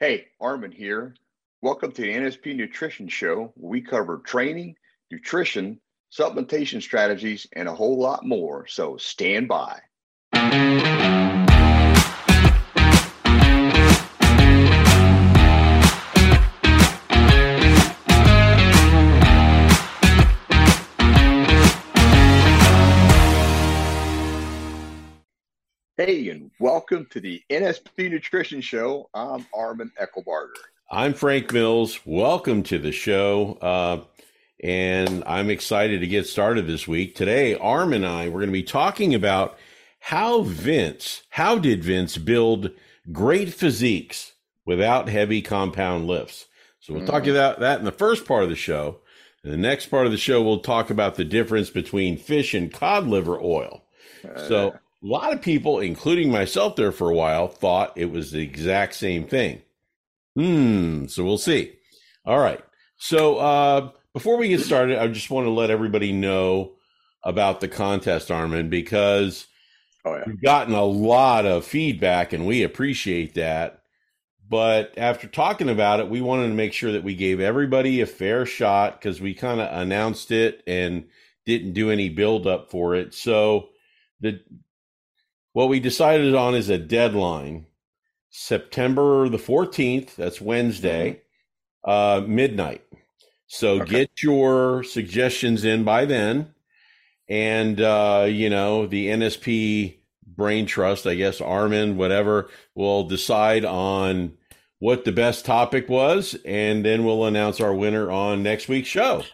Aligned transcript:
Hey, 0.00 0.26
Armin 0.40 0.70
here. 0.70 1.16
Welcome 1.60 1.90
to 1.90 2.02
the 2.02 2.14
NSP 2.14 2.54
Nutrition 2.54 3.08
Show, 3.08 3.52
where 3.56 3.70
we 3.70 3.80
cover 3.80 4.18
training, 4.18 4.76
nutrition, 5.10 5.80
supplementation 6.16 6.80
strategies, 6.80 7.48
and 7.52 7.66
a 7.66 7.74
whole 7.74 7.98
lot 7.98 8.24
more. 8.24 8.64
So 8.68 8.96
stand 8.96 9.48
by. 9.48 9.80
Hey, 26.08 26.30
and 26.30 26.50
welcome 26.58 27.06
to 27.10 27.20
the 27.20 27.42
NSP 27.50 28.10
Nutrition 28.10 28.62
Show. 28.62 29.10
I'm 29.12 29.44
Armin 29.52 29.92
Eckelbarger. 30.00 30.54
I'm 30.90 31.12
Frank 31.12 31.52
Mills. 31.52 32.00
Welcome 32.06 32.62
to 32.62 32.78
the 32.78 32.92
show. 32.92 33.58
Uh, 33.60 34.04
and 34.64 35.22
I'm 35.26 35.50
excited 35.50 36.00
to 36.00 36.06
get 36.06 36.26
started 36.26 36.66
this 36.66 36.88
week. 36.88 37.14
Today, 37.14 37.56
Arm 37.56 37.92
and 37.92 38.06
I, 38.06 38.28
we're 38.28 38.40
going 38.40 38.46
to 38.46 38.52
be 38.52 38.62
talking 38.62 39.14
about 39.14 39.58
how 39.98 40.40
Vince, 40.40 41.24
how 41.28 41.58
did 41.58 41.84
Vince 41.84 42.16
build 42.16 42.70
great 43.12 43.52
physiques 43.52 44.32
without 44.64 45.10
heavy 45.10 45.42
compound 45.42 46.06
lifts? 46.06 46.46
So 46.80 46.94
we'll 46.94 47.02
mm. 47.02 47.06
talk 47.06 47.26
about 47.26 47.60
that 47.60 47.80
in 47.80 47.84
the 47.84 47.92
first 47.92 48.24
part 48.24 48.44
of 48.44 48.48
the 48.48 48.56
show. 48.56 49.00
In 49.44 49.50
the 49.50 49.58
next 49.58 49.88
part 49.88 50.06
of 50.06 50.12
the 50.12 50.16
show, 50.16 50.42
we'll 50.42 50.60
talk 50.60 50.88
about 50.88 51.16
the 51.16 51.24
difference 51.26 51.68
between 51.68 52.16
fish 52.16 52.54
and 52.54 52.72
cod 52.72 53.06
liver 53.06 53.38
oil. 53.38 53.84
Uh, 54.24 54.48
so 54.48 54.78
a 55.02 55.06
lot 55.06 55.32
of 55.32 55.42
people, 55.42 55.78
including 55.78 56.30
myself 56.30 56.76
there 56.76 56.92
for 56.92 57.10
a 57.10 57.14
while, 57.14 57.48
thought 57.48 57.92
it 57.96 58.10
was 58.10 58.32
the 58.32 58.42
exact 58.42 58.94
same 58.94 59.26
thing. 59.26 59.62
Hmm. 60.34 61.06
So 61.06 61.24
we'll 61.24 61.38
see. 61.38 61.72
All 62.24 62.38
right. 62.38 62.60
So 62.96 63.36
uh, 63.36 63.90
before 64.12 64.36
we 64.36 64.48
get 64.48 64.60
started, 64.60 64.98
I 64.98 65.06
just 65.08 65.30
want 65.30 65.46
to 65.46 65.50
let 65.50 65.70
everybody 65.70 66.12
know 66.12 66.74
about 67.22 67.60
the 67.60 67.68
contest, 67.68 68.30
Armin, 68.30 68.70
because 68.70 69.46
oh, 70.04 70.16
yeah. 70.16 70.24
we've 70.26 70.42
gotten 70.42 70.74
a 70.74 70.84
lot 70.84 71.46
of 71.46 71.64
feedback 71.64 72.32
and 72.32 72.46
we 72.46 72.62
appreciate 72.62 73.34
that. 73.34 73.82
But 74.48 74.94
after 74.96 75.28
talking 75.28 75.68
about 75.68 76.00
it, 76.00 76.08
we 76.08 76.20
wanted 76.20 76.48
to 76.48 76.54
make 76.54 76.72
sure 76.72 76.92
that 76.92 77.04
we 77.04 77.14
gave 77.14 77.38
everybody 77.38 78.00
a 78.00 78.06
fair 78.06 78.46
shot 78.46 78.98
because 78.98 79.20
we 79.20 79.34
kind 79.34 79.60
of 79.60 79.68
announced 79.78 80.30
it 80.30 80.62
and 80.66 81.04
didn't 81.44 81.74
do 81.74 81.90
any 81.90 82.08
build 82.08 82.46
up 82.46 82.70
for 82.70 82.94
it. 82.94 83.12
So 83.12 83.68
the 84.20 84.40
what 85.58 85.68
we 85.68 85.80
decided 85.80 86.36
on 86.36 86.54
is 86.54 86.68
a 86.68 86.78
deadline 86.78 87.66
September 88.30 89.28
the 89.28 89.38
14th, 89.38 90.14
that's 90.14 90.40
Wednesday, 90.40 91.20
uh, 91.82 92.22
midnight. 92.24 92.84
So 93.48 93.80
okay. 93.80 93.90
get 93.90 94.22
your 94.22 94.84
suggestions 94.84 95.64
in 95.64 95.82
by 95.82 96.04
then. 96.04 96.54
And, 97.28 97.80
uh, 97.80 98.26
you 98.28 98.48
know, 98.48 98.86
the 98.86 99.08
NSP 99.08 99.96
Brain 100.24 100.66
Trust, 100.66 101.08
I 101.08 101.16
guess, 101.16 101.40
Armin, 101.40 101.96
whatever, 101.96 102.50
will 102.76 103.08
decide 103.08 103.64
on 103.64 104.34
what 104.78 105.04
the 105.04 105.10
best 105.10 105.44
topic 105.44 105.88
was. 105.88 106.36
And 106.44 106.84
then 106.84 107.04
we'll 107.04 107.24
announce 107.24 107.60
our 107.60 107.74
winner 107.74 108.12
on 108.12 108.44
next 108.44 108.68
week's 108.68 108.86
show. 108.86 109.24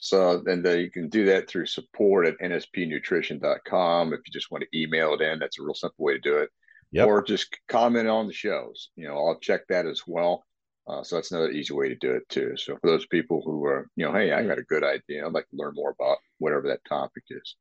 So 0.00 0.42
then 0.44 0.66
uh, 0.66 0.70
you 0.70 0.90
can 0.90 1.08
do 1.08 1.26
that 1.26 1.48
through 1.48 1.66
support 1.66 2.26
at 2.26 2.38
nspnutrition.com. 2.38 4.12
If 4.14 4.20
you 4.26 4.32
just 4.32 4.50
want 4.50 4.64
to 4.64 4.78
email 4.78 5.14
it 5.14 5.20
in, 5.20 5.38
that's 5.38 5.58
a 5.58 5.62
real 5.62 5.74
simple 5.74 6.04
way 6.04 6.14
to 6.14 6.20
do 6.20 6.38
it. 6.38 6.48
Yep. 6.92 7.06
Or 7.06 7.22
just 7.22 7.56
comment 7.68 8.08
on 8.08 8.26
the 8.26 8.32
shows. 8.32 8.88
You 8.96 9.06
know, 9.06 9.14
I'll 9.14 9.38
check 9.38 9.60
that 9.68 9.86
as 9.86 10.02
well. 10.06 10.44
Uh, 10.88 11.04
so 11.04 11.16
that's 11.16 11.30
another 11.30 11.50
easy 11.50 11.72
way 11.74 11.88
to 11.88 11.94
do 11.96 12.12
it 12.12 12.28
too. 12.28 12.54
So 12.56 12.76
for 12.80 12.90
those 12.90 13.06
people 13.06 13.42
who 13.44 13.64
are, 13.66 13.88
you 13.94 14.06
know, 14.06 14.12
hey, 14.12 14.32
I 14.32 14.44
got 14.44 14.58
a 14.58 14.62
good 14.62 14.82
idea. 14.82 15.24
I'd 15.24 15.32
like 15.32 15.48
to 15.50 15.56
learn 15.56 15.74
more 15.74 15.90
about 15.90 16.16
whatever 16.38 16.66
that 16.68 16.84
topic 16.88 17.22
is. 17.28 17.56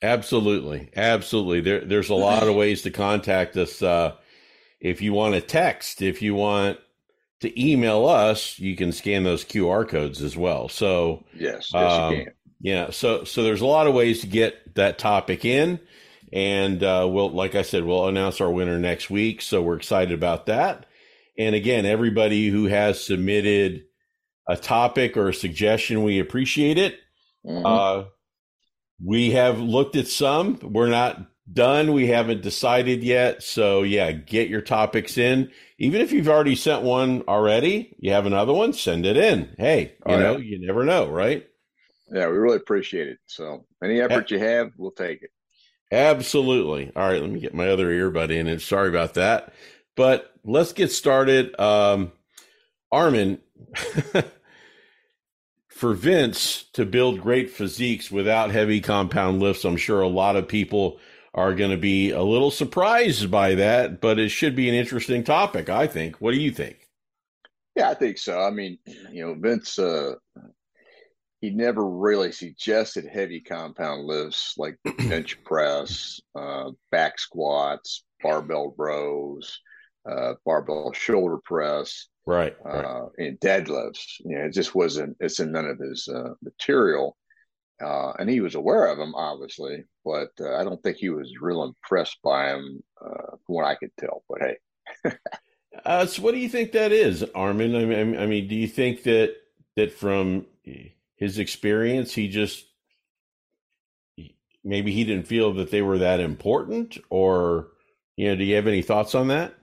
Absolutely, 0.00 0.90
absolutely. 0.96 1.60
There, 1.60 1.84
there's 1.84 2.08
a 2.08 2.14
lot 2.14 2.44
of 2.44 2.54
ways 2.54 2.82
to 2.82 2.90
contact 2.90 3.56
us. 3.56 3.82
Uh, 3.82 4.14
if 4.80 5.02
you 5.02 5.12
want 5.12 5.34
to 5.34 5.42
text, 5.42 6.00
if 6.00 6.22
you 6.22 6.34
want 6.34 6.78
to 7.40 7.60
email 7.60 8.06
us, 8.06 8.58
you 8.58 8.76
can 8.76 8.92
scan 8.92 9.24
those 9.24 9.44
QR 9.44 9.88
codes 9.88 10.22
as 10.22 10.36
well. 10.36 10.68
So 10.68 11.24
yes, 11.34 11.70
yes 11.72 11.92
um, 11.92 12.14
you 12.14 12.24
can. 12.24 12.34
Yeah, 12.62 12.90
so 12.90 13.24
so 13.24 13.42
there's 13.42 13.62
a 13.62 13.66
lot 13.66 13.86
of 13.86 13.94
ways 13.94 14.20
to 14.20 14.26
get 14.26 14.74
that 14.74 14.98
topic 14.98 15.46
in, 15.46 15.80
and 16.30 16.82
uh, 16.82 17.08
we'll, 17.10 17.30
like 17.30 17.54
I 17.54 17.62
said, 17.62 17.84
we'll 17.84 18.06
announce 18.06 18.40
our 18.40 18.50
winner 18.50 18.78
next 18.78 19.08
week. 19.08 19.40
So 19.40 19.62
we're 19.62 19.76
excited 19.76 20.12
about 20.12 20.46
that. 20.46 20.84
And 21.38 21.54
again, 21.54 21.86
everybody 21.86 22.48
who 22.48 22.66
has 22.66 23.02
submitted 23.02 23.84
a 24.46 24.56
topic 24.56 25.16
or 25.16 25.30
a 25.30 25.34
suggestion, 25.34 26.02
we 26.02 26.18
appreciate 26.18 26.76
it. 26.76 26.98
Mm-hmm. 27.46 27.64
Uh, 27.64 28.04
we 29.02 29.30
have 29.30 29.58
looked 29.58 29.96
at 29.96 30.06
some. 30.06 30.58
We're 30.62 30.90
not 30.90 31.18
done. 31.52 31.92
We 31.92 32.06
haven't 32.06 32.42
decided 32.42 33.02
yet. 33.02 33.42
So 33.42 33.82
yeah, 33.82 34.12
get 34.12 34.48
your 34.48 34.60
topics 34.60 35.18
in. 35.18 35.50
Even 35.78 36.00
if 36.00 36.12
you've 36.12 36.28
already 36.28 36.56
sent 36.56 36.82
one 36.82 37.22
already, 37.26 37.94
you 37.98 38.12
have 38.12 38.26
another 38.26 38.52
one, 38.52 38.72
send 38.72 39.06
it 39.06 39.16
in. 39.16 39.54
Hey, 39.58 39.94
you 40.06 40.14
oh, 40.14 40.18
know, 40.18 40.36
yeah. 40.36 40.58
you 40.58 40.66
never 40.66 40.84
know, 40.84 41.08
right? 41.08 41.46
Yeah, 42.12 42.26
we 42.26 42.36
really 42.36 42.56
appreciate 42.56 43.08
it. 43.08 43.18
So 43.26 43.66
any 43.82 44.00
effort 44.00 44.30
you 44.30 44.38
have, 44.38 44.72
we'll 44.76 44.90
take 44.90 45.22
it. 45.22 45.30
Absolutely. 45.92 46.92
All 46.94 47.08
right, 47.08 47.20
let 47.20 47.30
me 47.30 47.40
get 47.40 47.54
my 47.54 47.68
other 47.68 47.88
earbud 47.88 48.30
in 48.30 48.46
and 48.46 48.60
sorry 48.60 48.88
about 48.88 49.14
that. 49.14 49.52
But 49.96 50.32
let's 50.44 50.72
get 50.72 50.92
started. 50.92 51.58
Um, 51.58 52.12
Armin, 52.92 53.38
for 55.68 55.94
Vince 55.94 56.64
to 56.74 56.84
build 56.84 57.20
great 57.20 57.50
physiques 57.50 58.10
without 58.10 58.50
heavy 58.50 58.80
compound 58.80 59.40
lifts, 59.40 59.64
I'm 59.64 59.76
sure 59.76 60.00
a 60.00 60.08
lot 60.08 60.36
of 60.36 60.46
people 60.46 61.00
are 61.34 61.54
going 61.54 61.70
to 61.70 61.76
be 61.76 62.10
a 62.10 62.22
little 62.22 62.50
surprised 62.50 63.30
by 63.30 63.54
that, 63.54 64.00
but 64.00 64.18
it 64.18 64.30
should 64.30 64.56
be 64.56 64.68
an 64.68 64.74
interesting 64.74 65.22
topic, 65.22 65.68
I 65.68 65.86
think. 65.86 66.16
What 66.16 66.32
do 66.32 66.40
you 66.40 66.50
think? 66.50 66.88
Yeah, 67.76 67.90
I 67.90 67.94
think 67.94 68.18
so. 68.18 68.40
I 68.40 68.50
mean, 68.50 68.78
you 69.12 69.24
know, 69.24 69.34
Vince, 69.38 69.78
uh, 69.78 70.14
he 71.40 71.50
never 71.50 71.88
really 71.88 72.32
suggested 72.32 73.06
heavy 73.06 73.40
compound 73.40 74.06
lifts 74.06 74.54
like 74.58 74.76
bench 75.08 75.42
press, 75.44 76.20
uh, 76.34 76.70
back 76.90 77.18
squats, 77.18 78.04
barbell 78.22 78.74
rows, 78.76 79.60
uh, 80.10 80.34
barbell 80.44 80.92
shoulder 80.92 81.38
press, 81.44 82.08
right, 82.26 82.56
uh, 82.66 82.82
right. 82.82 83.08
and 83.18 83.40
deadlifts. 83.40 84.18
You 84.20 84.38
know, 84.38 84.44
it 84.44 84.52
just 84.52 84.74
wasn't. 84.74 85.16
It's 85.20 85.40
in 85.40 85.52
none 85.52 85.66
of 85.66 85.78
his 85.78 86.08
uh, 86.08 86.34
material. 86.42 87.16
Uh, 87.80 88.12
and 88.18 88.28
he 88.28 88.40
was 88.40 88.54
aware 88.54 88.86
of 88.86 88.98
him, 88.98 89.14
obviously, 89.14 89.84
but 90.04 90.30
uh, 90.40 90.56
I 90.56 90.64
don't 90.64 90.82
think 90.82 90.98
he 90.98 91.08
was 91.08 91.32
real 91.40 91.62
impressed 91.62 92.18
by 92.22 92.50
him, 92.50 92.82
uh, 93.00 93.36
from 93.46 93.54
what 93.54 93.64
I 93.64 93.74
could 93.74 93.90
tell. 93.98 94.22
But 94.28 94.40
hey, 94.42 95.12
uh, 95.84 96.06
so 96.06 96.22
what 96.22 96.34
do 96.34 96.40
you 96.40 96.48
think 96.48 96.72
that 96.72 96.92
is, 96.92 97.24
Armin? 97.34 97.74
I 97.74 97.84
mean, 97.84 98.18
I 98.18 98.26
mean, 98.26 98.48
do 98.48 98.54
you 98.54 98.68
think 98.68 99.04
that 99.04 99.34
that 99.76 99.92
from 99.92 100.46
his 101.16 101.38
experience, 101.38 102.12
he 102.12 102.28
just 102.28 102.66
maybe 104.62 104.92
he 104.92 105.04
didn't 105.04 105.26
feel 105.26 105.54
that 105.54 105.70
they 105.70 105.82
were 105.82 105.98
that 105.98 106.20
important, 106.20 106.98
or 107.08 107.68
you 108.16 108.28
know, 108.28 108.36
do 108.36 108.44
you 108.44 108.56
have 108.56 108.66
any 108.66 108.82
thoughts 108.82 109.14
on 109.14 109.28
that? 109.28 109.54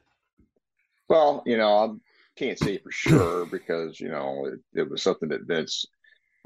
Well, 1.07 1.43
you 1.45 1.57
know, 1.57 1.77
I 1.77 1.89
can't 2.35 2.59
say 2.59 2.79
for 2.79 2.91
sure 2.91 3.45
because 3.45 3.99
you 3.99 4.09
know 4.09 4.45
it, 4.45 4.79
it 4.81 4.89
was 4.89 5.03
something 5.03 5.29
that 5.29 5.45
Vince 5.45 5.85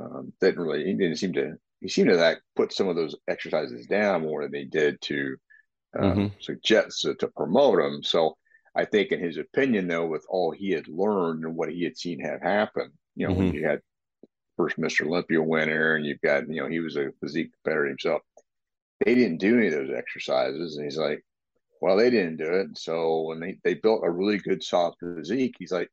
um, 0.02 0.34
didn't 0.42 0.62
really 0.62 0.86
he 0.86 0.94
didn't 0.94 1.18
seem 1.18 1.34
to 1.34 1.58
he 1.80 1.90
seemed 1.90 2.10
to 2.10 2.16
like 2.16 2.40
put 2.56 2.74
some 2.74 2.88
of 2.88 2.96
those 2.96 3.16
exercises 3.28 3.88
down 3.88 4.22
more 4.22 4.44
than 4.44 4.52
they 4.52 4.66
did 4.66 5.02
to 5.02 5.36
um, 5.98 6.04
mm-hmm. 6.04 6.28
suggest 6.40 7.02
to, 7.02 7.16
to 7.16 7.28
promote 7.28 7.78
them. 7.78 8.04
So 8.04 8.38
I 8.76 8.86
think, 8.86 9.12
in 9.12 9.20
his 9.20 9.38
opinion, 9.38 9.88
though, 9.88 10.06
with 10.06 10.26
all 10.30 10.52
he 10.52 10.72
had 10.72 10.88
learned 10.88 11.44
and 11.44 11.56
what 11.56 11.70
he 11.70 11.84
had 11.84 11.98
seen 11.98 12.20
have 12.22 12.42
happen, 12.42 12.92
you 13.16 13.28
know, 13.28 13.34
mm-hmm. 13.34 13.44
when 13.46 13.54
you 13.54 13.68
had 13.68 13.82
first 14.58 14.78
Mr. 14.78 15.06
Olympia 15.06 15.42
winner 15.42 15.96
and 15.96 16.06
you've 16.06 16.22
got, 16.22 16.48
you 16.48 16.62
know, 16.62 16.70
he 16.70 16.80
was 16.80 16.96
a 16.96 17.12
physique 17.20 17.52
competitor 17.54 17.88
himself. 17.88 18.22
They 19.04 19.16
didn't 19.16 19.38
do 19.38 19.58
any 19.58 19.68
of 19.68 19.74
those 19.74 19.98
exercises, 19.98 20.78
and 20.78 20.86
he's 20.86 20.98
like, 20.98 21.26
"Well, 21.82 21.98
they 21.98 22.12
didn't 22.12 22.38
do 22.38 22.54
it." 22.54 22.78
So 22.78 23.22
when 23.22 23.40
they 23.40 23.58
they 23.64 23.74
built 23.74 24.06
a 24.06 24.12
really 24.12 24.38
good 24.38 24.64
soft 24.64 25.00
physique, 25.00 25.56
he's 25.58 25.72
like, 25.72 25.90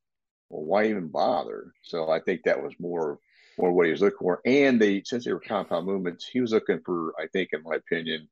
"Well, 0.50 0.64
why 0.64 0.88
even 0.88 1.08
bother?" 1.08 1.72
So 1.82 2.10
I 2.10 2.20
think 2.20 2.42
that 2.44 2.62
was 2.62 2.74
more 2.78 3.18
or 3.58 3.72
what 3.72 3.86
he 3.86 3.92
was 3.92 4.00
looking 4.00 4.18
for. 4.18 4.40
And 4.44 4.80
they, 4.80 5.02
since 5.04 5.24
they 5.24 5.32
were 5.32 5.40
compound 5.40 5.86
movements, 5.86 6.26
he 6.26 6.40
was 6.40 6.52
looking 6.52 6.80
for, 6.84 7.12
I 7.18 7.26
think, 7.26 7.50
in 7.52 7.62
my 7.62 7.76
opinion, 7.76 8.28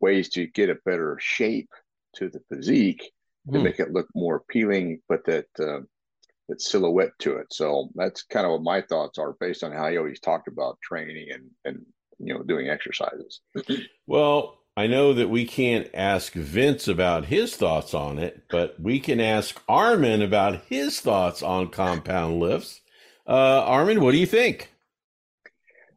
ways 0.00 0.28
to 0.30 0.46
get 0.46 0.70
a 0.70 0.78
better 0.84 1.18
shape 1.20 1.70
to 2.16 2.28
the 2.28 2.40
physique 2.48 3.10
mm. 3.48 3.52
to 3.52 3.58
hmm. 3.58 3.64
make 3.64 3.80
it 3.80 3.92
look 3.92 4.08
more 4.14 4.36
appealing, 4.36 5.00
but 5.08 5.24
that 5.26 5.46
uh, 5.58 5.80
that 6.48 6.60
silhouette 6.60 7.18
to 7.20 7.36
it. 7.36 7.46
So 7.52 7.90
that's 7.94 8.22
kind 8.22 8.44
of 8.44 8.52
what 8.52 8.62
my 8.62 8.82
thoughts 8.82 9.18
are 9.18 9.36
based 9.38 9.64
on 9.64 9.72
how 9.72 9.88
he 9.88 9.96
always 9.96 10.20
talked 10.20 10.48
about 10.48 10.80
training 10.82 11.28
and 11.32 11.50
and 11.64 11.86
you 12.18 12.34
know 12.34 12.42
doing 12.42 12.68
exercises. 12.68 13.40
well, 14.06 14.58
I 14.76 14.86
know 14.86 15.12
that 15.14 15.28
we 15.28 15.46
can't 15.46 15.88
ask 15.94 16.32
Vince 16.32 16.88
about 16.88 17.26
his 17.26 17.56
thoughts 17.56 17.94
on 17.94 18.18
it, 18.18 18.44
but 18.48 18.80
we 18.80 19.00
can 19.00 19.20
ask 19.20 19.60
Armin 19.68 20.22
about 20.22 20.62
his 20.68 21.00
thoughts 21.00 21.42
on 21.42 21.70
compound 21.70 22.38
lifts. 22.38 22.80
Uh, 23.30 23.62
Armin, 23.64 24.00
what 24.00 24.10
do 24.10 24.18
you 24.18 24.26
think? 24.26 24.72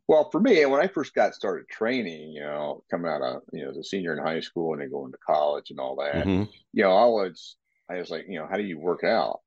Well, 0.08 0.30
for 0.30 0.40
me, 0.40 0.64
when 0.68 0.80
I 0.80 0.88
first 0.88 1.16
got 1.16 1.34
started 1.34 1.68
training, 1.68 2.32
you 2.32 2.42
know, 2.42 2.84
coming 2.92 3.10
out 3.10 3.24
of 3.24 3.42
you 3.52 3.64
know 3.64 3.72
as 3.72 3.78
a 3.78 3.84
senior 3.84 4.16
in 4.16 4.24
high 4.24 4.42
school 4.42 4.74
and 4.74 4.82
then 4.82 4.92
going 4.92 5.12
to 5.12 5.18
college 5.26 5.72
and 5.72 5.80
all 5.80 5.96
that, 5.96 6.26
mm-hmm. 6.26 6.44
you 6.74 6.84
know, 6.84 6.92
I 6.92 7.06
was 7.06 7.56
I 7.90 7.96
was 7.96 8.12
like, 8.12 8.26
you 8.30 8.38
know, 8.38 8.48
how 8.48 8.58
do 8.58 8.64
you 8.64 8.78
work 8.78 9.04
out? 9.04 9.40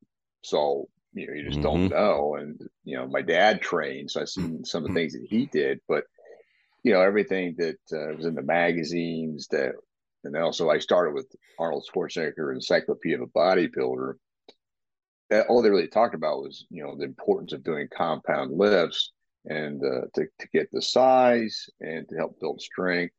So 0.43 0.88
you 1.12 1.29
know, 1.29 1.35
you 1.35 1.44
just 1.44 1.61
mm-hmm. 1.61 1.62
don't 1.62 1.88
know. 1.91 2.35
And 2.35 2.61
you 2.83 2.97
know, 2.97 3.06
my 3.06 3.23
dad 3.23 3.62
trained, 3.62 4.11
so 4.11 4.23
I 4.23 4.25
seen 4.25 4.65
some 4.65 4.83
of 4.83 4.88
the 4.88 4.94
things 4.94 5.12
that 5.12 5.27
he 5.29 5.47
did, 5.47 5.81
but 5.87 6.05
you 6.83 6.93
know, 6.93 7.03
everything 7.03 7.55
that 7.59 7.79
uh, 7.93 8.17
was 8.17 8.27
in 8.27 8.35
the 8.35 8.43
magazines 8.43 9.47
that, 9.53 9.75
and 10.25 10.35
then 10.35 10.43
also 10.43 10.71
I 10.71 10.81
started 10.81 11.15
with 11.15 11.27
Arnold 11.59 11.88
Schwarzenegger 11.94 12.53
Encyclopedia 12.53 13.23
of 13.23 13.29
a 13.29 13.38
Bodybuilder. 13.38 14.15
That 15.31 15.46
all 15.49 15.62
they 15.62 15.70
really 15.70 15.88
talked 15.88 16.14
about 16.14 16.43
was 16.43 16.67
you 16.70 16.82
know 16.82 16.96
the 16.96 17.05
importance 17.05 17.52
of 17.52 17.64
doing 17.64 17.88
compound 17.94 18.56
lifts 18.56 19.12
and 19.46 19.82
uh, 19.82 20.06
to, 20.14 20.26
to 20.38 20.49
get 20.52 20.69
the 20.73 20.82
size 20.82 21.69
and 21.81 22.08
to 22.08 22.17
help 22.17 22.38
build 22.40 22.61
strength. 22.61 23.14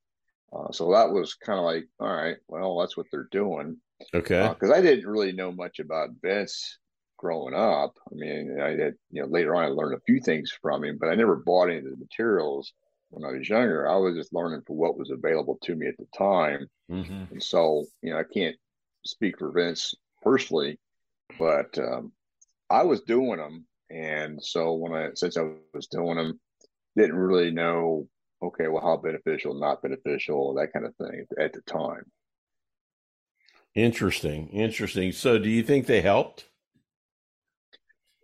Uh, 0.54 0.71
so 0.71 0.92
that 0.92 1.12
was 1.12 1.36
kind 1.36 1.59
of 1.59 1.65
like, 1.65 1.88
all 2.00 2.13
right, 2.13 2.38
well, 2.48 2.80
that's 2.80 2.95
what 2.95 3.06
they're 3.12 3.27
doing. 3.31 3.77
Okay. 4.13 4.48
Because 4.48 4.69
uh, 4.69 4.75
I 4.75 4.81
didn't 4.81 5.07
really 5.07 5.31
know 5.31 5.51
much 5.51 5.80
about 5.80 6.09
Vince 6.21 6.77
growing 7.18 7.54
up. 7.54 7.95
I 8.12 8.15
mean, 8.15 8.59
I 8.62 8.69
had, 8.69 8.94
you 9.12 9.21
know, 9.21 9.27
later 9.27 9.56
on 9.56 9.63
I 9.63 9.68
learned 9.68 9.95
a 9.95 10.01
few 10.06 10.19
things 10.19 10.51
from 10.62 10.83
him, 10.83 10.98
but 11.00 11.09
I 11.09 11.15
never 11.15 11.36
bought 11.36 11.69
any 11.69 11.80
of 11.80 11.86
the 11.86 11.98
materials 11.98 12.74
when 13.09 13.25
I 13.25 13.36
was 13.36 13.50
younger. 13.50 13.89
I 13.89 13.98
was 13.98 14.15
just 14.15 14.33
learning 14.33 14.62
for 14.68 14.75
what 14.75 14.98
was 14.98 15.09
available 15.09 15.57
to 15.63 15.75
me 15.75 15.88
at 15.88 15.98
the 15.98 16.07
time. 16.18 16.68
Mm-hmm. 16.92 17.33
And 17.33 17.44
so, 17.44 17.86
you 18.01 18.12
know, 18.12 18.19
I 18.19 18.24
can't 18.24 18.56
speak 19.06 19.39
for 19.39 19.51
Vince 19.51 19.95
personally, 20.21 20.80
but 21.39 21.77
um, 21.77 22.12
I 22.69 22.83
was 22.83 23.01
doing 23.01 23.38
them 23.38 23.65
and 23.89 24.44
so 24.44 24.74
when 24.74 24.94
I, 24.94 25.09
since 25.15 25.38
I 25.38 25.50
was 25.74 25.88
doing 25.88 26.18
them, 26.18 26.39
didn't 26.95 27.15
really 27.15 27.51
know, 27.51 28.07
okay, 28.41 28.68
well, 28.68 28.83
how 28.83 28.97
beneficial, 28.97 29.53
not 29.53 29.81
beneficial, 29.81 30.53
that 30.56 30.74
kind 30.74 30.85
of 30.85 30.95
thing 30.95 31.25
at 31.39 31.53
the 31.53 31.62
time. 31.62 32.03
Interesting. 33.75 34.50
Interesting. 34.50 35.12
So 35.12 35.38
do 35.38 35.50
you 35.50 35.63
think 35.63 35.85
they 35.85 36.01
helped? 36.01 36.45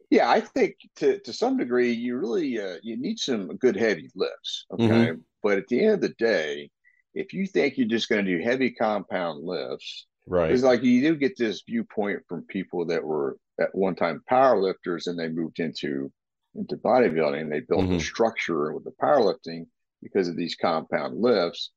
Yeah, 0.10 0.30
I 0.30 0.42
think 0.42 0.76
to, 0.98 1.20
to 1.20 1.34
some 1.34 1.58
degree, 1.58 1.92
you 1.92 2.18
really, 2.18 2.60
uh, 2.60 2.78
you 2.84 2.98
need 2.98 3.20
some 3.20 3.56
good 3.58 3.76
heavy 3.76 4.12
lifts. 4.16 4.66
Okay. 4.72 4.86
Mm-hmm. 4.86 5.20
But 5.42 5.60
at 5.60 5.68
the 5.68 5.84
end 5.84 5.94
of 5.96 6.02
the 6.02 6.10
day, 6.10 6.70
if 7.14 7.34
you 7.34 7.48
think 7.48 7.78
you're 7.78 7.88
just 7.88 8.10
going 8.10 8.26
to 8.26 8.38
do 8.38 8.44
heavy 8.44 8.72
compound 8.72 9.44
lifts, 9.44 10.08
right? 10.28 10.52
It's 10.52 10.64
like 10.64 10.84
you 10.84 11.02
do 11.02 11.16
get 11.16 11.38
this 11.38 11.64
viewpoint 11.68 12.22
from 12.28 12.44
people 12.44 12.86
that 12.88 13.04
were 13.04 13.38
at 13.60 13.74
one 13.74 13.96
time 13.96 14.22
powerlifters 14.30 15.08
and 15.08 15.18
they 15.18 15.30
moved 15.30 15.60
into 15.60 16.12
into 16.56 16.78
bodybuilding. 16.78 17.50
They 17.50 17.62
built 17.62 17.86
mm-hmm. 17.86 17.96
a 17.96 18.00
structure 18.00 18.74
with 18.74 18.84
the 18.84 18.94
powerlifting 19.02 19.66
because 20.02 20.28
of 20.28 20.36
these 20.36 20.56
compound 20.56 21.20
lifts. 21.20 21.72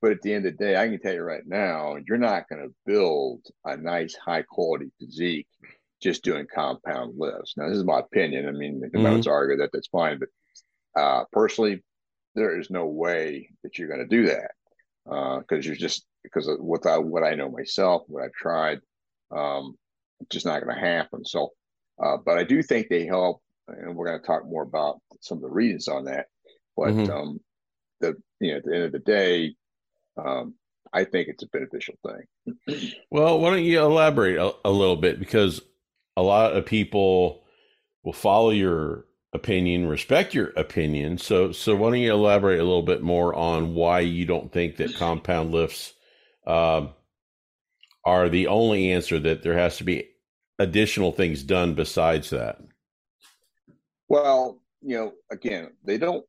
But 0.00 0.12
at 0.12 0.22
the 0.22 0.34
end 0.34 0.46
of 0.46 0.56
the 0.56 0.64
day, 0.64 0.76
I 0.76 0.88
can 0.88 0.98
tell 1.00 1.14
you 1.14 1.22
right 1.22 1.46
now, 1.46 1.96
you're 2.08 2.18
not 2.18 2.48
going 2.48 2.62
to 2.62 2.74
build 2.86 3.42
a 3.64 3.76
nice, 3.76 4.16
high 4.16 4.42
quality 4.42 4.90
physique 4.98 5.46
just 6.02 6.24
doing 6.24 6.46
compound 6.52 7.14
lifts. 7.16 7.54
Now, 7.56 7.68
this 7.68 7.78
is 7.78 7.84
my 7.84 8.00
opinion. 8.00 8.48
I 8.48 8.50
mean, 8.50 8.80
the 8.80 8.88
mm-hmm. 8.88 9.30
argue 9.30 9.58
that 9.58 9.70
that's 9.72 9.86
fine, 9.88 10.18
but 10.18 11.00
uh, 11.00 11.24
personally, 11.30 11.84
there 12.34 12.58
is 12.58 12.70
no 12.70 12.86
way 12.86 13.50
that 13.62 13.78
you're 13.78 13.88
going 13.88 14.00
to 14.00 14.06
do 14.06 14.26
that 14.26 14.50
because 15.04 15.64
uh, 15.64 15.68
you're 15.68 15.76
just 15.76 16.04
because 16.22 16.48
of 16.48 16.58
what 16.60 16.86
I 16.86 16.98
what 16.98 17.24
I 17.24 17.34
know 17.34 17.50
myself, 17.50 18.02
what 18.06 18.22
I've 18.22 18.32
tried. 18.32 18.80
Um, 19.30 19.76
just 20.30 20.46
not 20.46 20.62
going 20.62 20.74
to 20.74 20.80
happen. 20.80 21.24
So, 21.24 21.50
uh, 22.02 22.16
but 22.24 22.38
I 22.38 22.44
do 22.44 22.62
think 22.62 22.88
they 22.88 23.06
help, 23.06 23.42
and 23.68 23.96
we're 23.96 24.06
going 24.06 24.20
to 24.20 24.26
talk 24.26 24.44
more 24.46 24.62
about 24.62 25.00
some 25.20 25.38
of 25.38 25.42
the 25.42 25.50
reasons 25.50 25.88
on 25.88 26.04
that. 26.04 26.26
But 26.76 26.90
mm-hmm. 26.90 27.12
um, 27.12 27.40
the 28.00 28.14
you 28.40 28.52
know 28.52 28.56
at 28.58 28.64
the 28.64 28.74
end 28.74 28.84
of 28.84 28.92
the 28.92 28.98
day, 28.98 29.54
um, 30.16 30.54
I 30.92 31.04
think 31.04 31.28
it's 31.28 31.42
a 31.42 31.48
beneficial 31.48 31.94
thing. 32.06 32.92
well, 33.10 33.38
why 33.40 33.50
don't 33.50 33.64
you 33.64 33.80
elaborate 33.80 34.36
a, 34.36 34.54
a 34.64 34.70
little 34.70 34.96
bit 34.96 35.18
because 35.18 35.60
a 36.16 36.22
lot 36.22 36.52
of 36.52 36.66
people 36.66 37.42
will 38.04 38.12
follow 38.12 38.50
your 38.50 39.06
opinion, 39.32 39.86
respect 39.86 40.34
your 40.34 40.48
opinion. 40.56 41.18
So, 41.18 41.52
so 41.52 41.74
why 41.74 41.90
don't 41.90 42.00
you 42.00 42.12
elaborate 42.12 42.60
a 42.60 42.64
little 42.64 42.82
bit 42.82 43.02
more 43.02 43.34
on 43.34 43.74
why 43.74 44.00
you 44.00 44.26
don't 44.26 44.52
think 44.52 44.76
that 44.76 44.94
compound 44.94 45.52
lifts 45.52 45.94
um, 46.46 46.90
are 48.04 48.28
the 48.28 48.48
only 48.48 48.92
answer? 48.92 49.18
That 49.18 49.42
there 49.42 49.56
has 49.56 49.76
to 49.78 49.84
be 49.84 50.08
additional 50.58 51.12
things 51.12 51.42
done 51.42 51.74
besides 51.74 52.30
that? 52.30 52.58
Well, 54.08 54.60
you 54.80 54.96
know, 54.96 55.12
again, 55.30 55.70
they 55.84 55.98
don't, 55.98 56.24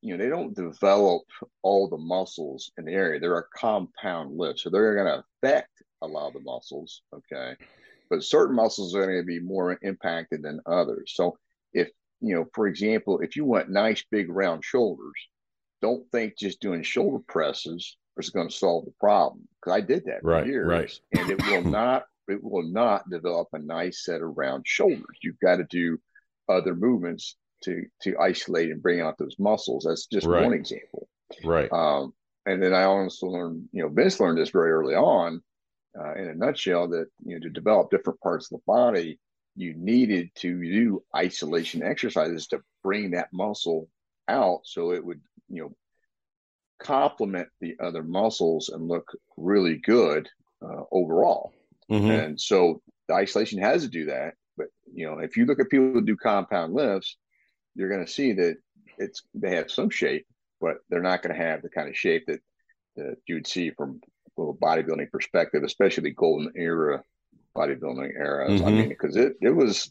you 0.00 0.16
know, 0.16 0.22
they 0.22 0.30
don't 0.30 0.54
develop 0.54 1.22
all 1.62 1.88
the 1.88 1.98
muscles 1.98 2.70
in 2.78 2.84
the 2.84 2.92
area. 2.92 3.18
They're 3.18 3.38
a 3.38 3.58
compound 3.58 4.36
lift, 4.36 4.60
so 4.60 4.70
they're 4.70 4.94
going 4.94 5.06
to 5.06 5.24
affect 5.42 5.70
a 6.02 6.06
lot 6.06 6.28
of 6.28 6.34
the 6.34 6.40
muscles. 6.40 7.02
Okay, 7.14 7.54
but 8.10 8.22
certain 8.22 8.54
muscles 8.54 8.94
are 8.94 9.06
going 9.06 9.20
to 9.20 9.26
be 9.26 9.40
more 9.40 9.78
impacted 9.82 10.42
than 10.42 10.60
others. 10.66 11.12
So, 11.14 11.38
if 11.72 11.88
you 12.20 12.34
know, 12.34 12.46
for 12.54 12.66
example, 12.66 13.20
if 13.20 13.36
you 13.36 13.44
want 13.44 13.70
nice 13.70 14.04
big 14.10 14.30
round 14.30 14.64
shoulders, 14.64 15.14
don't 15.82 16.08
think 16.12 16.38
just 16.38 16.60
doing 16.60 16.82
shoulder 16.82 17.22
presses 17.26 17.96
is 18.26 18.30
going 18.30 18.48
to 18.48 18.54
solve 18.54 18.84
the 18.84 18.94
problem. 18.98 19.48
Because 19.60 19.76
I 19.76 19.80
did 19.80 20.04
that 20.06 20.22
right, 20.22 20.44
for 20.44 20.50
years, 20.50 20.66
right. 20.68 21.00
and 21.12 21.30
it 21.30 21.42
will 21.46 21.62
not 21.70 22.04
it 22.28 22.42
will 22.42 22.62
not 22.62 23.08
develop 23.08 23.48
a 23.52 23.58
nice 23.58 24.04
set 24.04 24.20
of 24.20 24.36
round 24.36 24.66
shoulders. 24.66 25.18
You've 25.22 25.40
got 25.40 25.56
to 25.56 25.64
do 25.64 25.98
other 26.48 26.74
movements 26.74 27.36
to 27.64 27.84
to 28.02 28.18
isolate 28.18 28.70
and 28.70 28.82
bring 28.82 29.00
out 29.00 29.18
those 29.18 29.36
muscles. 29.38 29.84
That's 29.88 30.06
just 30.06 30.26
right. 30.26 30.44
one 30.44 30.52
example. 30.52 31.08
Right. 31.44 31.70
Um, 31.72 32.12
and 32.46 32.62
then 32.62 32.72
I 32.72 32.84
also 32.84 33.26
learned, 33.26 33.68
you 33.72 33.82
know, 33.82 33.88
Vince 33.88 34.20
learned 34.20 34.38
this 34.38 34.50
very 34.50 34.70
early 34.70 34.94
on, 34.94 35.42
uh, 35.98 36.14
in 36.14 36.28
a 36.28 36.34
nutshell, 36.34 36.88
that 36.88 37.06
you 37.24 37.34
know 37.34 37.40
to 37.40 37.50
develop 37.50 37.90
different 37.90 38.20
parts 38.20 38.46
of 38.46 38.58
the 38.58 38.64
body, 38.66 39.18
you 39.54 39.74
needed 39.76 40.30
to 40.36 40.62
do 40.62 41.02
isolation 41.14 41.82
exercises 41.82 42.46
to 42.48 42.60
bring 42.82 43.10
that 43.10 43.28
muscle 43.32 43.88
out, 44.28 44.60
so 44.64 44.92
it 44.92 45.04
would, 45.04 45.20
you 45.48 45.62
know, 45.62 45.76
complement 46.78 47.48
the 47.60 47.76
other 47.80 48.02
muscles 48.02 48.68
and 48.68 48.88
look 48.88 49.10
really 49.36 49.76
good 49.76 50.28
uh, 50.62 50.82
overall. 50.90 51.52
Mm-hmm. 51.90 52.10
And 52.10 52.40
so 52.40 52.82
the 53.08 53.14
isolation 53.14 53.60
has 53.60 53.82
to 53.82 53.88
do 53.88 54.06
that. 54.06 54.34
But 54.56 54.68
you 54.92 55.06
know, 55.06 55.18
if 55.18 55.36
you 55.36 55.46
look 55.46 55.60
at 55.60 55.70
people 55.70 55.92
who 55.92 56.02
do 56.02 56.16
compound 56.16 56.74
lifts, 56.74 57.16
you're 57.74 57.88
going 57.88 58.04
to 58.04 58.12
see 58.12 58.32
that 58.32 58.56
it's 58.98 59.22
they 59.34 59.56
have 59.56 59.70
some 59.70 59.90
shape, 59.90 60.26
but 60.60 60.78
they're 60.88 61.02
not 61.02 61.22
going 61.22 61.34
to 61.34 61.42
have 61.42 61.62
the 61.62 61.68
kind 61.68 61.88
of 61.88 61.96
shape 61.96 62.26
that 62.26 62.40
that 62.96 63.16
you'd 63.26 63.46
see 63.46 63.70
from 63.70 64.00
a 64.36 64.52
bodybuilding 64.52 65.10
perspective, 65.10 65.62
especially 65.62 66.04
the 66.04 66.14
golden 66.14 66.52
era 66.56 67.02
bodybuilding 67.56 68.14
eras. 68.16 68.60
Mm-hmm. 68.60 68.68
I 68.68 68.70
mean, 68.70 68.88
because 68.88 69.16
it 69.16 69.34
it 69.40 69.50
was, 69.50 69.90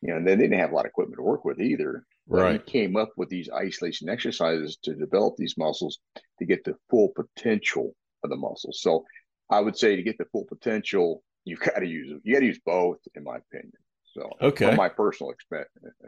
you 0.00 0.12
know, 0.12 0.22
they 0.22 0.36
didn't 0.36 0.58
have 0.58 0.72
a 0.72 0.74
lot 0.74 0.86
of 0.86 0.90
equipment 0.90 1.18
to 1.18 1.22
work 1.22 1.44
with 1.44 1.60
either. 1.60 2.04
Right. 2.26 2.62
He 2.64 2.72
came 2.72 2.96
up 2.96 3.10
with 3.16 3.28
these 3.28 3.50
isolation 3.50 4.08
exercises 4.08 4.78
to 4.84 4.94
develop 4.94 5.36
these 5.36 5.56
muscles 5.58 5.98
to 6.38 6.46
get 6.46 6.64
the 6.64 6.74
full 6.88 7.10
potential 7.14 7.94
of 8.22 8.30
the 8.30 8.36
muscles. 8.36 8.80
So 8.80 9.04
I 9.50 9.60
would 9.60 9.76
say 9.76 9.96
to 9.96 10.02
get 10.02 10.16
the 10.18 10.24
full 10.32 10.46
potential, 10.46 11.22
you've 11.44 11.60
got 11.60 11.80
to 11.80 11.86
use 11.86 12.20
you 12.22 12.34
got 12.34 12.40
to 12.40 12.46
use 12.46 12.60
both, 12.64 12.98
in 13.14 13.24
my 13.24 13.36
opinion. 13.36 13.72
So, 14.14 14.30
okay, 14.40 14.66
from 14.66 14.76
my 14.76 14.88
personal 14.88 15.32
expe- 15.32 15.64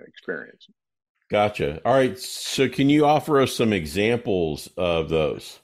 experience. 0.07 0.67
Gotcha. 1.29 1.81
All 1.85 1.93
right. 1.93 2.17
So, 2.19 2.69
can 2.69 2.89
you 2.89 3.05
offer 3.05 3.41
us 3.41 3.53
some 3.53 3.73
examples 3.73 4.71
of 4.77 5.09
those? 5.09 5.59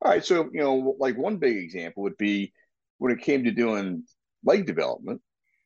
All 0.00 0.12
right. 0.12 0.24
So, 0.24 0.48
you 0.52 0.60
know, 0.60 0.94
like 0.98 1.18
one 1.18 1.38
big 1.38 1.56
example 1.56 2.04
would 2.04 2.16
be 2.18 2.52
when 2.98 3.12
it 3.12 3.20
came 3.20 3.44
to 3.44 3.50
doing 3.50 4.04
leg 4.44 4.64
development. 4.64 5.20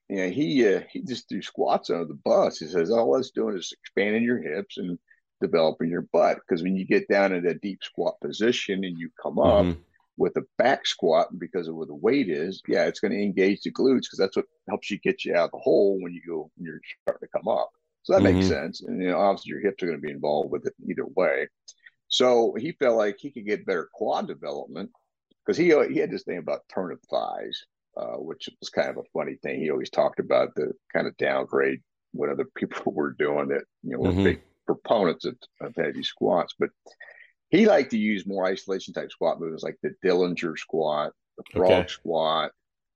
You 0.08 0.16
know, 0.16 0.30
he 0.30 0.66
uh, 0.66 0.82
he 0.90 1.02
just 1.02 1.28
threw 1.28 1.42
squats 1.42 1.90
under 1.90 2.04
the 2.04 2.14
bus. 2.24 2.58
He 2.58 2.66
says 2.66 2.90
all 2.90 3.14
that's 3.14 3.30
doing 3.30 3.56
is 3.56 3.72
expanding 3.72 4.22
your 4.22 4.42
hips 4.42 4.78
and 4.78 4.98
developing 5.40 5.90
your 5.90 6.06
butt. 6.12 6.38
Because 6.38 6.62
when 6.62 6.76
you 6.76 6.84
get 6.84 7.08
down 7.08 7.32
in 7.32 7.46
a 7.46 7.54
deep 7.54 7.82
squat 7.82 8.20
position 8.20 8.84
and 8.84 8.98
you 8.98 9.10
come 9.22 9.38
up, 9.38 9.64
mm-hmm 9.64 9.80
with 10.16 10.36
a 10.36 10.42
back 10.58 10.86
squat 10.86 11.28
because 11.38 11.68
of 11.68 11.74
where 11.74 11.86
the 11.86 11.94
weight 11.94 12.28
is, 12.28 12.62
yeah, 12.68 12.84
it's 12.84 13.00
going 13.00 13.12
to 13.12 13.22
engage 13.22 13.62
the 13.62 13.72
glutes 13.72 14.02
because 14.02 14.18
that's 14.18 14.36
what 14.36 14.46
helps 14.68 14.90
you 14.90 14.98
get 14.98 15.24
you 15.24 15.34
out 15.34 15.46
of 15.46 15.50
the 15.52 15.58
hole 15.58 15.98
when 16.00 16.12
you 16.12 16.20
go 16.26 16.50
when 16.56 16.66
you're 16.66 16.80
starting 17.02 17.26
to 17.26 17.38
come 17.38 17.48
up. 17.48 17.70
So 18.02 18.12
that 18.12 18.22
mm-hmm. 18.22 18.38
makes 18.38 18.48
sense. 18.48 18.82
And 18.82 19.00
you 19.00 19.08
know, 19.08 19.18
obviously 19.18 19.50
your 19.50 19.60
hips 19.60 19.82
are 19.82 19.86
going 19.86 20.00
to 20.00 20.06
be 20.06 20.12
involved 20.12 20.50
with 20.50 20.66
it 20.66 20.74
either 20.88 21.06
way. 21.06 21.48
So 22.08 22.54
he 22.58 22.72
felt 22.72 22.96
like 22.96 23.16
he 23.18 23.30
could 23.30 23.46
get 23.46 23.64
better 23.64 23.88
quad 23.92 24.26
development 24.26 24.90
because 25.44 25.56
he 25.56 25.66
he 25.92 25.98
had 25.98 26.10
this 26.10 26.24
thing 26.24 26.38
about 26.38 26.68
turn 26.72 26.92
of 26.92 27.00
thighs, 27.10 27.64
uh, 27.96 28.16
which 28.16 28.48
was 28.60 28.70
kind 28.70 28.90
of 28.90 28.98
a 28.98 29.08
funny 29.12 29.36
thing. 29.42 29.60
He 29.60 29.70
always 29.70 29.90
talked 29.90 30.20
about 30.20 30.54
the 30.54 30.72
kind 30.92 31.06
of 31.06 31.16
downgrade 31.16 31.80
what 32.12 32.28
other 32.28 32.46
people 32.56 32.92
were 32.92 33.12
doing 33.12 33.48
that 33.48 33.64
you 33.82 33.92
know 33.92 33.98
were 33.98 34.10
mm-hmm. 34.10 34.24
big 34.24 34.42
proponents 34.66 35.24
of, 35.24 35.36
of 35.60 35.74
heavy 35.76 36.02
squats, 36.02 36.54
but 36.58 36.70
he 37.52 37.66
liked 37.66 37.90
to 37.90 37.98
use 37.98 38.26
more 38.26 38.46
isolation 38.46 38.94
type 38.94 39.10
squat 39.10 39.38
movements 39.38 39.62
like 39.62 39.76
the 39.82 39.94
Dillinger 40.04 40.56
squat, 40.56 41.12
the 41.36 41.44
frog 41.52 41.70
okay. 41.70 41.88
squat, 41.88 42.50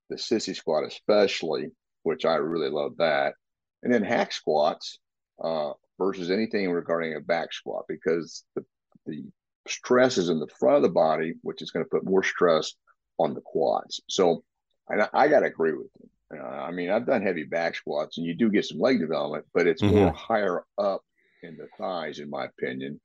the 0.08 0.16
sissy 0.16 0.56
squat, 0.56 0.84
especially, 0.84 1.70
which 2.04 2.24
I 2.24 2.36
really 2.36 2.70
love 2.70 2.96
that. 2.98 3.34
And 3.82 3.92
then 3.92 4.02
hack 4.02 4.32
squats 4.32 4.98
uh, 5.42 5.72
versus 5.98 6.30
anything 6.30 6.70
regarding 6.70 7.14
a 7.14 7.20
back 7.20 7.52
squat 7.52 7.84
because 7.86 8.44
the, 8.54 8.64
the 9.04 9.24
stress 9.68 10.16
is 10.16 10.30
in 10.30 10.40
the 10.40 10.48
front 10.58 10.76
of 10.76 10.82
the 10.82 10.88
body, 10.88 11.34
which 11.42 11.60
is 11.60 11.70
going 11.70 11.84
to 11.84 11.90
put 11.90 12.04
more 12.04 12.22
stress 12.22 12.72
on 13.18 13.34
the 13.34 13.42
quads. 13.42 14.00
So 14.08 14.42
I, 14.90 15.08
I 15.12 15.28
got 15.28 15.40
to 15.40 15.46
agree 15.46 15.72
with 15.72 15.88
you. 16.00 16.38
Uh, 16.38 16.44
I 16.44 16.70
mean, 16.72 16.90
I've 16.90 17.06
done 17.06 17.22
heavy 17.22 17.44
back 17.44 17.76
squats 17.76 18.18
and 18.18 18.26
you 18.26 18.34
do 18.34 18.50
get 18.50 18.64
some 18.64 18.80
leg 18.80 18.98
development, 18.98 19.46
but 19.54 19.66
it's 19.66 19.82
mm-hmm. 19.82 19.94
more 19.96 20.12
higher 20.12 20.64
up 20.78 21.02
in 21.42 21.56
the 21.56 21.68
thighs, 21.78 22.18
in 22.18 22.30
my 22.30 22.46
opinion. 22.46 23.00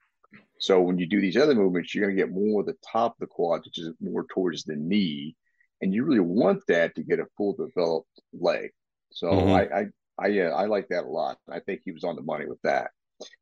So 0.59 0.81
when 0.81 0.97
you 0.97 1.07
do 1.07 1.21
these 1.21 1.37
other 1.37 1.55
movements, 1.55 1.93
you're 1.93 2.05
going 2.05 2.15
to 2.15 2.21
get 2.21 2.33
more 2.33 2.61
of 2.61 2.67
the 2.67 2.77
top 2.91 3.13
of 3.13 3.19
the 3.19 3.27
quad, 3.27 3.61
which 3.65 3.79
is 3.79 3.93
more 3.99 4.25
towards 4.33 4.63
the 4.63 4.75
knee. 4.75 5.35
And 5.81 5.93
you 5.93 6.03
really 6.03 6.19
want 6.19 6.61
that 6.67 6.95
to 6.95 7.03
get 7.03 7.19
a 7.19 7.25
full 7.37 7.53
developed 7.53 8.21
leg. 8.33 8.71
So 9.11 9.27
mm-hmm. 9.27 9.49
I, 9.51 9.79
I, 9.79 9.85
I, 10.19 10.39
uh, 10.47 10.55
I 10.55 10.65
like 10.65 10.87
that 10.89 11.03
a 11.03 11.07
lot. 11.07 11.37
I 11.49 11.59
think 11.59 11.81
he 11.83 11.91
was 11.91 12.03
on 12.03 12.15
the 12.15 12.21
money 12.21 12.45
with 12.45 12.61
that. 12.63 12.91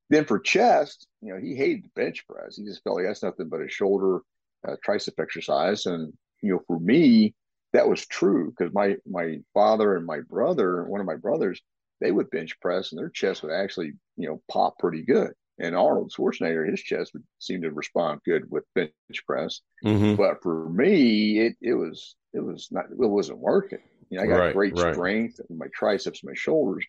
Then 0.10 0.26
for 0.26 0.40
chest, 0.40 1.08
you 1.22 1.34
know, 1.34 1.40
he 1.40 1.56
hated 1.56 1.86
the 1.86 2.02
bench 2.02 2.26
press. 2.28 2.56
He 2.56 2.66
just 2.66 2.84
felt 2.84 2.98
like 2.98 3.06
that's 3.06 3.24
nothing 3.24 3.50
but 3.50 3.62
a 3.62 3.70
shoulder 3.70 4.22
uh, 4.68 4.76
tricep 4.86 5.22
exercise. 5.22 5.86
And 5.86 6.14
you 6.42 6.54
know, 6.54 6.62
for 6.68 6.80
me, 6.80 7.36
that 7.74 7.88
was 7.88 8.06
true 8.06 8.52
because 8.52 8.74
my 8.74 8.98
my 9.10 9.40
father 9.54 9.96
and 9.96 10.06
my 10.06 10.22
brother, 10.22 10.84
one 10.86 11.02
of 11.02 11.08
my 11.08 11.16
brothers, 11.16 11.62
they 12.02 12.12
would 12.12 12.30
bench 12.30 12.60
press 12.60 12.92
and 12.92 13.00
their 13.00 13.10
chest 13.10 13.44
would 13.44 13.52
actually, 13.52 13.94
you 14.18 14.28
know, 14.28 14.42
pop 14.52 14.78
pretty 14.80 15.04
good. 15.04 15.32
And 15.60 15.76
Arnold 15.76 16.14
Schwarzenegger, 16.16 16.70
his 16.70 16.82
chest 16.82 17.14
would 17.14 17.24
seem 17.40 17.64
to 17.64 17.72
respond 17.72 18.22
good 18.26 18.50
with 18.50 18.64
bench 18.76 18.94
press. 19.28 19.60
Mm-hmm. 19.84 20.16
But 20.16 20.42
for 20.42 20.70
me, 20.70 21.40
it 21.40 21.58
it 21.62 21.74
was 21.74 22.16
it 22.34 22.40
was 22.40 22.70
not 22.72 22.86
it 22.86 22.98
wasn't 22.98 23.40
working. 23.40 23.80
You 24.10 24.18
know, 24.18 24.24
I 24.24 24.28
got 24.28 24.38
right, 24.38 24.54
great 24.54 24.78
right. 24.78 24.94
strength 24.94 25.40
in 25.50 25.58
my 25.58 25.68
triceps, 25.74 26.24
my 26.24 26.34
shoulders. 26.34 26.86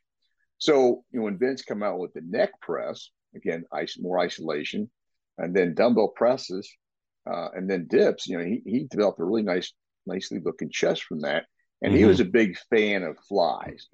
So 0.58 1.04
you 1.10 1.18
know, 1.18 1.24
when 1.24 1.38
Vince 1.38 1.62
come 1.62 1.82
out 1.82 1.98
with 1.98 2.12
the 2.12 2.22
neck 2.22 2.52
press, 2.60 3.10
again, 3.34 3.64
ice 3.72 3.98
more 3.98 4.18
isolation, 4.18 4.90
and 5.36 5.54
then 5.54 5.74
dumbbell 5.74 6.08
presses, 6.08 6.70
uh, 7.30 7.48
and 7.54 7.68
then 7.68 7.86
dips. 7.88 8.26
You 8.26 8.38
know, 8.38 8.44
he 8.44 8.62
he 8.64 8.86
developed 8.88 9.20
a 9.20 9.24
really 9.24 9.42
nice, 9.42 9.72
nicely 10.06 10.40
looking 10.44 10.70
chest 10.70 11.04
from 11.04 11.20
that, 11.20 11.46
and 11.82 11.92
mm-hmm. 11.92 11.98
he 11.98 12.04
was 12.04 12.20
a 12.20 12.24
big 12.24 12.56
fan 12.70 13.02
of 13.02 13.18
flies. 13.28 13.88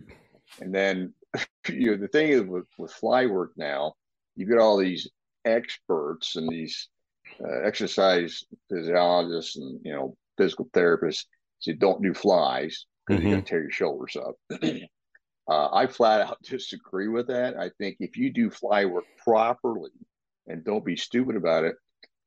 And 0.60 0.74
then, 0.74 1.14
you 1.68 1.92
know, 1.92 1.96
the 1.96 2.08
thing 2.08 2.28
is 2.28 2.42
with 2.42 2.66
with 2.78 2.92
fly 2.92 3.26
work 3.26 3.52
now, 3.56 3.94
you 4.34 4.46
get 4.46 4.58
all 4.58 4.76
these 4.76 5.08
experts 5.44 6.36
and 6.36 6.48
these 6.48 6.88
uh, 7.40 7.60
exercise 7.64 8.44
physiologists 8.70 9.56
and 9.56 9.80
you 9.84 9.92
know 9.92 10.16
physical 10.36 10.66
therapists 10.72 11.24
say 11.60 11.72
don't 11.72 12.02
do 12.02 12.14
flies 12.14 12.86
because 13.06 13.20
mm-hmm. 13.20 13.28
you're 13.28 13.36
going 13.36 13.44
to 13.44 13.48
tear 13.48 13.62
your 13.62 13.70
shoulders 13.70 14.16
up. 14.16 14.34
uh, 15.48 15.68
I 15.72 15.86
flat 15.86 16.20
out 16.22 16.38
disagree 16.42 17.08
with 17.08 17.28
that. 17.28 17.56
I 17.56 17.70
think 17.78 17.96
if 18.00 18.16
you 18.16 18.32
do 18.32 18.50
fly 18.50 18.84
work 18.84 19.04
properly 19.24 19.90
and 20.46 20.64
don't 20.64 20.84
be 20.84 20.96
stupid 20.96 21.36
about 21.36 21.64
it, 21.64 21.76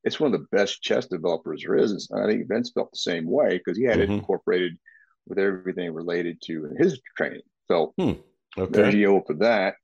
it's 0.04 0.18
one 0.18 0.32
of 0.32 0.40
the 0.40 0.56
best 0.56 0.82
chest 0.82 1.10
developers 1.10 1.62
there 1.64 1.76
is. 1.76 2.08
And 2.10 2.22
I 2.22 2.26
think 2.26 2.48
Vince 2.48 2.72
felt 2.72 2.90
the 2.90 2.98
same 2.98 3.30
way 3.30 3.58
because 3.58 3.76
he 3.76 3.84
had 3.84 3.98
mm-hmm. 3.98 4.12
it 4.12 4.14
incorporated 4.16 4.78
with 5.26 5.38
everything 5.38 5.92
related 5.92 6.38
to 6.44 6.70
his 6.78 7.00
training. 7.16 7.42
So 7.68 7.92
hmm. 7.98 8.12
okay. 8.58 8.70
there's 8.70 9.24
for 9.26 9.34
that. 9.40 9.74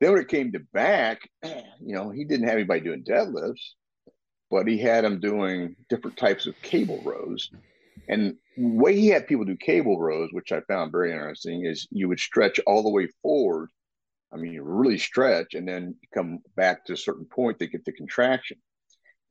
Then 0.00 0.12
when 0.12 0.22
it 0.22 0.28
came 0.28 0.52
to 0.52 0.60
back, 0.72 1.20
you 1.44 1.94
know, 1.94 2.10
he 2.10 2.24
didn't 2.24 2.48
have 2.48 2.56
anybody 2.56 2.80
doing 2.80 3.04
deadlifts, 3.04 3.74
but 4.50 4.66
he 4.66 4.78
had 4.78 5.04
them 5.04 5.20
doing 5.20 5.76
different 5.88 6.16
types 6.16 6.46
of 6.46 6.60
cable 6.62 7.00
rows. 7.04 7.50
And 8.08 8.34
the 8.56 8.66
way 8.66 8.96
he 8.96 9.08
had 9.08 9.28
people 9.28 9.44
do 9.44 9.56
cable 9.56 10.00
rows, 10.00 10.30
which 10.32 10.50
I 10.50 10.60
found 10.62 10.90
very 10.90 11.12
interesting, 11.12 11.64
is 11.64 11.86
you 11.90 12.08
would 12.08 12.18
stretch 12.18 12.58
all 12.66 12.82
the 12.82 12.90
way 12.90 13.06
forward. 13.22 13.68
I 14.32 14.36
mean, 14.36 14.52
you 14.52 14.62
really 14.62 14.98
stretch 14.98 15.54
and 15.54 15.68
then 15.68 15.94
come 16.12 16.40
back 16.56 16.84
to 16.86 16.94
a 16.94 16.96
certain 16.96 17.26
point 17.26 17.58
to 17.60 17.66
get 17.66 17.84
the 17.84 17.92
contraction. 17.92 18.58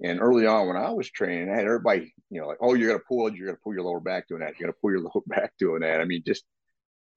And 0.03 0.19
early 0.19 0.47
on, 0.47 0.67
when 0.67 0.77
I 0.77 0.91
was 0.91 1.09
training, 1.11 1.49
I 1.49 1.55
had 1.55 1.65
everybody, 1.65 2.13
you 2.29 2.41
know, 2.41 2.47
like, 2.47 2.57
oh, 2.61 2.73
you're 2.73 2.89
gonna 2.89 3.03
pull, 3.07 3.33
you're 3.33 3.47
gonna 3.47 3.59
pull 3.63 3.73
your 3.73 3.83
lower 3.83 3.99
back 3.99 4.27
doing 4.27 4.41
that, 4.41 4.59
you're 4.59 4.67
gonna 4.67 4.77
pull 4.81 4.91
your 4.91 5.01
lower 5.13 5.23
back 5.27 5.53
doing 5.59 5.81
that. 5.81 6.01
I 6.01 6.05
mean, 6.05 6.23
just 6.25 6.43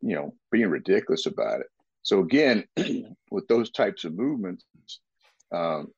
you 0.05 0.15
know, 0.15 0.35
being 0.53 0.69
ridiculous 0.69 1.27
about 1.27 1.61
it. 1.61 1.67
So 2.03 2.21
again, 2.21 2.65
with 3.31 3.49
those 3.49 3.71
types 3.71 4.05
of 4.05 4.15
movements, 4.15 4.65
um, 5.51 5.93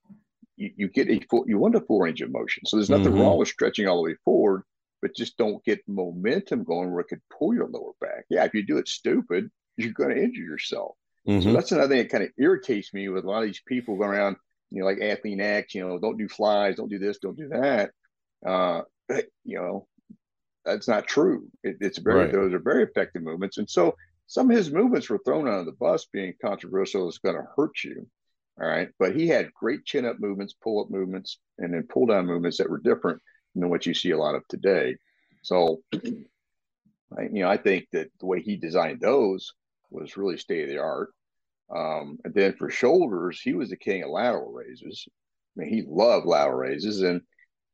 you, 0.56 0.70
you, 0.76 0.88
get 0.88 1.10
a 1.10 1.20
full, 1.28 1.44
you 1.48 1.58
want 1.58 1.74
a 1.74 1.80
full 1.80 2.00
range 2.00 2.22
of 2.22 2.30
motion. 2.30 2.64
So 2.66 2.76
there's 2.76 2.88
nothing 2.88 3.06
mm-hmm. 3.06 3.20
wrong 3.20 3.38
with 3.38 3.48
stretching 3.48 3.88
all 3.88 3.96
the 3.96 4.10
way 4.10 4.16
forward, 4.24 4.62
but 5.02 5.16
just 5.16 5.36
don't 5.36 5.62
get 5.64 5.82
momentum 5.88 6.62
going 6.62 6.92
where 6.92 7.00
it 7.00 7.08
could 7.08 7.20
pull 7.36 7.52
your 7.52 7.68
lower 7.68 7.92
back. 8.00 8.24
Yeah, 8.30 8.44
if 8.44 8.54
you 8.54 8.64
do 8.64 8.78
it 8.78 8.88
stupid, 8.88 9.50
you're 9.76 9.92
going 9.92 10.14
to 10.14 10.22
injure 10.22 10.42
yourself. 10.42 10.96
Mm-hmm. 11.28 11.42
So 11.42 11.52
that's 11.52 11.72
another 11.72 11.88
thing 11.88 11.98
that 11.98 12.10
kind 12.10 12.24
of 12.24 12.30
irritates 12.38 12.94
me 12.94 13.08
with 13.08 13.24
a 13.24 13.28
lot 13.28 13.40
of 13.42 13.46
these 13.46 13.62
people 13.66 13.96
going 13.96 14.10
around, 14.10 14.36
you 14.70 14.80
know, 14.80 14.86
like 14.86 14.98
Athlean-X, 14.98 15.74
you 15.74 15.86
know, 15.86 15.98
don't 15.98 16.18
do 16.18 16.28
flies, 16.28 16.76
don't 16.76 16.90
do 16.90 16.98
this, 16.98 17.18
don't 17.18 17.36
do 17.36 17.48
that. 17.48 17.90
Uh, 18.44 18.82
you 19.44 19.58
know, 19.58 19.86
that's 20.64 20.88
not 20.88 21.06
true. 21.06 21.48
It, 21.62 21.76
it's 21.80 21.98
very, 21.98 22.24
right. 22.24 22.32
those 22.32 22.52
are 22.52 22.58
very 22.58 22.82
effective 22.82 23.22
movements. 23.22 23.58
And 23.58 23.68
so 23.70 23.96
some 24.26 24.50
of 24.50 24.56
his 24.56 24.70
movements 24.70 25.08
were 25.08 25.20
thrown 25.24 25.48
under 25.48 25.64
the 25.64 25.76
bus 25.76 26.06
being 26.12 26.34
controversial 26.42 27.08
is 27.08 27.18
going 27.18 27.36
to 27.36 27.46
hurt 27.56 27.84
you. 27.84 28.06
All 28.60 28.66
right. 28.66 28.88
But 28.98 29.14
he 29.14 29.28
had 29.28 29.52
great 29.54 29.84
chin 29.84 30.06
up 30.06 30.18
movements, 30.18 30.54
pull 30.54 30.80
up 30.80 30.90
movements, 30.90 31.38
and 31.58 31.72
then 31.72 31.84
pull 31.84 32.06
down 32.06 32.26
movements 32.26 32.58
that 32.58 32.70
were 32.70 32.78
different 32.78 33.20
than 33.54 33.70
what 33.70 33.86
you 33.86 33.94
see 33.94 34.10
a 34.10 34.18
lot 34.18 34.34
of 34.34 34.46
today. 34.48 34.96
So, 35.42 35.82
I, 35.94 37.22
you 37.22 37.42
know, 37.42 37.48
I 37.48 37.56
think 37.56 37.86
that 37.92 38.08
the 38.18 38.26
way 38.26 38.40
he 38.40 38.56
designed 38.56 39.00
those 39.00 39.52
was 39.90 40.16
really 40.16 40.38
state 40.38 40.64
of 40.64 40.68
the 40.70 40.78
art. 40.78 41.10
Um, 41.74 42.18
and 42.24 42.32
then 42.32 42.54
for 42.54 42.70
shoulders, 42.70 43.40
he 43.40 43.54
was 43.54 43.70
the 43.70 43.76
king 43.76 44.02
of 44.02 44.10
lateral 44.10 44.52
raises. 44.52 45.06
I 45.56 45.60
mean, 45.60 45.68
he 45.68 45.84
loved 45.86 46.26
lateral 46.26 46.58
raises. 46.58 47.02
And 47.02 47.20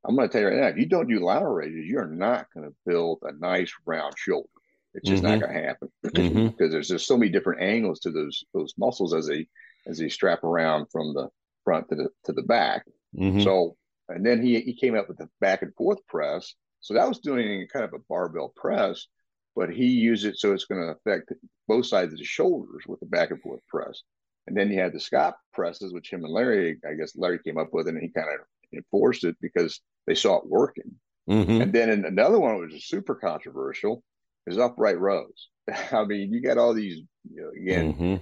I'm 0.05 0.17
going 0.17 0.29
to 0.29 0.33
tell 0.33 0.41
you 0.41 0.49
right 0.49 0.57
now, 0.57 0.69
if 0.69 0.79
you 0.79 0.87
don't 0.87 1.09
do 1.09 1.25
lateral 1.25 1.55
raises, 1.55 1.87
you're 1.87 2.07
not 2.07 2.47
going 2.55 2.69
to 2.69 2.75
build 2.87 3.19
a 3.23 3.33
nice 3.33 3.73
round 3.85 4.15
shoulder. 4.17 4.49
It's 4.95 5.09
just 5.09 5.23
mm-hmm. 5.23 5.41
not 5.41 5.41
going 5.41 5.55
to 5.55 5.67
happen 5.67 5.89
mm-hmm. 6.07 6.47
because 6.49 6.71
there's 6.71 6.89
just 6.89 7.07
so 7.07 7.17
many 7.17 7.31
different 7.31 7.63
angles 7.63 8.01
to 8.01 8.11
those 8.11 8.45
those 8.53 8.75
muscles 8.77 9.15
as 9.15 9.27
they 9.27 9.47
as 9.87 9.99
they 9.99 10.09
strap 10.09 10.45
around 10.45 10.87
from 10.93 11.15
the 11.15 11.29
front 11.65 11.89
to 11.89 11.95
the 11.95 12.09
to 12.25 12.33
the 12.33 12.43
back. 12.43 12.85
Mm-hmm. 13.17 13.41
So 13.41 13.77
and 14.09 14.25
then 14.25 14.43
he 14.43 14.61
he 14.61 14.75
came 14.75 14.95
up 14.95 15.09
with 15.09 15.19
the 15.19 15.29
back 15.41 15.63
and 15.63 15.75
forth 15.75 16.07
press. 16.09 16.55
So 16.81 16.95
that 16.95 17.09
was 17.09 17.21
doing 17.21 17.67
kind 17.73 17.85
of 17.85 17.95
a 17.95 18.03
barbell 18.09 18.53
press, 18.55 19.07
but 19.55 19.71
he 19.71 19.87
used 19.87 20.25
it 20.25 20.39
so 20.39 20.53
it's 20.53 20.65
going 20.65 20.81
to 20.81 20.93
affect 20.93 21.33
both 21.69 21.87
sides 21.87 22.13
of 22.13 22.19
the 22.19 22.25
shoulders 22.25 22.85
with 22.87 23.01
the 23.01 23.07
back 23.07 23.31
and 23.31 23.41
forth 23.41 23.61
press. 23.69 24.03
And 24.47 24.57
then 24.57 24.71
he 24.71 24.77
had 24.77 24.93
the 24.93 25.01
Scott 25.01 25.37
presses, 25.53 25.93
which 25.93 26.11
him 26.11 26.25
and 26.25 26.33
Larry, 26.33 26.79
I 26.89 26.95
guess 26.95 27.17
Larry 27.17 27.39
came 27.39 27.59
up 27.59 27.69
with, 27.73 27.87
and 27.87 28.01
he 28.01 28.09
kind 28.09 28.29
of 28.29 28.47
enforced 28.77 29.25
it 29.25 29.37
because 29.41 29.81
they 30.07 30.15
saw 30.15 30.39
it 30.39 30.47
working. 30.47 30.97
Mm-hmm. 31.31 31.63
And 31.63 31.73
then 31.73 32.05
another 32.05 32.41
one 32.41 32.59
which 32.59 32.73
was 32.73 32.87
super 32.87 33.15
controversial 33.15 34.03
is 34.47 34.59
upright 34.59 34.99
rows. 34.99 35.49
I 35.93 36.05
mean, 36.05 36.33
you 36.33 36.41
got 36.41 36.59
all 36.59 36.75
these 36.75 37.03
you 37.31 37.43
know, 37.43 37.51
again, 37.51 37.95
mm-hmm. 37.95 38.17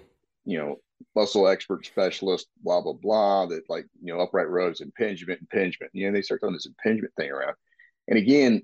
you 0.44 0.58
know, 0.58 0.76
muscle 1.16 1.48
expert 1.48 1.86
specialist, 1.86 2.46
blah 2.62 2.82
blah 2.82 2.92
blah. 2.92 3.46
That 3.46 3.62
like 3.70 3.86
you 4.02 4.12
know 4.12 4.20
upright 4.20 4.48
rows, 4.48 4.80
impingement, 4.80 5.40
impingement. 5.40 5.90
You 5.94 6.06
know, 6.06 6.12
they 6.12 6.22
start 6.22 6.40
throwing 6.40 6.54
this 6.54 6.66
impingement 6.66 7.14
thing 7.16 7.30
around. 7.30 7.54
And 8.08 8.18
again, 8.18 8.62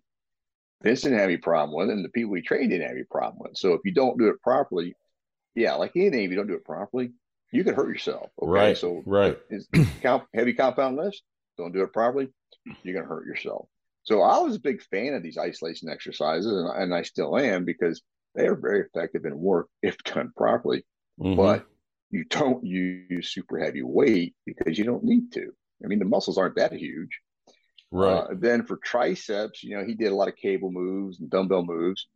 Vince 0.87 1.03
didn't 1.03 1.19
have 1.19 1.29
any 1.29 1.37
problem 1.37 1.77
with 1.77 1.91
it, 1.91 1.95
and 1.95 2.05
the 2.05 2.11
people 2.11 2.31
we 2.31 2.43
trained 2.43 2.71
didn't 2.71 2.87
have 2.87 2.97
any 2.97 3.05
problem 3.05 3.39
with. 3.41 3.53
It. 3.53 3.59
So 3.59 3.73
if 3.75 3.81
you 3.85 3.93
don't 3.93 4.19
do 4.19 4.29
it 4.29 4.41
properly, 4.41 4.95
yeah, 5.55 5.75
like 5.75 5.93
anything, 5.97 6.23
if 6.23 6.31
you 6.31 6.37
don't 6.37 6.47
do 6.47 6.55
it 6.55 6.65
properly, 6.65 7.11
you 7.53 7.65
could 7.65 7.75
hurt 7.75 7.89
yourself. 7.89 8.31
Okay? 8.41 8.51
Right. 8.51 8.79
So 8.79 9.03
right, 9.05 9.37
heavy 10.35 10.53
compound 10.55 10.97
lifts. 10.97 11.23
Don't 11.59 11.73
do 11.73 11.83
it 11.83 11.93
properly, 11.93 12.29
you're 12.83 12.95
gonna 12.95 13.07
hurt 13.07 13.27
yourself. 13.27 13.67
So 14.05 14.23
I 14.23 14.39
was 14.39 14.55
a 14.55 14.61
big 14.61 14.81
fan 14.83 15.15
of 15.15 15.23
these 15.23 15.39
isolation 15.39 15.89
exercises, 15.89 16.53
and, 16.53 16.69
and 16.69 16.95
I 16.95 17.03
still 17.03 17.37
am 17.37 17.65
because 17.65 18.03
they 18.37 18.47
are 18.47 18.55
very 18.55 18.83
effective 18.83 19.25
and 19.25 19.41
work 19.41 19.69
if 19.83 19.99
done 20.05 20.33
properly. 20.37 20.85
Mm-hmm. 21.19 21.37
But 21.37 21.67
you 22.11 22.25
don't 22.25 22.65
use 22.65 23.33
super 23.33 23.59
heavy 23.59 23.83
weight 23.83 24.35
because 24.45 24.79
you 24.79 24.85
don't 24.85 25.03
need 25.03 25.33
to. 25.33 25.51
I 25.85 25.89
mean, 25.89 25.99
the 25.99 26.05
muscles 26.05 26.39
aren't 26.39 26.57
that 26.57 26.73
huge. 26.73 27.21
Right. 27.97 28.19
Uh, 28.19 28.27
then 28.35 28.65
for 28.65 28.77
triceps, 28.79 29.63
you 29.63 29.77
know, 29.77 29.85
he 29.85 29.95
did 29.95 30.13
a 30.13 30.15
lot 30.15 30.29
of 30.29 30.37
cable 30.37 30.71
moves 30.71 31.21
and 31.21 31.31
dumbbell 31.31 31.65
moves. 31.65 32.07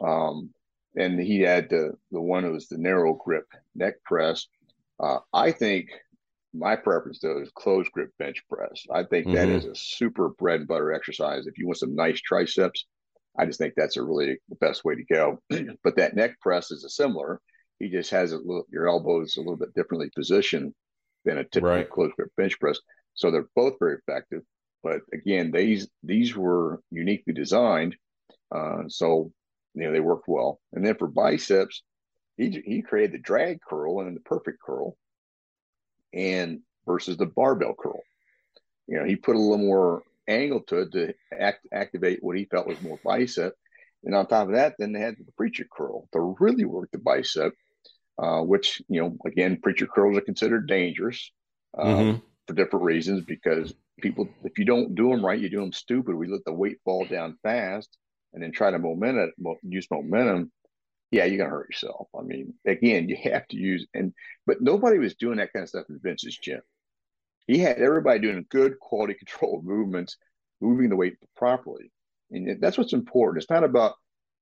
Um, 0.00 0.50
and 0.96 1.18
he 1.18 1.40
had 1.40 1.68
the 1.70 1.92
the 2.12 2.20
one 2.20 2.44
that 2.44 2.52
was 2.52 2.68
the 2.68 2.78
narrow 2.78 3.14
grip 3.14 3.46
neck 3.74 3.94
press. 4.04 4.46
Uh, 5.00 5.18
I 5.32 5.50
think 5.50 5.88
my 6.52 6.76
preference 6.76 7.18
though 7.20 7.40
is 7.40 7.50
closed 7.54 7.90
grip 7.92 8.10
bench 8.18 8.44
press. 8.48 8.84
I 8.92 9.02
think 9.02 9.26
mm-hmm. 9.26 9.34
that 9.34 9.48
is 9.48 9.64
a 9.64 9.74
super 9.74 10.28
bread 10.30 10.60
and 10.60 10.68
butter 10.68 10.92
exercise. 10.92 11.46
If 11.46 11.58
you 11.58 11.66
want 11.66 11.78
some 11.78 11.96
nice 11.96 12.20
triceps, 12.20 12.86
I 13.38 13.46
just 13.46 13.58
think 13.58 13.74
that's 13.76 13.96
a 13.96 14.02
really 14.02 14.38
the 14.48 14.56
best 14.56 14.84
way 14.84 14.94
to 14.94 15.04
go. 15.04 15.40
but 15.84 15.96
that 15.96 16.14
neck 16.14 16.40
press 16.40 16.70
is 16.70 16.84
a 16.84 16.90
similar. 16.90 17.40
He 17.80 17.88
just 17.88 18.10
has 18.10 18.32
a 18.32 18.38
little 18.38 18.66
your 18.70 18.88
elbows 18.88 19.36
a 19.36 19.40
little 19.40 19.56
bit 19.56 19.74
differently 19.74 20.10
positioned 20.14 20.72
than 21.24 21.38
a 21.38 21.44
typical 21.44 21.70
right. 21.70 21.90
closed 21.90 22.14
grip 22.14 22.30
bench 22.36 22.58
press. 22.60 22.78
So 23.14 23.30
they're 23.30 23.48
both 23.56 23.74
very 23.80 23.96
effective. 23.96 24.42
But 24.84 25.00
again, 25.12 25.50
these 25.50 25.88
these 26.02 26.36
were 26.36 26.80
uniquely 26.90 27.32
designed, 27.32 27.96
uh, 28.54 28.82
so 28.86 29.32
you 29.74 29.82
know 29.82 29.92
they 29.92 30.00
worked 30.00 30.28
well. 30.28 30.60
And 30.74 30.86
then 30.86 30.94
for 30.96 31.08
biceps, 31.08 31.82
he 32.36 32.62
he 32.64 32.82
created 32.82 33.12
the 33.12 33.18
drag 33.18 33.60
curl 33.62 34.00
and 34.00 34.14
the 34.14 34.20
perfect 34.20 34.58
curl, 34.64 34.96
and 36.12 36.60
versus 36.86 37.16
the 37.16 37.26
barbell 37.26 37.74
curl. 37.74 38.02
You 38.86 38.98
know, 38.98 39.04
he 39.04 39.16
put 39.16 39.36
a 39.36 39.40
little 39.40 39.56
more 39.56 40.02
angle 40.28 40.60
to 40.68 40.82
it 40.82 40.92
to 40.92 41.14
act, 41.32 41.66
activate 41.72 42.22
what 42.22 42.36
he 42.36 42.44
felt 42.44 42.66
was 42.66 42.80
more 42.82 43.00
bicep. 43.02 43.54
And 44.04 44.14
on 44.14 44.26
top 44.26 44.48
of 44.48 44.54
that, 44.54 44.74
then 44.78 44.92
they 44.92 45.00
had 45.00 45.16
the 45.16 45.32
preacher 45.32 45.66
curl 45.74 46.06
to 46.12 46.36
really 46.38 46.66
work 46.66 46.90
the 46.92 46.98
bicep, 46.98 47.54
uh, 48.18 48.40
which, 48.42 48.82
you 48.88 49.00
know, 49.00 49.16
again, 49.24 49.60
preacher 49.62 49.86
curls 49.86 50.18
are 50.18 50.22
considered 50.22 50.68
dangerous 50.68 51.32
uh, 51.78 51.84
mm-hmm. 51.84 52.18
For 52.46 52.54
different 52.54 52.84
reasons 52.84 53.24
because 53.24 53.74
people, 54.00 54.28
if 54.44 54.58
you 54.58 54.64
don't 54.64 54.94
do 54.94 55.08
them 55.10 55.24
right, 55.24 55.38
you 55.38 55.48
do 55.48 55.60
them 55.60 55.72
stupid. 55.72 56.14
We 56.14 56.28
let 56.28 56.44
the 56.44 56.52
weight 56.52 56.78
fall 56.84 57.06
down 57.06 57.38
fast 57.42 57.96
and 58.32 58.42
then 58.42 58.52
try 58.52 58.70
to 58.70 58.78
momentum, 58.78 59.32
use 59.62 59.86
momentum. 59.90 60.52
Yeah, 61.10 61.24
you're 61.26 61.38
gonna 61.38 61.50
hurt 61.50 61.68
yourself. 61.70 62.08
I 62.18 62.22
mean, 62.22 62.54
again, 62.66 63.08
you 63.08 63.16
have 63.30 63.46
to 63.48 63.56
use 63.56 63.86
and 63.94 64.12
but 64.46 64.60
nobody 64.60 64.98
was 64.98 65.14
doing 65.14 65.38
that 65.38 65.52
kind 65.52 65.62
of 65.62 65.68
stuff 65.68 65.86
in 65.88 66.00
Vince's 66.02 66.36
gym. 66.36 66.60
He 67.46 67.58
had 67.58 67.78
everybody 67.78 68.20
doing 68.20 68.46
good 68.48 68.78
quality 68.80 69.14
control 69.18 69.62
movements, 69.62 70.16
moving 70.60 70.88
the 70.90 70.96
weight 70.96 71.16
properly. 71.36 71.92
And 72.30 72.60
that's 72.60 72.76
what's 72.76 72.94
important. 72.94 73.42
It's 73.42 73.50
not 73.50 73.64
about 73.64 73.94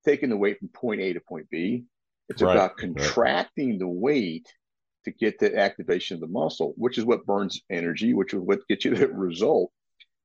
taking 0.05 0.31
the 0.31 0.37
weight 0.37 0.59
from 0.59 0.69
point 0.69 1.01
A 1.01 1.13
to 1.13 1.21
point 1.21 1.51
B. 1.51 1.85
It's 2.29 2.41
right. 2.41 2.57
about 2.57 2.79
contracting 2.79 3.71
right. 3.71 3.79
the 3.79 3.89
weight 3.89 4.47
to 5.05 5.11
get 5.11 5.39
the 5.39 5.59
activation 5.59 6.15
of 6.15 6.21
the 6.21 6.27
muscle, 6.27 6.75
which 6.77 6.99
is 6.99 7.05
what 7.05 7.27
burns 7.27 7.61
energy, 7.71 8.15
which 8.15 8.35
is 8.35 8.41
what 8.41 8.67
gets 8.69 8.85
you 8.85 8.95
the 8.95 9.09
result. 9.13 9.73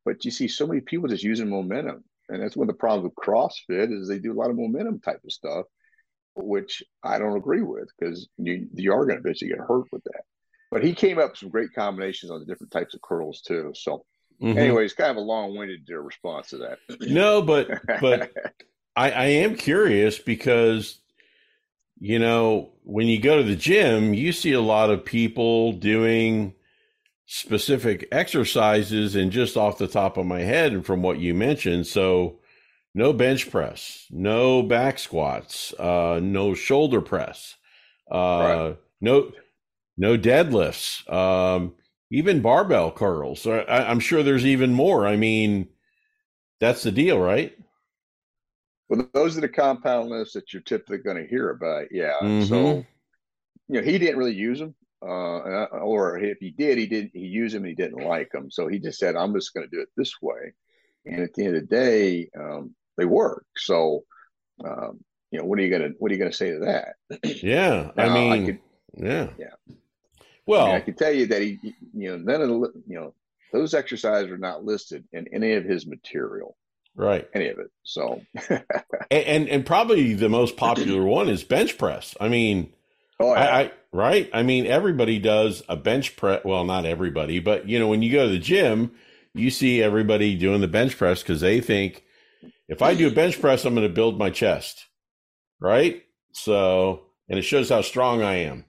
But 0.06 0.24
you 0.24 0.32
see 0.32 0.48
so 0.48 0.68
many 0.68 0.82
people 0.82 1.10
just 1.10 1.24
using 1.24 1.50
momentum. 1.50 2.04
And 2.30 2.42
that's 2.42 2.56
one 2.56 2.70
of 2.70 2.76
the 2.76 2.80
problems 2.80 3.04
with 3.06 3.16
CrossFit 3.16 3.92
is 3.92 4.08
they 4.08 4.20
do 4.20 4.34
a 4.34 4.40
lot 4.40 4.50
of 4.50 4.58
momentum 4.58 5.00
type 5.00 5.22
of 5.24 5.32
stuff, 5.32 5.66
which 6.36 6.84
I 7.04 7.20
don't 7.20 7.38
agree 7.38 7.62
with 7.62 7.90
because 7.98 8.28
you, 8.38 8.68
you 8.74 8.94
are 8.94 9.06
going 9.06 9.18
to 9.18 9.22
eventually 9.22 9.50
get 9.50 9.60
hurt 9.60 9.86
with 9.92 10.04
that. 10.04 10.22
But 10.70 10.84
he 10.84 10.94
came 10.94 11.18
up 11.20 11.32
with 11.32 11.40
some 11.40 11.50
great 11.50 11.74
combinations 11.74 12.32
on 12.32 12.40
the 12.40 12.46
different 12.46 12.72
types 12.72 12.94
of 12.94 13.02
curls 13.02 13.42
too. 13.42 13.72
So 13.76 14.06
mm-hmm. 14.42 14.58
anyway, 14.58 14.86
it's 14.86 14.94
kind 14.94 15.12
of 15.12 15.18
a 15.18 15.22
long-winded 15.22 15.88
uh, 15.90 16.00
response 16.00 16.50
to 16.50 16.58
that. 16.58 16.80
no, 17.02 17.42
but 17.42 17.70
but 18.02 18.32
I, 18.96 19.12
I 19.12 19.26
am 19.26 19.56
curious 19.56 20.20
because 20.20 21.00
you 22.00 22.20
know 22.20 22.72
when 22.84 23.08
you 23.08 23.20
go 23.20 23.38
to 23.38 23.44
the 23.44 23.56
gym, 23.56 24.13
you 24.13 24.32
see 24.32 24.54
a 24.54 24.62
lot 24.62 24.89
of 24.89 25.06
people 25.06 25.74
doing 25.74 26.54
specific 27.25 28.08
exercises 28.12 29.16
and 29.16 29.32
just 29.32 29.58
off 29.58 29.77
the 29.77 29.88
top 29.88 30.18
of 30.18 30.25
my 30.25 30.42
head 30.42 30.72
and 30.72 30.86
from 30.86 31.01
what 31.01 31.20
you 31.20 31.34
mentioned 31.34 31.86
so 31.86 32.39
no 32.96 33.12
bench 33.12 33.51
press 33.51 34.06
no 34.10 34.63
back 34.63 34.98
squats 34.98 35.74
uh, 35.77 36.22
no 36.24 36.54
shoulder 36.54 37.01
press 37.01 37.56
uh, 38.10 38.16
right. 38.16 38.77
no 39.01 39.30
no 39.98 40.18
deadlifts, 40.18 41.12
um, 41.12 41.74
even 42.12 42.42
barbell 42.42 42.92
curls. 42.92 43.46
I, 43.48 43.92
am 43.92 44.00
sure 44.00 44.22
there's 44.22 44.46
even 44.46 44.74
more. 44.74 45.08
I 45.08 45.16
mean, 45.16 45.70
that's 46.60 46.84
the 46.84 46.92
deal, 46.92 47.20
right? 47.20 47.58
Well, 48.89 49.08
those 49.13 49.38
are 49.38 49.41
the 49.41 49.50
compound 49.50 50.10
lifts 50.10 50.34
that 50.34 50.53
you're 50.53 50.62
typically 50.62 51.00
going 51.00 51.17
to 51.17 51.27
hear 51.27 51.50
about. 51.50 51.88
Yeah. 51.91 52.13
Mm-hmm. 52.22 52.46
So, 52.46 52.86
you 53.67 53.82
know, 53.82 53.82
he 53.82 53.98
didn't 53.98 54.17
really 54.17 54.36
use 54.36 54.60
them, 54.60 54.75
uh, 55.01 55.65
or 55.65 56.17
if 56.20 56.38
he 56.39 56.51
did, 56.51 56.77
he 56.77 56.88
didn't. 56.88 57.12
He 57.13 57.25
used 57.25 57.53
them 57.53 57.63
and 57.63 57.70
he 57.70 57.75
didn't 57.75 58.06
like 58.06 58.32
them. 58.32 58.50
So 58.50 58.67
he 58.67 58.79
just 58.79 59.00
said, 59.00 59.15
"I'm 59.15 59.34
just 59.34 59.53
going 59.53 59.67
to 59.67 59.75
do 59.75 59.82
it 59.82 59.89
this 59.98 60.13
way." 60.22 60.53
And 61.06 61.22
at 61.22 61.34
the 61.34 61.46
end 61.46 61.56
of 61.56 61.62
the 61.62 61.75
day, 61.75 62.29
um, 62.38 62.75
they 62.98 63.06
work. 63.06 63.46
So, 63.58 64.03
um, 64.63 65.00
you 65.32 65.39
know, 65.39 65.46
what 65.46 65.60
are 65.60 65.62
you 65.62 65.70
gonna 65.70 65.89
what 66.00 66.12
are 66.12 66.13
you 66.13 66.20
gonna 66.20 66.32
say 66.32 66.51
to 66.51 66.60
that? 66.60 66.96
Yeah, 67.44 67.91
now, 67.96 68.06
I 68.06 68.13
mean, 68.13 68.32
I 68.32 68.46
could, 68.46 68.60
yeah, 68.96 69.29
yeah. 69.38 69.75
Well, 70.46 70.65
I, 70.65 70.67
mean, 70.67 70.75
I 70.75 70.79
can 70.79 70.96
tell 70.96 71.12
you 71.12 71.28
that 71.28 71.41
he, 71.41 71.60
you 71.93 72.10
know, 72.12 72.17
none 72.17 72.41
of 72.41 72.47
the, 72.47 72.84
you 72.88 73.00
know, 73.00 73.13
those 73.52 73.73
exercises 73.73 74.32
are 74.32 74.38
not 74.38 74.63
listed 74.63 75.04
in 75.12 75.28
any 75.34 75.54
of 75.54 75.65
his 75.65 75.86
material. 75.86 76.58
Right. 76.98 77.30
Any 77.34 77.50
of 77.50 77.60
it. 77.60 77.68
So, 77.84 78.22
and, 78.50 78.64
and, 79.12 79.50
and 79.50 79.66
probably 79.66 80.16
the 80.16 80.30
most 80.30 80.58
popular 80.58 81.04
one 81.04 81.30
is 81.30 81.44
bench 81.44 81.78
press. 81.78 82.16
I 82.20 82.28
mean, 82.28 82.74
oh, 83.20 83.34
yeah. 83.34 83.40
I, 83.40 83.60
I, 83.62 83.72
right. 83.94 84.30
I 84.34 84.42
mean, 84.42 84.66
everybody 84.66 85.20
does 85.20 85.62
a 85.70 85.78
bench 85.78 86.18
press. 86.18 86.44
Well, 86.44 86.66
not 86.66 86.86
everybody, 86.86 87.40
but 87.40 87.70
you 87.70 87.78
know, 87.80 87.88
when 87.88 88.02
you 88.02 88.12
go 88.12 88.26
to 88.26 88.32
the 88.32 88.40
gym, 88.40 88.92
you 89.36 89.52
see 89.52 89.84
everybody 89.84 90.36
doing 90.36 90.60
the 90.60 90.68
bench 90.68 90.98
press 90.98 91.22
because 91.22 91.40
they 91.40 91.62
think 91.62 92.04
if 92.68 92.82
I 92.82 92.96
do 92.96 93.08
a 93.08 93.12
bench 93.12 93.40
press, 93.40 93.64
I'm 93.64 93.76
going 93.76 93.88
to 93.88 93.94
build 93.94 94.18
my 94.18 94.32
chest. 94.32 94.86
Right. 95.60 96.04
So, 96.34 97.04
and 97.30 97.38
it 97.38 97.44
shows 97.44 97.70
how 97.70 97.82
strong 97.82 98.24
I 98.24 98.38
am. 98.38 98.66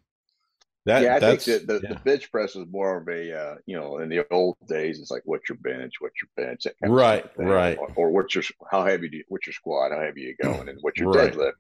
That, 0.88 1.03
yeah, 1.03 1.16
I 1.16 1.20
think 1.20 1.42
the, 1.42 1.59
the, 1.59 1.81
yeah. 1.83 1.92
the, 1.92 2.01
bench 2.01 2.33
press 2.33 2.57
is 2.57 2.66
more 2.70 2.96
of 2.96 3.09
a, 3.09 3.38
uh, 3.38 3.55
you 3.66 3.77
know, 3.77 3.98
in 3.98 4.09
the 4.09 4.27
old 4.31 4.57
days, 4.66 4.98
it's 4.98 5.11
like, 5.11 5.20
what's 5.27 5.46
your 5.48 5.59
bench? 5.59 5.94
What's 6.01 6.14
your 6.22 6.46
bench? 6.46 6.66
right, 6.83 7.31
right. 7.37 7.77
Or, 7.79 7.92
or, 7.94 8.11
what's 8.11 8.35
your, 8.35 8.44
how 8.70 8.87
heavy 8.87 9.11
do 9.11 9.18
you, 9.18 9.24
what's 9.29 9.46
your 9.46 9.53
squat? 9.53 9.92
How 9.92 10.01
heavy 10.01 10.22
you 10.22 10.35
going? 10.42 10.68
And 10.68 10.79
what's 10.81 10.98
your 10.98 11.11
right. 11.11 11.31
deadlift? 11.31 11.53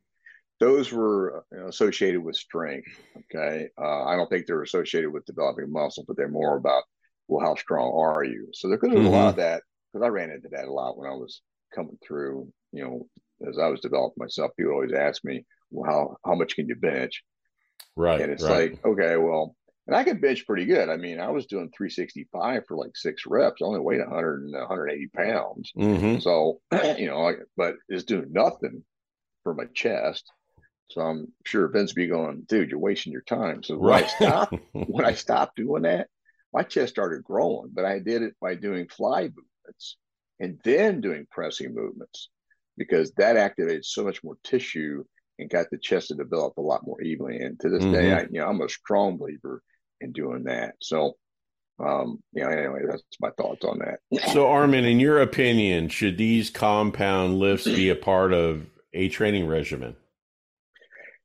Those 0.60 0.90
were 0.92 1.44
you 1.52 1.58
know, 1.58 1.68
associated 1.68 2.24
with 2.24 2.36
strength. 2.36 2.88
Okay. 3.18 3.68
Uh, 3.78 4.04
I 4.04 4.16
don't 4.16 4.30
think 4.30 4.46
they're 4.46 4.62
associated 4.62 5.10
with 5.10 5.26
developing 5.26 5.70
muscle, 5.70 6.04
but 6.08 6.16
they're 6.16 6.28
more 6.28 6.56
about, 6.56 6.84
well, 7.28 7.44
how 7.44 7.54
strong 7.54 7.92
are 7.92 8.24
you? 8.24 8.48
So 8.54 8.68
there, 8.68 8.78
there's 8.80 8.94
mm-hmm. 8.94 9.06
a 9.06 9.10
lot 9.10 9.28
of 9.28 9.32
mm-hmm. 9.34 9.40
that 9.42 9.62
because 9.92 10.06
I 10.06 10.08
ran 10.08 10.30
into 10.30 10.48
that 10.52 10.68
a 10.68 10.72
lot 10.72 10.96
when 10.96 11.08
I 11.08 11.14
was 11.14 11.42
coming 11.74 11.98
through, 12.02 12.50
you 12.72 12.82
know, 12.82 13.06
as 13.46 13.58
I 13.58 13.68
was 13.68 13.80
developing 13.80 14.14
myself, 14.16 14.52
people 14.56 14.72
always 14.72 14.94
ask 14.94 15.22
me, 15.22 15.44
well, 15.70 15.90
how, 15.90 16.16
how 16.24 16.34
much 16.34 16.56
can 16.56 16.66
you 16.66 16.76
bench? 16.76 17.22
Right. 17.98 18.20
And 18.20 18.32
it's 18.32 18.44
right. 18.44 18.70
like, 18.70 18.86
okay, 18.86 19.16
well, 19.16 19.56
and 19.88 19.96
I 19.96 20.04
could 20.04 20.20
bench 20.20 20.46
pretty 20.46 20.66
good. 20.66 20.88
I 20.88 20.96
mean, 20.96 21.18
I 21.18 21.30
was 21.30 21.46
doing 21.46 21.68
365 21.76 22.62
for 22.68 22.76
like 22.76 22.96
six 22.96 23.24
reps. 23.26 23.60
I 23.60 23.64
only 23.64 23.80
weighed 23.80 23.98
100 23.98 24.42
and 24.42 24.52
180 24.52 25.08
pounds. 25.08 25.72
Mm-hmm. 25.76 26.20
So, 26.20 26.60
you 26.96 27.08
know, 27.08 27.34
but 27.56 27.74
it's 27.88 28.04
doing 28.04 28.28
nothing 28.30 28.84
for 29.42 29.52
my 29.52 29.64
chest. 29.74 30.30
So 30.90 31.00
I'm 31.00 31.32
sure 31.44 31.66
Vince 31.68 31.92
be 31.92 32.06
going, 32.06 32.44
dude, 32.48 32.70
you're 32.70 32.78
wasting 32.78 33.12
your 33.12 33.22
time. 33.22 33.64
So 33.64 33.76
when 33.76 33.90
right. 33.90 34.04
I 34.04 34.06
stopped, 34.06 34.54
when 34.72 35.04
I 35.04 35.14
stopped 35.14 35.56
doing 35.56 35.82
that, 35.82 36.06
my 36.54 36.62
chest 36.62 36.92
started 36.92 37.24
growing, 37.24 37.70
but 37.72 37.84
I 37.84 37.98
did 37.98 38.22
it 38.22 38.36
by 38.40 38.54
doing 38.54 38.88
fly 38.88 39.22
movements 39.22 39.96
and 40.38 40.60
then 40.62 41.00
doing 41.00 41.26
pressing 41.32 41.74
movements 41.74 42.30
because 42.76 43.10
that 43.16 43.36
activated 43.36 43.84
so 43.84 44.04
much 44.04 44.22
more 44.22 44.38
tissue 44.44 45.02
and 45.38 45.50
got 45.50 45.70
the 45.70 45.78
chest 45.78 46.08
to 46.08 46.14
develop 46.14 46.56
a 46.56 46.62
lot 46.62 46.86
more 46.86 47.00
evenly. 47.00 47.38
And 47.38 47.58
to 47.60 47.68
this 47.68 47.82
mm-hmm. 47.82 47.92
day, 47.92 48.12
I, 48.12 48.20
you 48.22 48.40
know, 48.40 48.46
I'm 48.46 48.60
a 48.60 48.68
strong 48.68 49.16
believer 49.16 49.62
in 50.00 50.12
doing 50.12 50.44
that. 50.44 50.74
So, 50.80 51.16
um, 51.78 52.22
you 52.32 52.42
know, 52.42 52.50
anyway, 52.50 52.80
that's 52.88 53.02
my 53.20 53.30
thoughts 53.30 53.64
on 53.64 53.78
that. 53.78 54.00
so, 54.32 54.48
Armin, 54.48 54.84
in 54.84 55.00
your 55.00 55.20
opinion, 55.20 55.88
should 55.88 56.18
these 56.18 56.50
compound 56.50 57.38
lifts 57.38 57.66
be 57.66 57.88
a 57.90 57.96
part 57.96 58.32
of 58.32 58.66
a 58.92 59.08
training 59.08 59.46
regimen? 59.46 59.96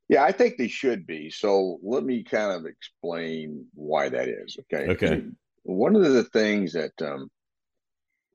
Yeah, 0.09 0.23
I 0.23 0.31
think 0.31 0.57
they 0.57 0.67
should 0.67 1.07
be. 1.07 1.29
So 1.29 1.79
let 1.81 2.03
me 2.03 2.23
kind 2.23 2.51
of 2.51 2.65
explain 2.65 3.65
why 3.73 4.09
that 4.09 4.27
is. 4.27 4.57
Okay. 4.59 4.91
Okay. 4.91 5.23
One 5.63 5.95
of 5.95 6.03
the 6.03 6.25
things 6.25 6.73
that 6.73 6.91
um, 7.01 7.31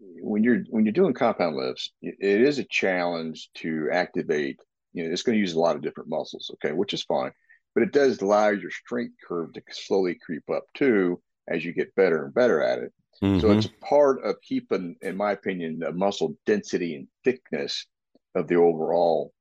when 0.00 0.42
you're 0.42 0.64
when 0.70 0.84
you're 0.84 0.92
doing 0.92 1.14
compound 1.14 1.56
lifts, 1.56 1.92
it 2.02 2.16
is 2.20 2.58
a 2.58 2.64
challenge 2.64 3.50
to 3.56 3.88
activate 3.92 4.58
you 4.98 5.04
know, 5.04 5.12
it's 5.12 5.22
going 5.22 5.36
to 5.36 5.40
use 5.40 5.52
a 5.52 5.60
lot 5.60 5.76
of 5.76 5.82
different 5.82 6.10
muscles, 6.10 6.50
okay, 6.54 6.72
which 6.72 6.92
is 6.92 7.04
fine. 7.04 7.30
But 7.74 7.84
it 7.84 7.92
does 7.92 8.20
allow 8.20 8.48
your 8.48 8.72
strength 8.72 9.14
curve 9.26 9.52
to 9.52 9.62
slowly 9.70 10.16
creep 10.16 10.50
up 10.50 10.64
too 10.74 11.22
as 11.46 11.64
you 11.64 11.72
get 11.72 11.94
better 11.94 12.24
and 12.24 12.34
better 12.34 12.60
at 12.60 12.80
it. 12.80 12.92
Mm-hmm. 13.22 13.38
So 13.38 13.52
it's 13.52 13.68
part 13.80 14.24
of 14.24 14.40
keeping, 14.42 14.96
in 15.00 15.16
my 15.16 15.32
opinion, 15.32 15.78
the 15.78 15.92
muscle 15.92 16.34
density 16.46 16.96
and 16.96 17.06
thickness 17.22 17.86
of 18.34 18.48
the 18.48 18.56
overall 18.56 19.32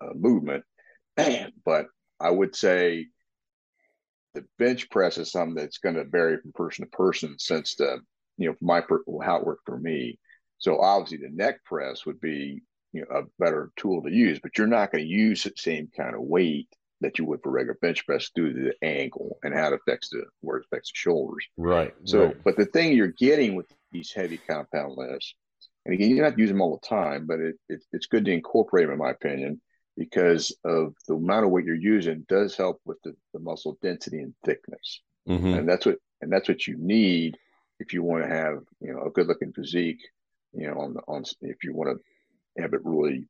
uh, 0.00 0.12
movement. 0.14 0.64
but 1.64 1.86
I 2.18 2.30
would 2.30 2.56
say 2.56 3.06
the 4.34 4.44
bench 4.58 4.90
press 4.90 5.18
is 5.18 5.30
something 5.30 5.54
that's 5.54 5.78
going 5.78 5.96
to 5.96 6.04
vary 6.04 6.38
from 6.38 6.52
person 6.52 6.84
to 6.84 6.90
person 6.90 7.36
since 7.38 7.76
the, 7.76 8.00
you 8.38 8.48
know, 8.48 8.56
my 8.60 8.82
how 9.24 9.36
it 9.36 9.46
worked 9.46 9.66
for 9.66 9.78
me. 9.78 10.18
So 10.58 10.80
obviously 10.80 11.18
the 11.18 11.34
neck 11.34 11.64
press 11.64 12.04
would 12.06 12.20
be 12.20 12.62
you 12.92 13.02
know, 13.02 13.18
a 13.18 13.22
better 13.38 13.70
tool 13.76 14.02
to 14.02 14.10
use, 14.10 14.38
but 14.40 14.58
you're 14.58 14.66
not 14.66 14.92
going 14.92 15.04
to 15.04 15.10
use 15.10 15.44
the 15.44 15.52
same 15.56 15.88
kind 15.96 16.14
of 16.14 16.22
weight 16.22 16.68
that 17.00 17.18
you 17.18 17.24
would 17.24 17.40
for 17.42 17.50
regular 17.50 17.78
bench 17.80 18.04
press 18.04 18.30
due 18.34 18.52
to 18.52 18.60
the 18.60 18.86
angle 18.86 19.38
and 19.42 19.54
how 19.54 19.68
it 19.68 19.72
affects 19.72 20.10
the 20.10 20.24
where 20.40 20.58
it 20.58 20.66
affects 20.66 20.90
the 20.90 20.96
shoulders. 20.96 21.46
Right. 21.56 21.94
So, 22.04 22.26
right. 22.26 22.44
but 22.44 22.56
the 22.56 22.66
thing 22.66 22.92
you're 22.92 23.08
getting 23.08 23.54
with 23.54 23.66
these 23.90 24.12
heavy 24.12 24.38
compound 24.38 24.94
lifts, 24.96 25.34
and 25.84 25.94
again, 25.94 26.10
you 26.10 26.16
don't 26.16 26.26
have 26.26 26.34
to 26.34 26.40
use 26.40 26.50
them 26.50 26.60
all 26.60 26.78
the 26.78 26.86
time, 26.86 27.26
but 27.26 27.40
it, 27.40 27.56
it, 27.68 27.82
it's 27.92 28.06
good 28.06 28.24
to 28.26 28.32
incorporate 28.32 28.84
them, 28.84 28.92
in 28.92 28.98
my 28.98 29.10
opinion, 29.10 29.60
because 29.96 30.54
of 30.64 30.94
the 31.08 31.14
amount 31.14 31.46
of 31.46 31.50
weight 31.50 31.64
you're 31.64 31.74
using 31.74 32.26
does 32.28 32.54
help 32.56 32.80
with 32.84 32.98
the, 33.02 33.14
the 33.32 33.40
muscle 33.40 33.78
density 33.80 34.18
and 34.18 34.34
thickness, 34.44 35.00
mm-hmm. 35.28 35.46
and 35.46 35.68
that's 35.68 35.86
what 35.86 35.96
and 36.20 36.30
that's 36.30 36.48
what 36.48 36.66
you 36.66 36.76
need 36.78 37.38
if 37.78 37.94
you 37.94 38.02
want 38.02 38.22
to 38.22 38.28
have 38.28 38.58
you 38.80 38.92
know 38.92 39.04
a 39.06 39.10
good 39.10 39.26
looking 39.26 39.52
physique 39.52 40.02
you 40.52 40.66
know, 40.66 40.80
on, 40.80 40.94
the 40.94 41.00
on 41.06 41.24
if 41.42 41.62
you 41.64 41.74
want 41.74 41.90
to 41.90 42.04
have 42.60 42.74
it 42.74 42.84
really 42.84 43.26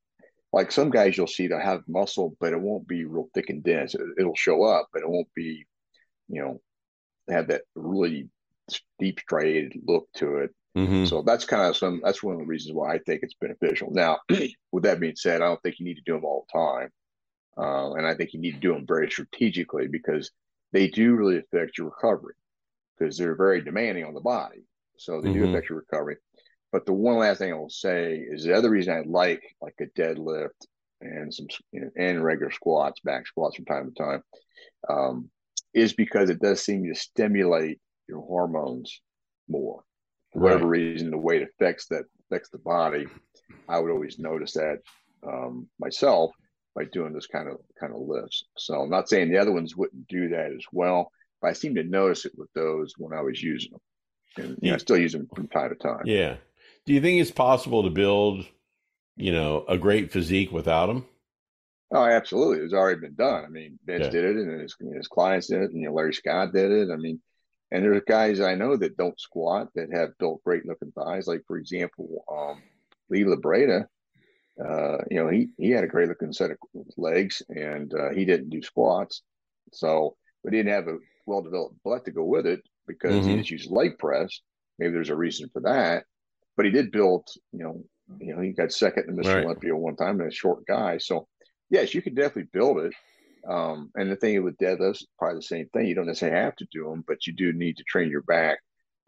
like 0.53 0.73
some 0.73 0.91
guys 0.91 1.17
you'll 1.17 1.27
see 1.27 1.47
they'll 1.47 1.61
have 1.61 1.83
muscle, 1.87 2.37
but 2.41 2.53
it 2.53 2.61
won't 2.61 2.87
be 2.89 3.05
real 3.05 3.29
thick 3.35 3.51
and 3.51 3.63
dense. 3.63 3.95
It, 3.95 4.25
will 4.25 4.35
show 4.35 4.65
up, 4.65 4.89
but 4.93 5.03
it 5.03 5.09
won't 5.09 5.33
be, 5.35 5.65
you 6.29 6.43
know, 6.43 6.61
have 7.29 7.49
that 7.49 7.63
really 7.75 8.29
deep 8.99 9.21
striated 9.21 9.81
look 9.87 10.09
to 10.17 10.39
it. 10.39 10.55
Mm-hmm. 10.77 11.05
So 11.05 11.23
that's 11.23 11.45
kind 11.45 11.63
of 11.63 11.77
some. 11.77 12.01
That's 12.05 12.23
one 12.23 12.35
of 12.35 12.41
the 12.41 12.47
reasons 12.47 12.75
why 12.75 12.95
I 12.95 12.99
think 12.99 13.23
it's 13.23 13.35
beneficial. 13.41 13.91
Now, 13.91 14.19
with 14.73 14.85
that 14.85 15.01
being 15.01 15.17
said, 15.17 15.43
I 15.43 15.47
don't 15.47 15.63
think 15.63 15.79
you 15.79 15.87
need 15.87 15.97
to 15.97 16.03
do 16.07 16.15
them 16.15 16.25
all 16.25 16.47
the 16.47 16.59
time, 16.59 16.91
uh, 17.59 17.95
and 17.95 18.07
I 18.07 18.15
think 18.15 18.33
you 18.33 18.41
need 18.41 18.55
to 18.55 18.61
do 18.61 18.73
them 18.73 18.87
very 18.87 19.11
strategically 19.11 19.89
because 19.89 20.31
they 20.73 20.89
do 20.89 21.15
really 21.15 21.39
affect 21.39 21.79
your 21.79 21.89
recovery 21.89 22.35
because 22.97 23.17
they're 23.17 23.35
very 23.35 23.63
demanding 23.63 24.05
on 24.05 24.15
the 24.15 24.21
body. 24.21 24.63
So 24.97 25.21
they 25.21 25.31
mm-hmm. 25.31 25.43
do 25.43 25.49
affect 25.49 25.71
your 25.71 25.79
recovery. 25.79 26.19
But 26.73 26.87
the 26.87 26.93
one 26.93 27.17
last 27.17 27.39
thing 27.39 27.53
I 27.53 27.57
will 27.57 27.71
say 27.71 28.15
is 28.17 28.45
the 28.45 28.55
other 28.55 28.71
reason 28.71 28.95
I 28.95 29.03
like 29.05 29.43
like 29.61 29.75
a 29.81 29.87
deadlift 30.01 30.49
and 31.01 31.33
some 31.33 31.47
you 31.73 31.81
know, 31.81 31.91
and 31.97 32.23
regular 32.23 32.53
squats, 32.53 33.01
back 33.01 33.27
squats 33.27 33.57
from 33.57 33.65
time 33.65 33.91
to 33.91 34.03
time, 34.03 34.23
um, 34.89 35.31
is 35.75 35.93
because 35.93 36.31
it 36.31 36.41
does 36.41 36.63
seem 36.63 36.85
to 36.85 36.95
stimulate 36.95 37.81
your 38.09 38.21
hormones 38.21 39.01
more. 39.49 39.83
For 40.33 40.41
whatever 40.41 40.67
reason, 40.67 41.11
the 41.11 41.19
way 41.19 41.39
it 41.39 41.49
affects 41.49 41.87
that 41.89 42.05
affects 42.27 42.51
the 42.51 42.59
body, 42.59 43.07
I 43.69 43.81
would 43.81 43.91
always 43.91 44.19
notice 44.19 44.53
that 44.53 44.79
um, 45.27 45.69
myself 45.81 46.33
by 46.77 46.85
doing 46.85 47.13
this 47.13 47.27
kind 47.27 47.49
of 47.49 47.57
kind 47.81 47.93
of 47.93 48.01
lifts. 48.01 48.45
So 48.57 48.81
I'm 48.81 48.91
not 48.91 49.09
saying 49.09 49.31
the 49.31 49.39
other 49.39 49.53
ones 49.53 49.77
wouldn't 49.77 50.07
do 50.07 50.29
that 50.29 50.53
as 50.53 50.65
well, 50.73 51.11
but 51.43 51.49
I 51.49 51.53
seem 51.53 51.75
to 51.75 51.83
notice 51.83 52.27
it 52.27 52.33
with 52.37 52.49
those 52.55 52.95
when 52.97 53.17
I 53.17 53.23
was 53.23 53.43
using 53.43 53.73
them. 53.73 53.81
And 54.37 54.59
you 54.63 54.71
know, 54.71 54.77
I 54.77 54.79
still 54.79 54.99
use 54.99 55.13
them 55.13 55.29
from 55.35 55.49
time 55.49 55.71
to 55.71 55.75
time. 55.75 56.03
Yeah. 56.05 56.37
Do 56.91 56.95
you 56.95 57.01
think 57.01 57.21
it's 57.21 57.31
possible 57.31 57.85
to 57.85 57.89
build, 57.89 58.45
you 59.15 59.31
know, 59.31 59.65
a 59.69 59.79
great 59.79 60.11
physique 60.11 60.51
without 60.51 60.89
them? 60.89 61.07
Oh, 61.95 62.05
absolutely. 62.05 62.65
It's 62.65 62.75
already 62.75 62.99
been 62.99 63.15
done. 63.15 63.45
I 63.45 63.49
mean, 63.49 63.79
Vince 63.87 64.07
yeah. 64.07 64.11
did 64.11 64.25
it, 64.25 64.37
and 64.39 64.61
his, 64.61 64.75
his 64.97 65.07
clients 65.07 65.47
did 65.47 65.63
it, 65.63 65.71
and 65.71 65.81
you 65.81 65.87
know, 65.87 65.95
Larry 65.95 66.13
Scott 66.13 66.53
did 66.53 66.73
it. 66.73 66.91
I 66.91 66.97
mean, 66.97 67.21
and 67.71 67.85
there's 67.85 68.03
guys 68.09 68.41
I 68.41 68.57
know 68.57 68.77
that 68.77 68.97
don't 68.97 69.21
squat 69.21 69.69
that 69.77 69.93
have 69.93 70.19
built 70.19 70.43
great 70.43 70.67
looking 70.67 70.91
thighs. 70.91 71.29
Like 71.29 71.43
for 71.47 71.59
example, 71.59 72.25
um, 72.29 72.61
Lee 73.09 73.23
Labrada, 73.23 73.87
uh, 74.61 74.97
you 75.09 75.23
know, 75.23 75.29
he 75.29 75.51
he 75.59 75.71
had 75.71 75.85
a 75.85 75.87
great 75.87 76.09
looking 76.09 76.33
set 76.33 76.51
of 76.51 76.57
legs, 76.97 77.41
and 77.51 77.95
uh, 77.95 78.11
he 78.11 78.25
didn't 78.25 78.51
do 78.51 78.63
squats, 78.63 79.23
so 79.73 80.17
we 80.43 80.51
didn't 80.51 80.73
have 80.73 80.89
a 80.89 80.99
well 81.25 81.41
developed 81.41 81.77
butt 81.85 82.05
to 82.07 82.11
go 82.11 82.25
with 82.25 82.47
it 82.47 82.63
because 82.89 83.15
mm-hmm. 83.15 83.29
he 83.29 83.37
just 83.37 83.51
used 83.53 83.71
leg 83.71 83.97
press. 83.97 84.41
Maybe 84.81 84.93
there's 84.93 85.11
a 85.11 85.15
reason 85.15 85.51
for 85.53 85.61
that, 85.61 86.03
but 86.61 86.67
he 86.67 86.73
did 86.73 86.93
build, 86.93 87.27
you 87.53 87.65
know, 87.65 87.83
you 88.19 88.37
know, 88.37 88.43
he 88.43 88.51
got 88.51 88.71
second 88.71 89.09
in 89.09 89.17
Mr. 89.17 89.35
Right. 89.35 89.45
Olympia 89.47 89.75
one 89.75 89.97
time 89.97 90.21
and 90.21 90.29
a 90.29 90.35
short 90.35 90.67
guy. 90.67 90.99
So 90.99 91.27
yes, 91.71 91.95
you 91.95 92.03
could 92.03 92.15
definitely 92.15 92.51
build 92.53 92.81
it. 92.81 92.93
Um, 93.49 93.91
and 93.95 94.13
the 94.13 94.17
thing 94.17 94.45
with 94.45 94.59
deadlifts, 94.59 95.05
probably 95.19 95.39
the 95.39 95.43
same 95.43 95.71
thing. 95.73 95.87
You 95.87 95.95
don't 95.95 96.05
necessarily 96.05 96.39
have 96.39 96.55
to 96.57 96.67
do 96.71 96.85
them, 96.85 97.03
but 97.07 97.27
you 97.27 97.33
do 97.33 97.55
need 97.55 97.79
to 97.79 97.85
train 97.85 98.11
your 98.11 98.21
back 98.21 98.59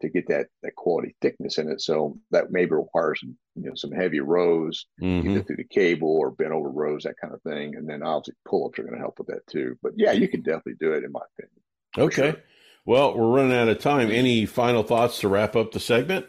to 0.01 0.09
get 0.09 0.27
that 0.29 0.47
that 0.63 0.75
quality 0.75 1.15
thickness 1.21 1.59
in 1.59 1.69
it. 1.69 1.79
So 1.79 2.17
that 2.31 2.49
maybe 2.49 2.71
requires 2.71 3.19
some, 3.19 3.37
you 3.53 3.69
know 3.69 3.75
some 3.75 3.91
heavy 3.91 4.19
rows, 4.19 4.87
mm-hmm. 4.99 5.29
either 5.29 5.43
through 5.43 5.57
the 5.57 5.63
cable 5.65 6.09
or 6.09 6.31
bent 6.31 6.53
over 6.53 6.71
rows, 6.71 7.03
that 7.03 7.19
kind 7.21 7.35
of 7.35 7.41
thing. 7.43 7.75
And 7.75 7.87
then 7.87 8.01
obviously 8.01 8.33
pull 8.47 8.65
ups 8.65 8.79
are 8.79 8.83
going 8.83 8.95
to 8.95 8.99
help 8.99 9.19
with 9.19 9.27
that 9.27 9.45
too. 9.45 9.77
But 9.83 9.91
yeah, 9.95 10.13
you 10.13 10.27
can 10.27 10.41
definitely 10.41 10.77
do 10.79 10.93
it 10.93 11.03
in 11.03 11.11
my 11.11 11.21
opinion. 11.37 12.09
Okay. 12.09 12.31
Sure. 12.31 12.43
Well, 12.85 13.15
we're 13.15 13.29
running 13.29 13.55
out 13.55 13.69
of 13.69 13.79
time. 13.79 14.11
Any 14.11 14.45
final 14.45 14.83
thoughts 14.83 15.19
to 15.19 15.29
wrap 15.29 15.55
up 15.55 15.71
the 15.71 15.79
segment? 15.79 16.25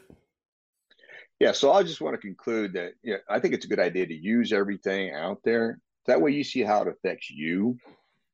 Yeah, 1.44 1.52
so 1.52 1.74
I 1.74 1.82
just 1.82 2.00
want 2.00 2.14
to 2.14 2.26
conclude 2.26 2.72
that 2.72 2.94
you 3.02 3.12
know, 3.12 3.18
I 3.28 3.38
think 3.38 3.52
it's 3.52 3.66
a 3.66 3.68
good 3.68 3.78
idea 3.78 4.06
to 4.06 4.14
use 4.14 4.50
everything 4.50 5.12
out 5.12 5.40
there. 5.44 5.78
That 6.06 6.22
way 6.22 6.30
you 6.30 6.42
see 6.42 6.62
how 6.62 6.80
it 6.80 6.88
affects 6.88 7.30
you 7.30 7.76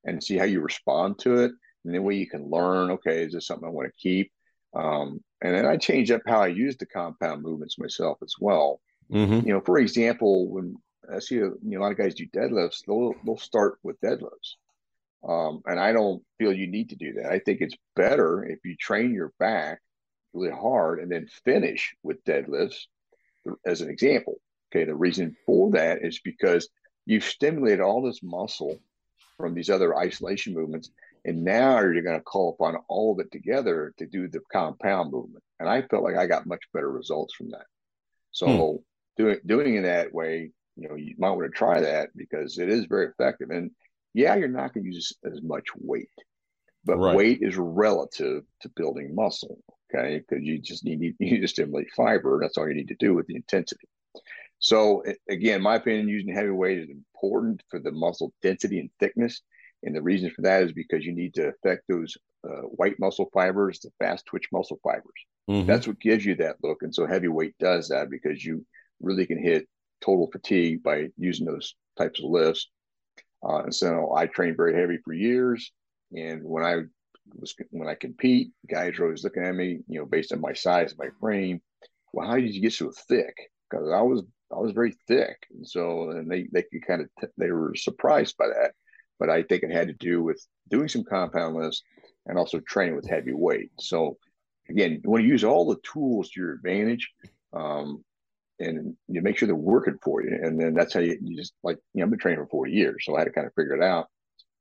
and 0.05 0.23
see 0.23 0.39
how 0.39 0.45
you 0.45 0.61
respond 0.61 1.19
to 1.23 1.41
it. 1.41 1.51
And 1.85 1.93
then 1.93 2.05
way 2.05 2.15
you 2.15 2.29
can 2.29 2.49
learn, 2.49 2.93
okay, 2.93 3.25
is 3.25 3.33
this 3.33 3.49
something 3.49 3.67
I 3.67 3.73
want 3.73 3.89
to 3.89 4.01
keep? 4.01 4.31
Um, 4.77 5.25
and 5.43 5.53
then 5.53 5.67
I 5.67 5.77
change 5.77 6.13
up 6.13 6.23
how 6.25 6.41
I 6.41 6.47
use 6.47 6.77
the 6.77 6.87
compound 6.87 7.43
movements 7.43 7.81
myself 7.81 8.19
as 8.23 8.37
well. 8.39 8.81
Mm-hmm. 9.13 9.45
You 9.45 9.55
know, 9.55 9.61
for 9.61 9.81
example, 9.81 10.49
when 10.49 10.77
I 11.13 11.19
see 11.19 11.39
a, 11.39 11.47
you 11.47 11.59
know, 11.63 11.81
a 11.81 11.83
lot 11.83 11.91
of 11.91 11.99
guys 11.99 12.15
do 12.15 12.29
deadlifts, 12.29 12.85
they'll 12.87 13.15
they'll 13.25 13.39
start 13.39 13.81
with 13.83 14.01
deadlifts. 14.01 14.55
Um, 15.29 15.63
and 15.67 15.81
I 15.81 15.93
don't 15.93 16.23
feel 16.39 16.53
you 16.53 16.69
need 16.69 16.91
to 16.91 16.97
do 16.97 17.15
that. 17.15 17.33
I 17.33 17.41
think 17.41 17.61
it's 17.61 17.77
better 17.97 18.45
if 18.45 18.61
you 18.65 18.77
train 18.77 19.13
your 19.13 19.33
back 19.41 19.81
really 20.33 20.53
hard 20.53 21.01
and 21.01 21.11
then 21.11 21.27
finish 21.45 21.97
with 22.05 22.23
deadlifts 22.23 22.85
as 23.65 23.81
an 23.81 23.91
example. 23.91 24.41
Okay, 24.71 24.85
the 24.85 24.95
reason 24.95 25.37
for 25.47 25.71
that 25.73 26.03
is 26.03 26.21
because 26.21 26.69
you've 27.07 27.25
stimulated 27.25 27.81
all 27.81 28.03
this 28.03 28.23
muscle 28.23 28.79
from 29.37 29.55
these 29.55 29.71
other 29.71 29.97
isolation 29.97 30.55
movements, 30.55 30.91
and 31.25 31.45
now 31.45 31.81
you're 31.81 32.03
going 32.03 32.19
to 32.19 32.23
call 32.23 32.51
upon 32.51 32.77
all 32.89 33.13
of 33.13 33.21
it 33.21 33.33
together 33.33 33.93
to 33.99 34.07
do 34.07 34.29
the 34.29 34.41
compound 34.53 35.13
movement. 35.13 35.43
And 35.59 35.69
I 35.69 35.83
felt 35.83 36.05
like 36.05 36.17
I 36.17 36.27
got 36.27 36.47
much 36.47 36.63
better 36.73 36.91
results 36.91 37.35
from 37.35 37.51
that. 37.51 37.67
So 38.33 38.47
hmm. 38.47 39.23
doing 39.23 39.39
doing 39.45 39.75
it 39.77 39.83
that 39.83 40.15
way, 40.15 40.53
you 40.77 40.89
know, 40.89 40.95
you 40.95 41.15
might 41.19 41.31
want 41.31 41.51
to 41.51 41.59
try 41.59 41.81
that 41.81 42.11
because 42.17 42.59
it 42.59 42.69
is 42.69 42.87
very 42.87 43.07
effective. 43.07 43.51
And 43.51 43.73
yeah, 44.15 44.37
you're 44.37 44.49
not 44.49 44.73
going 44.73 44.85
to 44.85 44.95
use 44.95 45.13
as 45.25 45.43
much 45.43 45.67
weight, 45.77 46.09
but 46.85 46.99
right. 46.99 47.17
weight 47.17 47.39
is 47.43 47.57
relative 47.57 48.45
to 48.63 48.69
building 48.71 49.15
muscle 49.15 49.59
okay? 49.93 50.19
Because 50.19 50.45
you 50.45 50.59
just 50.59 50.85
need 50.85 51.01
you 51.01 51.15
need 51.19 51.41
to 51.41 51.49
stimulate 51.49 51.89
fiber. 51.97 52.39
That's 52.41 52.57
all 52.57 52.69
you 52.69 52.75
need 52.75 52.89
to 52.89 52.97
do 52.97 53.15
with 53.15 53.27
the 53.27 53.37
intensity. 53.37 53.89
So 54.59 55.03
again, 55.29 55.63
my 55.63 55.77
opinion, 55.77 56.09
using 56.09 56.35
heavy 56.35 56.51
weight 56.51 56.79
is 56.79 56.91
important 56.91 57.63
for 57.71 57.79
the 57.81 57.93
muscle 57.93 58.33
density 58.43 58.79
and 58.79 58.91
thickness. 59.01 59.41
And 59.83 59.97
the 59.97 60.03
reason 60.03 60.31
for 60.31 60.43
that 60.43 60.63
is 60.63 60.73
because 60.73 61.07
you 61.07 61.15
need 61.15 61.35
to 61.35 61.49
affect 61.49 61.85
those 61.89 62.17
uh, 62.45 62.63
white 62.63 63.01
muscle 63.01 63.31
fibers, 63.33 63.81
the 63.81 63.91
fast 63.99 64.27
twitch 64.27 64.49
muscle 64.53 64.79
fibers. 64.83 65.05
Mm-hmm. 65.49 65.67
That's 65.67 65.87
what 65.87 66.01
gives 66.01 66.25
you 66.25 66.35
that 66.37 66.57
look. 66.63 66.83
And 66.83 66.95
so 66.95 67.07
heavy 67.07 67.29
weight 67.29 67.55
does 67.59 67.89
that 67.89 68.11
because 68.11 68.45
you 68.45 68.65
really 69.01 69.27
can 69.27 69.43
hit 69.43 69.67
total 70.03 70.31
fatigue 70.31 70.83
by 70.83 71.09
using 71.17 71.47
those 71.47 71.75
types 71.97 72.21
of 72.21 72.27
lifts. 72.27 72.69
Uh, 73.43 73.63
and 73.63 73.75
so 73.75 74.13
I 74.15 74.27
trained 74.27 74.59
very 74.59 74.75
heavy 74.75 74.99
for 75.03 75.15
years. 75.15 75.73
And 76.15 76.45
when 76.45 76.65
I 76.65 76.83
was 77.39 77.55
when 77.71 77.89
I 77.89 77.95
compete, 77.95 78.53
guys 78.69 78.99
are 78.99 79.05
always 79.05 79.25
looking 79.25 79.45
at 79.45 79.55
me, 79.55 79.81
you 79.89 80.01
know, 80.01 80.07
based 80.07 80.33
on 80.33 80.41
my 80.41 80.53
size, 80.53 80.95
my 80.99 81.09
frame. 81.21 81.61
Well, 82.13 82.27
how 82.27 82.37
did 82.37 82.55
you 82.55 82.61
get 82.61 82.73
so 82.73 82.93
thick? 83.09 83.37
Because 83.69 83.91
I 83.91 84.03
was 84.03 84.23
I 84.53 84.59
was 84.59 84.73
very 84.73 84.97
thick, 85.07 85.47
and 85.55 85.67
so 85.67 86.11
and 86.11 86.31
they 86.31 86.49
they 86.53 86.63
could 86.63 86.87
kind 86.87 87.03
of 87.03 87.09
t- 87.21 87.33
they 87.37 87.51
were 87.51 87.75
surprised 87.75 88.37
by 88.37 88.49
that. 88.49 88.73
But 89.19 89.31
I 89.31 89.43
think 89.43 89.63
it 89.63 89.71
had 89.71 89.89
to 89.89 89.95
do 89.95 90.23
with 90.23 90.45
doing 90.71 90.89
some 90.89 91.05
compound 91.05 91.57
lifts 91.57 91.83
and 92.27 92.39
also 92.39 92.61
training 92.61 92.97
with 92.97 93.09
heavy 93.09 93.33
weight. 93.33 93.71
So 93.79 94.17
again, 94.69 95.01
you 95.05 95.11
want 95.11 95.23
to 95.23 95.29
use 95.29 95.45
all 95.45 95.67
the 95.67 95.81
tools 95.83 96.31
to 96.31 96.41
your 96.41 96.53
advantage. 96.53 97.09
Um, 97.53 98.05
and 98.61 98.95
you 99.09 99.23
make 99.23 99.37
sure 99.39 99.47
they're 99.47 99.57
working 99.57 99.99
for 100.03 100.23
you. 100.23 100.39
And 100.43 100.61
then 100.61 100.75
that's 100.75 100.93
how 100.93 101.01
you, 101.01 101.19
you 101.23 101.37
just 101.37 101.55
like, 101.63 101.79
you 101.95 102.01
know, 102.01 102.05
I've 102.05 102.11
been 102.11 102.19
training 102.19 102.45
for 102.45 102.51
40 102.51 102.73
years. 102.73 103.05
So 103.05 103.17
I 103.17 103.21
had 103.21 103.25
to 103.25 103.33
kind 103.33 103.47
of 103.47 103.55
figure 103.55 103.75
it 103.75 103.83
out. 103.83 104.09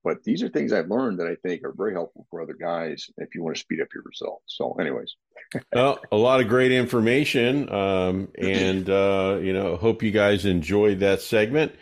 But 0.03 0.23
these 0.23 0.43
are 0.43 0.49
things 0.49 0.71
I've 0.71 0.89
learned 0.89 1.19
that 1.19 1.27
I 1.27 1.35
think 1.35 1.63
are 1.63 1.73
very 1.73 1.93
helpful 1.93 2.25
for 2.29 2.41
other 2.41 2.53
guys 2.53 3.09
if 3.17 3.35
you 3.35 3.43
want 3.43 3.57
to 3.57 3.59
speed 3.59 3.81
up 3.81 3.89
your 3.93 4.03
results. 4.03 4.43
So, 4.47 4.73
anyways, 4.79 5.15
well, 5.73 5.99
a 6.11 6.15
lot 6.15 6.39
of 6.39 6.47
great 6.47 6.71
information, 6.71 7.71
um, 7.71 8.29
and 8.37 8.89
uh, 8.89 9.39
you 9.41 9.53
know, 9.53 9.75
hope 9.75 10.01
you 10.01 10.11
guys 10.11 10.45
enjoyed 10.45 10.99
that 10.99 11.21
segment. 11.21 11.73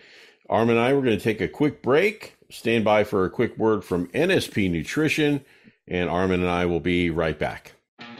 Arm 0.50 0.70
and 0.70 0.80
I 0.80 0.94
we're 0.94 1.02
going 1.02 1.18
to 1.18 1.24
take 1.24 1.42
a 1.42 1.48
quick 1.48 1.82
break. 1.82 2.36
Stand 2.50 2.86
by 2.86 3.04
for 3.04 3.26
a 3.26 3.30
quick 3.30 3.58
word 3.58 3.84
from 3.84 4.08
NSP 4.08 4.72
Nutrition, 4.72 5.44
and 5.88 6.10
Armin 6.10 6.42
and 6.42 6.50
I 6.50 6.66
will 6.66 6.80
be 6.80 7.10
right 7.10 7.38
back. 7.38 7.74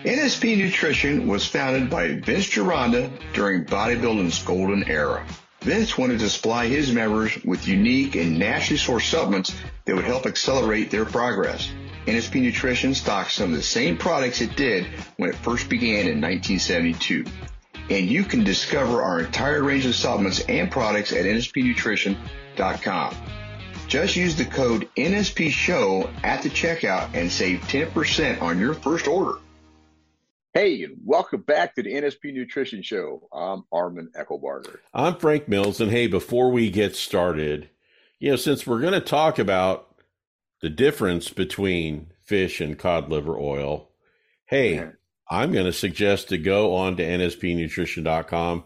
NSP 0.04 0.58
Nutrition 0.58 1.28
was 1.28 1.48
founded 1.48 1.90
by 1.90 2.10
Vince 2.10 2.48
Gironda 2.48 3.10
during 3.34 3.66
bodybuilding's 3.66 4.44
golden 4.44 4.84
era. 4.88 5.26
Vince 5.62 5.98
wanted 5.98 6.20
to 6.20 6.30
supply 6.30 6.68
his 6.68 6.92
members 6.92 7.38
with 7.44 7.68
unique 7.68 8.16
and 8.16 8.38
naturally 8.40 8.80
sourced 8.80 9.10
supplements 9.10 9.56
that 9.86 9.96
would 9.96 10.06
help 10.06 10.26
accelerate 10.26 10.92
their 10.92 11.06
progress. 11.06 11.70
NSP 12.06 12.42
Nutrition 12.42 12.96
stocks 12.96 13.34
some 13.34 13.52
of 13.52 13.58
the 13.58 13.64
same 13.64 13.98
products 13.98 14.40
it 14.40 14.56
did 14.56 14.86
when 15.18 15.30
it 15.30 15.36
first 15.36 15.68
began 15.68 16.08
in 16.08 16.22
1972. 16.22 17.26
And 17.90 18.08
you 18.08 18.24
can 18.24 18.44
discover 18.44 19.02
our 19.02 19.20
entire 19.20 19.64
range 19.64 19.86
of 19.86 19.96
supplements 19.96 20.40
and 20.42 20.72
products 20.72 21.12
at 21.12 21.26
nspnutrition.com. 21.26 23.16
Just 23.88 24.16
use 24.16 24.36
the 24.36 24.46
code 24.46 24.90
NSP 24.98 25.50
SHOW 25.50 26.10
at 26.24 26.44
the 26.44 26.50
checkout 26.50 27.14
and 27.14 27.32
save 27.32 27.62
10% 27.62 28.42
on 28.42 28.60
your 28.60 28.74
first 28.74 29.08
order. 29.08 29.40
Hey, 30.58 30.82
and 30.82 30.98
welcome 31.06 31.42
back 31.42 31.76
to 31.76 31.84
the 31.84 31.94
NSP 31.94 32.34
Nutrition 32.34 32.82
Show. 32.82 33.30
I'm 33.32 33.66
Armin 33.72 34.10
Eckelbarger. 34.20 34.80
I'm 34.92 35.16
Frank 35.18 35.48
Mills. 35.48 35.80
And 35.80 35.92
hey, 35.92 36.08
before 36.08 36.50
we 36.50 36.72
get 36.72 36.96
started, 36.96 37.70
you 38.18 38.32
know, 38.32 38.38
since 38.38 38.66
we're 38.66 38.82
going 38.82 38.94
to 38.94 39.00
talk 39.00 39.38
about 39.38 39.96
the 40.64 40.72
difference 40.72 41.30
between 41.30 42.08
fish 42.26 42.60
and 42.60 42.76
cod 42.76 43.08
liver 43.08 43.38
oil, 43.38 43.90
hey, 44.48 44.84
I'm 45.30 45.52
going 45.52 45.68
to 45.68 45.72
suggest 45.72 46.30
to 46.30 46.40
go 46.40 46.74
on 46.74 46.98
to 46.98 47.04
nspnutrition.com 47.04 48.64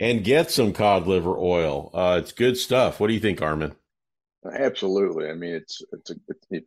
and 0.00 0.24
get 0.24 0.50
some 0.50 0.72
cod 0.72 1.06
liver 1.06 1.36
oil. 1.36 1.90
Uh, 1.92 2.20
it's 2.22 2.32
good 2.32 2.56
stuff. 2.56 2.98
What 2.98 3.08
do 3.08 3.12
you 3.12 3.20
think, 3.20 3.42
Armin? 3.42 3.76
Absolutely. 4.50 5.28
I 5.28 5.34
mean, 5.34 5.56
it's 5.56 5.82
it's, 5.92 6.10
a, 6.10 6.14
it, 6.48 6.64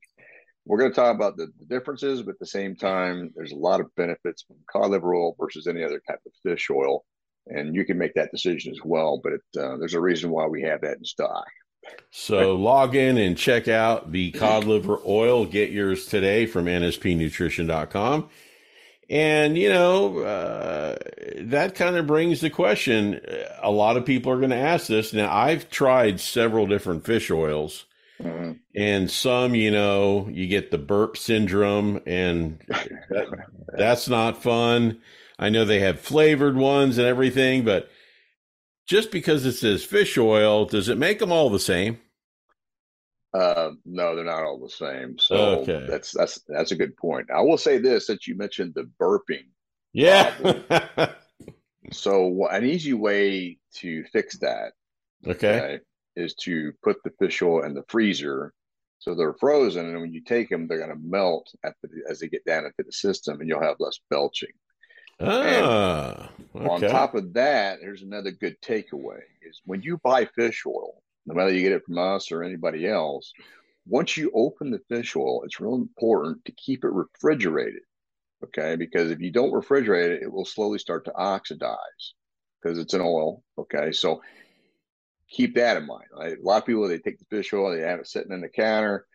we're 0.67 0.77
going 0.77 0.91
to 0.91 0.95
talk 0.95 1.15
about 1.15 1.38
the, 1.38 1.47
the, 1.60 1.65
differences, 1.65 2.21
but 2.21 2.32
at 2.32 2.39
the 2.39 2.45
same 2.45 2.75
time, 2.75 3.32
there's 3.36 3.53
a 3.53 3.58
lot 3.58 3.80
of 3.80 3.93
benefits 3.95 4.43
from 4.43 4.58
cod 4.71 4.91
liver 4.91 5.15
oil 5.15 5.36
versus 5.39 5.67
any 5.67 5.84
other 5.84 6.01
type 6.08 6.19
of 6.25 6.32
fish 6.43 6.69
oil, 6.69 7.06
and 7.47 7.73
you 7.73 7.86
can 7.86 7.97
make 7.97 8.13
that 8.15 8.32
decision 8.32 8.71
as 8.71 8.80
well. 8.84 9.19
But 9.23 9.34
it, 9.34 9.41
uh, 9.58 9.77
there's 9.77 9.93
a 9.93 10.01
reason 10.01 10.30
why 10.30 10.45
we 10.47 10.63
have 10.63 10.82
that 10.82 10.97
in 10.97 11.06
stock. 11.06 11.45
So 12.12 12.56
log 12.56 12.95
in 12.95 13.17
and 13.17 13.38
check 13.38 13.67
out 13.67 14.12
the 14.12 14.32
cod 14.32 14.65
liver 14.65 14.99
oil. 15.06 15.45
Get 15.45 15.71
yours 15.71 16.06
today 16.06 16.45
from 16.45 16.65
nspnutrition.com. 16.65 18.30
And, 19.10 19.58
you 19.58 19.69
know, 19.69 20.19
uh, 20.19 20.97
that 21.38 21.75
kind 21.75 21.95
of 21.95 22.08
brings 22.08 22.41
the 22.41 22.49
question. 22.49 23.21
A 23.62 23.71
lot 23.71 23.95
of 23.95 24.06
people 24.06 24.34
are 24.34 24.38
going 24.38 24.49
to 24.49 24.58
ask 24.58 24.88
this. 24.88 25.13
Now, 25.13 25.34
I've 25.34 25.69
tried 25.69 26.19
several 26.19 26.67
different 26.67 27.06
fish 27.06 27.32
oils, 27.32 27.86
mm-hmm. 28.21 28.53
and 28.75 29.10
some, 29.10 29.56
you 29.56 29.71
know, 29.71 30.27
you 30.30 30.47
get 30.47 30.71
the 30.71 30.77
burp 30.77 31.17
syndrome, 31.17 32.01
and 32.06 32.60
that, 33.10 33.27
that's 33.73 34.08
not 34.08 34.41
fun. 34.41 34.99
I 35.39 35.49
know 35.49 35.65
they 35.65 35.80
have 35.80 35.99
flavored 35.99 36.56
ones 36.56 36.97
and 36.97 37.08
everything, 37.08 37.63
but 37.63 37.89
just 38.88 39.12
because 39.12 39.45
it 39.45 39.53
says 39.53 39.84
fish 39.84 40.17
oil, 40.17 40.65
does 40.65 40.89
it 40.89 40.97
make 40.97 41.19
them 41.19 41.32
all 41.32 41.49
the 41.49 41.60
same? 41.60 41.99
Uh, 43.34 43.71
no, 43.86 44.15
they're 44.15 44.25
not 44.25 44.43
all 44.43 44.60
the 44.60 44.69
same. 44.69 45.19
So 45.19 45.36
okay. 45.60 45.86
that's 45.88 46.12
that's 46.12 46.39
that's 46.47 46.71
a 46.71 46.75
good 46.75 46.95
point. 46.97 47.30
I 47.30 47.41
will 47.41 47.58
say 47.58 47.77
this: 47.77 48.08
that 48.08 48.25
you 48.25 48.36
mentioned 48.36 48.73
the 48.73 48.89
burping. 48.99 49.47
Yeah. 49.93 50.34
so 51.91 52.47
an 52.47 52.65
easy 52.65 52.93
way 52.93 53.60
to 53.75 54.03
fix 54.06 54.39
that, 54.39 54.73
okay, 55.25 55.60
okay, 55.60 55.80
is 56.17 56.34
to 56.36 56.73
put 56.84 56.97
the 57.03 57.12
fish 57.19 57.41
oil 57.41 57.63
in 57.63 57.73
the 57.73 57.86
freezer, 57.88 58.53
so 58.99 59.13
they're 59.13 59.36
frozen, 59.39 59.86
and 59.86 60.01
when 60.01 60.12
you 60.12 60.21
take 60.21 60.49
them, 60.49 60.67
they're 60.67 60.80
going 60.80 60.89
to 60.89 61.08
melt 61.08 61.47
the, 61.63 61.89
as 62.10 62.19
they 62.19 62.27
get 62.27 62.43
down 62.45 62.65
into 62.65 62.84
the 62.84 62.91
system, 62.91 63.39
and 63.39 63.47
you'll 63.47 63.62
have 63.62 63.75
less 63.80 63.99
belching. 64.10 64.51
Ah, 65.19 66.30
okay. 66.56 66.67
On 66.67 66.82
top 66.82 67.15
of 67.15 67.34
that, 67.34 67.80
here's 67.82 68.01
another 68.01 68.32
good 68.32 68.56
takeaway: 68.62 69.21
is 69.47 69.62
when 69.65 69.82
you 69.82 69.99
buy 70.03 70.25
fish 70.36 70.63
oil, 70.65 71.01
no 71.25 71.36
matter 71.36 71.53
you 71.53 71.62
get 71.62 71.71
it 71.71 71.86
from 71.86 71.97
us 71.97 72.32
or 72.32 72.43
anybody 72.43 72.88
else, 72.88 73.32
once 73.88 74.17
you 74.17 74.32
open 74.34 74.71
the 74.71 74.82
fish 74.89 75.15
oil, 75.15 75.43
it's 75.43 75.60
real 75.60 75.75
important 75.75 76.43
to 76.45 76.51
keep 76.53 76.84
it 76.84 76.91
refrigerated. 76.91 77.82
Okay, 78.43 78.75
because 78.75 79.10
if 79.10 79.19
you 79.19 79.32
don't 79.32 79.53
refrigerate 79.53 80.10
it, 80.10 80.23
it 80.23 80.32
will 80.32 80.45
slowly 80.45 80.77
start 80.77 81.06
to 81.06 81.15
oxidize 81.15 82.13
because 82.62 82.77
it's 82.77 82.93
an 82.93 83.01
oil. 83.01 83.43
Okay, 83.58 83.91
so 83.91 84.21
keep 85.29 85.55
that 85.55 85.77
in 85.77 85.85
mind. 85.85 86.05
Right? 86.17 86.37
A 86.37 86.41
lot 86.41 86.57
of 86.57 86.65
people 86.65 86.87
they 86.87 86.99
take 86.99 87.19
the 87.19 87.25
fish 87.29 87.53
oil, 87.53 87.71
they 87.71 87.81
have 87.81 87.99
it 87.99 88.07
sitting 88.07 88.31
in 88.31 88.41
the 88.41 88.49
counter. 88.49 89.05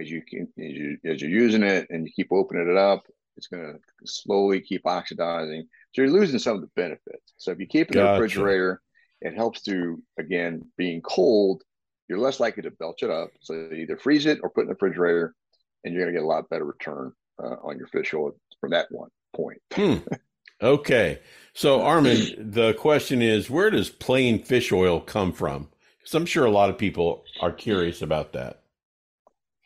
As 0.00 0.10
you 0.10 0.22
can, 0.22 0.48
as, 0.58 0.72
you, 0.72 0.98
as 1.04 1.20
you're 1.20 1.30
using 1.30 1.62
it 1.62 1.88
and 1.90 2.06
you 2.06 2.12
keep 2.14 2.28
opening 2.32 2.70
it 2.70 2.76
up, 2.76 3.04
it's 3.36 3.48
going 3.48 3.64
to 3.64 3.78
slowly 4.06 4.60
keep 4.60 4.86
oxidizing. 4.86 5.66
So 5.92 6.02
you're 6.02 6.10
losing 6.10 6.38
some 6.38 6.56
of 6.56 6.62
the 6.62 6.70
benefits. 6.74 7.34
So 7.36 7.50
if 7.50 7.58
you 7.58 7.66
keep 7.66 7.90
it 7.90 7.96
in 7.96 8.04
the 8.04 8.12
refrigerator, 8.12 8.80
it 9.20 9.34
helps 9.34 9.62
to 9.62 10.02
again 10.18 10.62
being 10.76 11.02
cold. 11.02 11.62
You're 12.08 12.18
less 12.18 12.40
likely 12.40 12.62
to 12.62 12.70
belch 12.70 13.02
it 13.02 13.10
up. 13.10 13.30
So 13.40 13.68
either 13.72 13.96
freeze 13.96 14.26
it 14.26 14.40
or 14.42 14.50
put 14.50 14.60
it 14.60 14.62
in 14.62 14.68
the 14.68 14.74
refrigerator, 14.74 15.34
and 15.82 15.94
you're 15.94 16.02
going 16.02 16.14
to 16.14 16.20
get 16.20 16.24
a 16.24 16.28
lot 16.28 16.48
better 16.48 16.64
return 16.64 17.12
uh, 17.42 17.56
on 17.62 17.78
your 17.78 17.88
fish 17.88 18.12
oil 18.14 18.32
from 18.60 18.70
that 18.70 18.86
one 18.90 19.08
point. 19.34 19.58
hmm. 19.72 19.96
Okay. 20.64 21.20
So 21.52 21.82
Armin, 21.82 22.50
the 22.52 22.72
question 22.74 23.22
is, 23.22 23.50
where 23.50 23.70
does 23.70 23.90
plain 23.90 24.42
fish 24.42 24.72
oil 24.72 25.00
come 25.00 25.32
from? 25.32 25.68
Because 25.98 26.14
I'm 26.14 26.26
sure 26.26 26.46
a 26.46 26.50
lot 26.50 26.70
of 26.70 26.78
people 26.78 27.24
are 27.40 27.52
curious 27.52 28.02
about 28.02 28.32
that. 28.32 28.62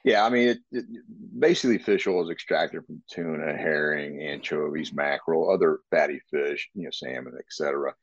Yeah, 0.05 0.25
I 0.25 0.31
mean, 0.31 0.49
it, 0.49 0.59
it, 0.71 0.85
basically, 1.39 1.79
fish 1.79 2.07
oil 2.07 2.25
is 2.25 2.31
extracted 2.31 2.85
from 2.85 3.03
tuna, 3.11 3.57
herring, 3.57 4.23
anchovies, 4.23 4.93
mackerel, 4.93 5.51
other 5.53 5.81
fatty 5.91 6.21
fish, 6.31 6.69
you 6.75 6.85
know, 6.85 6.91
salmon, 6.91 7.35
etc. 7.39 7.95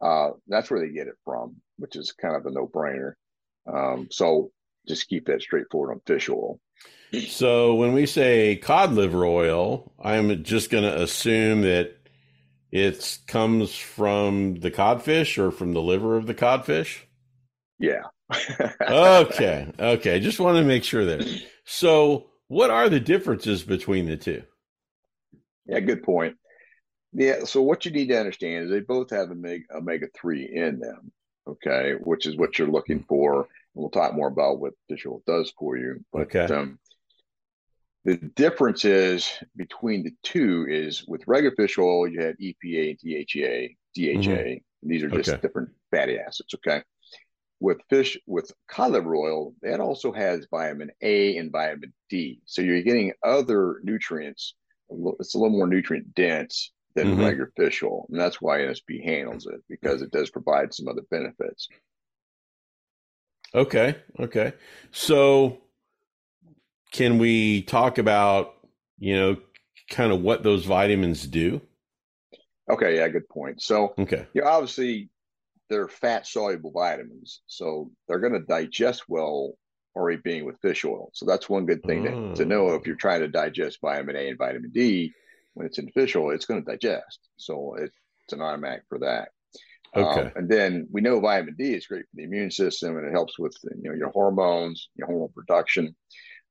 Uh, 0.00 0.30
that's 0.48 0.70
where 0.70 0.80
they 0.80 0.92
get 0.92 1.08
it 1.08 1.14
from, 1.24 1.56
which 1.78 1.96
is 1.96 2.12
kind 2.12 2.36
of 2.36 2.46
a 2.46 2.50
no-brainer. 2.50 3.12
Um, 3.72 4.08
so 4.10 4.50
just 4.86 5.08
keep 5.08 5.26
that 5.26 5.42
straightforward 5.42 5.92
on 5.92 6.00
fish 6.06 6.28
oil. 6.28 6.60
So 7.28 7.74
when 7.74 7.92
we 7.92 8.06
say 8.06 8.56
cod 8.56 8.92
liver 8.92 9.24
oil, 9.24 9.92
I'm 9.98 10.42
just 10.44 10.70
going 10.70 10.84
to 10.84 11.02
assume 11.02 11.62
that 11.62 11.96
it 12.76 13.18
comes 13.26 13.74
from 13.74 14.56
the 14.56 14.70
codfish 14.70 15.38
or 15.38 15.50
from 15.50 15.72
the 15.72 15.82
liver 15.82 16.16
of 16.16 16.26
the 16.26 16.34
codfish. 16.34 17.06
Yeah, 17.78 18.02
okay. 18.80 19.72
Okay. 19.78 20.20
Just 20.20 20.40
want 20.40 20.58
to 20.58 20.64
make 20.64 20.84
sure 20.84 21.04
there. 21.04 21.20
So, 21.64 22.26
what 22.48 22.70
are 22.70 22.88
the 22.88 23.00
differences 23.00 23.62
between 23.62 24.06
the 24.06 24.16
two? 24.16 24.42
Yeah, 25.66 25.80
good 25.80 26.02
point. 26.02 26.36
Yeah. 27.12 27.44
So, 27.44 27.62
what 27.62 27.84
you 27.84 27.90
need 27.92 28.08
to 28.08 28.18
understand 28.18 28.64
is 28.64 28.70
they 28.70 28.80
both 28.80 29.10
have 29.10 29.30
omega 29.30 30.06
3 30.14 30.50
in 30.54 30.78
them. 30.80 31.12
Okay. 31.48 31.94
Which 32.00 32.26
is 32.26 32.36
what 32.36 32.58
you're 32.58 32.68
looking 32.68 33.04
for. 33.08 33.40
And 33.40 33.46
we'll 33.74 33.90
talk 33.90 34.14
more 34.14 34.28
about 34.28 34.60
what 34.60 34.74
fish 34.88 35.06
oil 35.06 35.22
does 35.26 35.52
for 35.58 35.76
you. 35.76 36.04
But, 36.12 36.34
okay. 36.34 36.52
Um, 36.52 36.78
the 38.06 38.16
difference 38.34 38.84
is 38.84 39.30
between 39.56 40.04
the 40.04 40.12
two 40.22 40.66
is 40.68 41.04
with 41.06 41.22
regular 41.26 41.54
fish 41.56 41.78
oil, 41.78 42.08
you 42.08 42.20
have 42.22 42.36
EPA 42.36 42.90
and 42.90 42.98
DHA. 42.98 43.74
DHA. 43.94 44.30
Mm-hmm. 44.30 44.88
These 44.88 45.02
are 45.02 45.10
just 45.10 45.28
okay. 45.28 45.40
different 45.40 45.70
fatty 45.90 46.18
acids. 46.18 46.54
Okay 46.54 46.82
with 47.60 47.78
fish 47.88 48.18
with 48.26 48.52
cod 48.68 48.92
liver 48.92 49.16
oil, 49.16 49.54
that 49.62 49.80
also 49.80 50.12
has 50.12 50.46
vitamin 50.50 50.90
A 51.02 51.36
and 51.36 51.50
vitamin 51.50 51.92
D. 52.10 52.40
So 52.44 52.62
you're 52.62 52.82
getting 52.82 53.12
other 53.22 53.80
nutrients. 53.82 54.54
It's 54.90 55.34
a 55.34 55.38
little 55.38 55.56
more 55.56 55.66
nutrient 55.66 56.14
dense 56.14 56.72
than 56.94 57.08
mm-hmm. 57.08 57.24
regular 57.24 57.52
fish 57.56 57.82
oil, 57.82 58.06
and 58.10 58.20
that's 58.20 58.40
why 58.40 58.58
NSP 58.58 59.04
handles 59.04 59.46
it 59.46 59.62
because 59.68 60.02
it 60.02 60.10
does 60.10 60.30
provide 60.30 60.72
some 60.72 60.88
other 60.88 61.02
benefits. 61.10 61.68
Okay, 63.54 63.96
okay. 64.20 64.52
So 64.92 65.58
can 66.92 67.18
we 67.18 67.62
talk 67.62 67.98
about 67.98 68.54
you 68.98 69.16
know 69.16 69.36
kind 69.90 70.12
of 70.12 70.20
what 70.20 70.42
those 70.42 70.64
vitamins 70.64 71.26
do? 71.26 71.60
Okay, 72.70 72.96
yeah, 72.96 73.08
good 73.08 73.28
point. 73.28 73.62
So 73.62 73.94
okay, 73.98 74.26
you 74.32 74.42
know, 74.42 74.48
obviously 74.48 75.10
they're 75.68 75.88
fat 75.88 76.26
soluble 76.26 76.72
vitamins, 76.72 77.42
so 77.46 77.90
they're 78.08 78.20
going 78.20 78.32
to 78.32 78.46
digest 78.46 79.04
well 79.08 79.54
already 79.96 80.20
being 80.22 80.44
with 80.44 80.60
fish 80.60 80.84
oil. 80.84 81.10
So 81.14 81.24
that's 81.24 81.48
one 81.48 81.64
good 81.64 81.82
thing 81.82 82.04
to, 82.04 82.34
to 82.34 82.44
know 82.44 82.74
if 82.74 82.86
you're 82.86 82.96
trying 82.96 83.20
to 83.20 83.28
digest 83.28 83.78
vitamin 83.80 84.14
A 84.14 84.28
and 84.28 84.38
vitamin 84.38 84.70
D 84.70 85.12
when 85.54 85.66
it's 85.66 85.78
in 85.78 85.90
fish 85.90 86.14
oil, 86.14 86.32
it's 86.32 86.44
going 86.44 86.62
to 86.62 86.70
digest. 86.70 87.18
So 87.38 87.76
it's 87.78 88.32
an 88.32 88.42
automatic 88.42 88.82
for 88.90 88.98
that. 88.98 89.30
Okay. 89.96 90.20
Um, 90.20 90.32
and 90.36 90.48
then 90.48 90.86
we 90.92 91.00
know 91.00 91.18
vitamin 91.20 91.54
D 91.58 91.72
is 91.72 91.86
great 91.86 92.02
for 92.02 92.16
the 92.16 92.24
immune 92.24 92.50
system 92.50 92.98
and 92.98 93.06
it 93.06 93.12
helps 93.12 93.38
with 93.38 93.56
you 93.64 93.90
know 93.90 93.96
your 93.96 94.10
hormones, 94.10 94.90
your 94.96 95.06
hormone 95.06 95.32
production, 95.34 95.96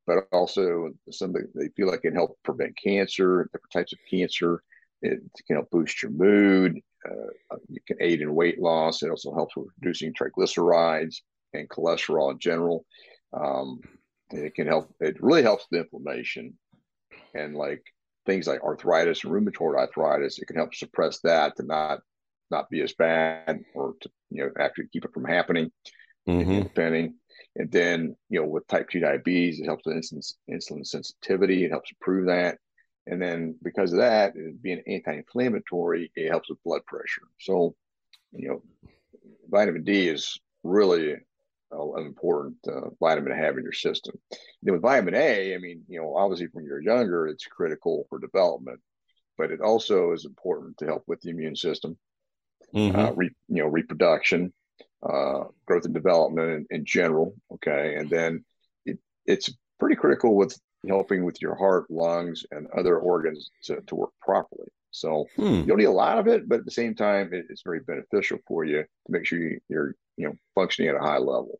but 0.05 0.27
also 0.31 0.91
some 1.11 1.33
they 1.33 1.69
feel 1.75 1.87
like 1.87 2.01
can 2.01 2.13
help 2.13 2.37
prevent 2.43 2.77
cancer, 2.81 3.49
different 3.51 3.71
types 3.71 3.93
of 3.93 3.99
cancer. 4.09 4.61
It 5.01 5.19
can 5.45 5.57
help 5.57 5.69
boost 5.69 6.01
your 6.01 6.11
mood. 6.11 6.79
Uh, 7.05 7.57
you 7.69 7.79
can 7.85 7.97
aid 7.99 8.21
in 8.21 8.33
weight 8.33 8.59
loss. 8.59 9.03
It 9.03 9.09
also 9.09 9.33
helps 9.33 9.55
with 9.55 9.67
reducing 9.79 10.13
triglycerides 10.13 11.17
and 11.53 11.69
cholesterol 11.69 12.31
in 12.31 12.39
general. 12.39 12.85
Um, 13.33 13.81
it 14.31 14.55
can 14.55 14.67
help. 14.67 14.93
It 14.99 15.21
really 15.21 15.43
helps 15.43 15.67
the 15.69 15.79
inflammation 15.79 16.57
and 17.33 17.55
like 17.55 17.83
things 18.25 18.47
like 18.47 18.63
arthritis 18.63 19.23
and 19.23 19.33
rheumatoid 19.33 19.75
arthritis. 19.75 20.39
It 20.39 20.45
can 20.45 20.55
help 20.55 20.73
suppress 20.73 21.19
that 21.21 21.55
to 21.57 21.63
not 21.63 21.99
not 22.51 22.69
be 22.69 22.81
as 22.81 22.93
bad 22.93 23.61
or 23.73 23.95
to 24.01 24.09
you 24.29 24.43
know 24.43 24.51
actually 24.59 24.87
keep 24.91 25.05
it 25.05 25.13
from 25.13 25.25
happening. 25.25 25.71
Mm-hmm. 26.27 26.63
Depending. 26.63 27.15
And 27.55 27.71
then, 27.71 28.15
you 28.29 28.41
know, 28.41 28.47
with 28.47 28.67
type 28.67 28.89
2 28.89 28.99
diabetes, 28.99 29.59
it 29.59 29.65
helps 29.65 29.85
with 29.85 29.95
insulin, 29.95 30.33
insulin 30.49 30.85
sensitivity. 30.85 31.63
It 31.63 31.71
helps 31.71 31.91
improve 31.91 32.27
that. 32.27 32.57
And 33.07 33.21
then 33.21 33.55
because 33.63 33.93
of 33.93 33.99
that, 33.99 34.33
being 34.61 34.81
anti-inflammatory, 34.87 36.11
it 36.15 36.29
helps 36.29 36.49
with 36.49 36.63
blood 36.63 36.85
pressure. 36.85 37.21
So, 37.39 37.75
you 38.31 38.49
know, 38.49 38.63
vitamin 39.49 39.83
D 39.83 40.07
is 40.07 40.39
really 40.63 41.15
an 41.71 42.05
important 42.05 42.55
uh, 42.67 42.89
vitamin 42.99 43.31
to 43.31 43.37
have 43.37 43.57
in 43.57 43.63
your 43.63 43.73
system. 43.73 44.15
Then 44.63 44.73
with 44.73 44.81
vitamin 44.81 45.15
A, 45.15 45.53
I 45.53 45.57
mean, 45.57 45.83
you 45.87 46.01
know, 46.01 46.15
obviously 46.15 46.47
when 46.51 46.65
you're 46.65 46.81
younger, 46.81 47.27
it's 47.27 47.45
critical 47.45 48.05
for 48.09 48.19
development, 48.19 48.79
but 49.37 49.51
it 49.51 49.61
also 49.61 50.11
is 50.11 50.25
important 50.25 50.77
to 50.77 50.85
help 50.85 51.03
with 51.07 51.21
the 51.21 51.29
immune 51.29 51.55
system, 51.55 51.97
mm-hmm. 52.73 52.97
uh, 52.97 53.11
re, 53.11 53.29
you 53.49 53.61
know, 53.61 53.67
reproduction, 53.67 54.53
uh, 55.03 55.45
growth 55.65 55.85
and 55.85 55.93
development 55.93 56.67
in, 56.69 56.79
in, 56.79 56.85
general. 56.85 57.35
Okay, 57.53 57.95
and 57.95 58.09
then 58.09 58.43
it, 58.85 58.99
it's 59.25 59.53
pretty 59.79 59.95
critical 59.95 60.35
with 60.35 60.57
helping 60.87 61.23
with 61.23 61.41
your 61.41 61.55
heart, 61.55 61.89
lungs, 61.89 62.45
and 62.51 62.67
other 62.67 62.97
organs 62.97 63.49
to, 63.63 63.81
to 63.81 63.95
work 63.95 64.11
properly. 64.21 64.67
So 64.91 65.27
hmm. 65.35 65.43
you 65.43 65.65
don't 65.65 65.77
need 65.77 65.85
a 65.85 65.91
lot 65.91 66.19
of 66.19 66.27
it, 66.27 66.47
but 66.47 66.59
at 66.59 66.65
the 66.65 66.71
same 66.71 66.95
time, 66.95 67.33
it, 67.33 67.47
it's 67.49 67.63
very 67.63 67.81
beneficial 67.81 68.39
for 68.47 68.63
you 68.63 68.83
to 68.83 68.87
make 69.09 69.25
sure 69.25 69.39
you, 69.39 69.59
you're 69.67 69.95
you 70.17 70.27
know 70.27 70.37
functioning 70.55 70.89
at 70.89 70.95
a 70.95 70.99
high 70.99 71.17
level. 71.17 71.59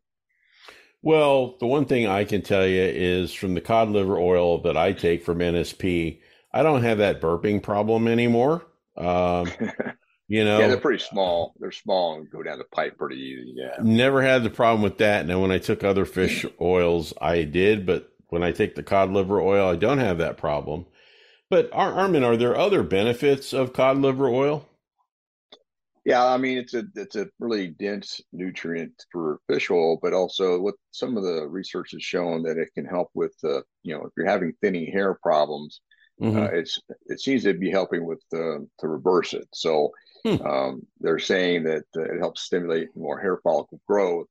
Well, 1.02 1.56
the 1.60 1.66
one 1.66 1.84
thing 1.84 2.06
I 2.06 2.24
can 2.24 2.42
tell 2.42 2.66
you 2.66 2.82
is 2.82 3.32
from 3.32 3.54
the 3.54 3.60
cod 3.60 3.90
liver 3.90 4.18
oil 4.18 4.58
that 4.62 4.76
I 4.76 4.92
take 4.92 5.22
from 5.22 5.38
NSP, 5.38 6.20
I 6.52 6.62
don't 6.62 6.82
have 6.82 6.98
that 6.98 7.20
burping 7.20 7.62
problem 7.62 8.08
anymore. 8.08 8.66
Um, 8.96 9.46
you 10.28 10.44
know, 10.44 10.58
yeah, 10.58 10.68
they're 10.68 10.76
pretty 10.78 11.02
small. 11.02 11.54
They're 11.58 11.72
small 11.72 12.16
and 12.16 12.30
go 12.30 12.42
down 12.42 12.58
the 12.58 12.64
pipe 12.64 12.98
pretty 12.98 13.16
easy. 13.16 13.54
Yeah, 13.56 13.76
never 13.82 14.22
had 14.22 14.42
the 14.42 14.50
problem 14.50 14.82
with 14.82 14.98
that. 14.98 15.26
Now, 15.26 15.40
when 15.40 15.52
I 15.52 15.58
took 15.58 15.84
other 15.84 16.04
fish 16.04 16.44
oils, 16.60 17.12
I 17.20 17.42
did, 17.44 17.86
but 17.86 18.12
when 18.28 18.42
I 18.42 18.52
take 18.52 18.74
the 18.74 18.82
cod 18.82 19.10
liver 19.10 19.40
oil, 19.40 19.68
I 19.68 19.76
don't 19.76 19.98
have 19.98 20.18
that 20.18 20.36
problem. 20.36 20.86
But 21.48 21.70
Armin, 21.72 22.24
are 22.24 22.36
there 22.36 22.56
other 22.56 22.82
benefits 22.82 23.52
of 23.52 23.72
cod 23.72 23.98
liver 23.98 24.28
oil? 24.28 24.68
Yeah, 26.04 26.24
I 26.24 26.36
mean 26.36 26.58
it's 26.58 26.72
a 26.74 26.84
it's 26.94 27.16
a 27.16 27.28
really 27.40 27.68
dense 27.68 28.20
nutrient 28.32 28.94
for 29.10 29.40
fish 29.48 29.70
oil, 29.70 29.98
but 30.00 30.12
also 30.12 30.60
what 30.60 30.76
some 30.92 31.16
of 31.16 31.24
the 31.24 31.48
research 31.48 31.90
has 31.92 32.02
shown 32.02 32.44
that 32.44 32.58
it 32.58 32.68
can 32.74 32.84
help 32.84 33.10
with 33.14 33.34
uh, 33.42 33.62
you 33.82 33.92
know 33.92 34.04
if 34.04 34.12
you're 34.16 34.26
having 34.26 34.52
thinning 34.60 34.90
hair 34.92 35.14
problems, 35.20 35.80
mm-hmm. 36.20 36.38
uh, 36.38 36.46
it's 36.46 36.80
it 37.06 37.20
seems 37.20 37.44
to 37.44 37.54
be 37.54 37.70
helping 37.70 38.04
with 38.04 38.22
uh, 38.32 38.58
to 38.78 38.88
reverse 38.88 39.34
it. 39.34 39.48
So 39.52 39.92
hmm. 40.24 40.40
um, 40.42 40.86
they're 41.00 41.18
saying 41.18 41.64
that 41.64 41.84
uh, 41.96 42.02
it 42.02 42.18
helps 42.18 42.42
stimulate 42.42 42.96
more 42.96 43.20
hair 43.20 43.38
follicle 43.42 43.80
growth 43.86 44.26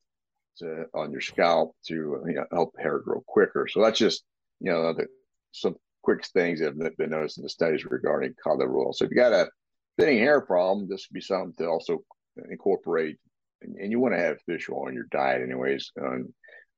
to, 0.57 0.85
on 0.93 1.11
your 1.11 1.21
scalp 1.21 1.75
to 1.87 2.23
you 2.25 2.33
know, 2.33 2.45
help 2.51 2.73
hair 2.79 2.99
grow 2.99 3.23
quicker. 3.27 3.67
So 3.69 3.81
that's 3.81 3.99
just 3.99 4.23
you 4.59 4.71
know 4.71 4.93
the, 4.93 5.07
some 5.51 5.75
quick 6.03 6.25
things 6.27 6.59
that 6.59 6.75
have 6.81 6.97
been 6.97 7.09
noticed 7.09 7.37
in 7.37 7.43
the 7.43 7.49
studies 7.49 7.85
regarding 7.85 8.35
cod 8.43 8.59
liver 8.59 8.77
oil. 8.77 8.93
So 8.93 9.05
if 9.05 9.11
you 9.11 9.17
got 9.17 9.33
a 9.33 9.49
thinning 9.97 10.19
hair 10.19 10.41
problem, 10.41 10.87
this 10.87 11.07
would 11.09 11.15
be 11.15 11.21
something 11.21 11.53
to 11.57 11.67
also 11.67 12.03
incorporate. 12.49 13.17
And, 13.61 13.75
and 13.77 13.91
you 13.91 13.99
want 13.99 14.13
to 14.13 14.19
have 14.19 14.41
fish 14.45 14.69
oil 14.69 14.87
in 14.87 14.93
your 14.93 15.07
diet, 15.11 15.41
anyways. 15.41 15.91
Um, 15.99 16.33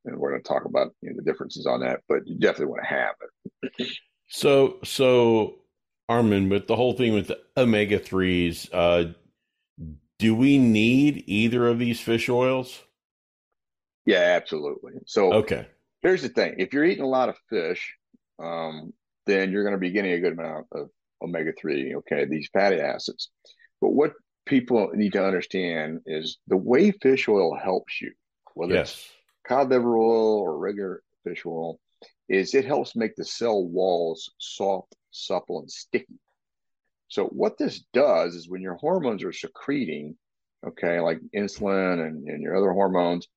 and 0.05 0.17
we're 0.17 0.31
going 0.31 0.41
to 0.41 0.47
talk 0.47 0.65
about 0.65 0.93
you 1.01 1.09
know, 1.09 1.17
the 1.17 1.29
differences 1.29 1.65
on 1.65 1.81
that, 1.81 2.01
but 2.07 2.25
you 2.25 2.35
definitely 2.35 2.67
want 2.67 2.83
to 2.83 2.89
have 2.89 3.15
it. 3.61 3.87
So, 4.27 4.77
so 4.83 5.55
Armin, 6.09 6.49
with 6.49 6.67
the 6.67 6.75
whole 6.75 6.93
thing 6.93 7.13
with 7.13 7.27
the 7.27 7.39
omega 7.55 7.99
threes, 7.99 8.69
uh, 8.71 9.05
do 10.19 10.35
we 10.35 10.57
need 10.57 11.23
either 11.27 11.67
of 11.67 11.79
these 11.79 11.99
fish 11.99 12.29
oils? 12.29 12.81
Yeah, 14.05 14.19
absolutely. 14.19 14.93
So, 15.05 15.33
okay. 15.33 15.67
Here's 16.01 16.21
the 16.21 16.29
thing: 16.29 16.55
if 16.59 16.73
you're 16.73 16.85
eating 16.85 17.03
a 17.03 17.09
lot 17.09 17.29
of 17.29 17.37
fish, 17.49 17.95
um, 18.39 18.93
then 19.25 19.51
you're 19.51 19.63
going 19.63 19.73
to 19.73 19.79
be 19.79 19.91
getting 19.91 20.13
a 20.13 20.19
good 20.19 20.33
amount 20.33 20.67
of 20.71 20.89
omega 21.21 21.51
3, 21.59 21.95
okay, 21.95 22.25
these 22.25 22.49
fatty 22.53 22.79
acids. 22.79 23.29
But 23.81 23.89
what 23.89 24.13
people 24.45 24.89
need 24.93 25.13
to 25.13 25.25
understand 25.25 26.01
is 26.05 26.37
the 26.47 26.57
way 26.57 26.91
fish 26.91 27.27
oil 27.27 27.55
helps 27.55 28.01
you, 28.01 28.13
whether 28.53 28.73
yes. 28.73 28.93
it's 28.93 29.09
cod 29.47 29.69
liver 29.69 29.97
oil 29.97 30.39
or 30.39 30.57
regular 30.57 31.03
fish 31.23 31.45
oil, 31.45 31.79
is 32.29 32.53
it 32.53 32.65
helps 32.65 32.95
make 32.95 33.15
the 33.15 33.25
cell 33.25 33.63
walls 33.63 34.31
soft, 34.37 34.95
supple, 35.11 35.59
and 35.59 35.71
sticky. 35.71 36.19
So 37.07 37.25
what 37.25 37.57
this 37.57 37.83
does 37.93 38.35
is 38.35 38.49
when 38.49 38.61
your 38.61 38.75
hormones 38.75 39.23
are 39.23 39.31
secreting, 39.31 40.17
okay, 40.65 40.99
like 40.99 41.19
insulin 41.35 42.05
and, 42.05 42.27
and 42.27 42.41
your 42.41 42.55
other 42.55 42.71
hormones, 42.71 43.27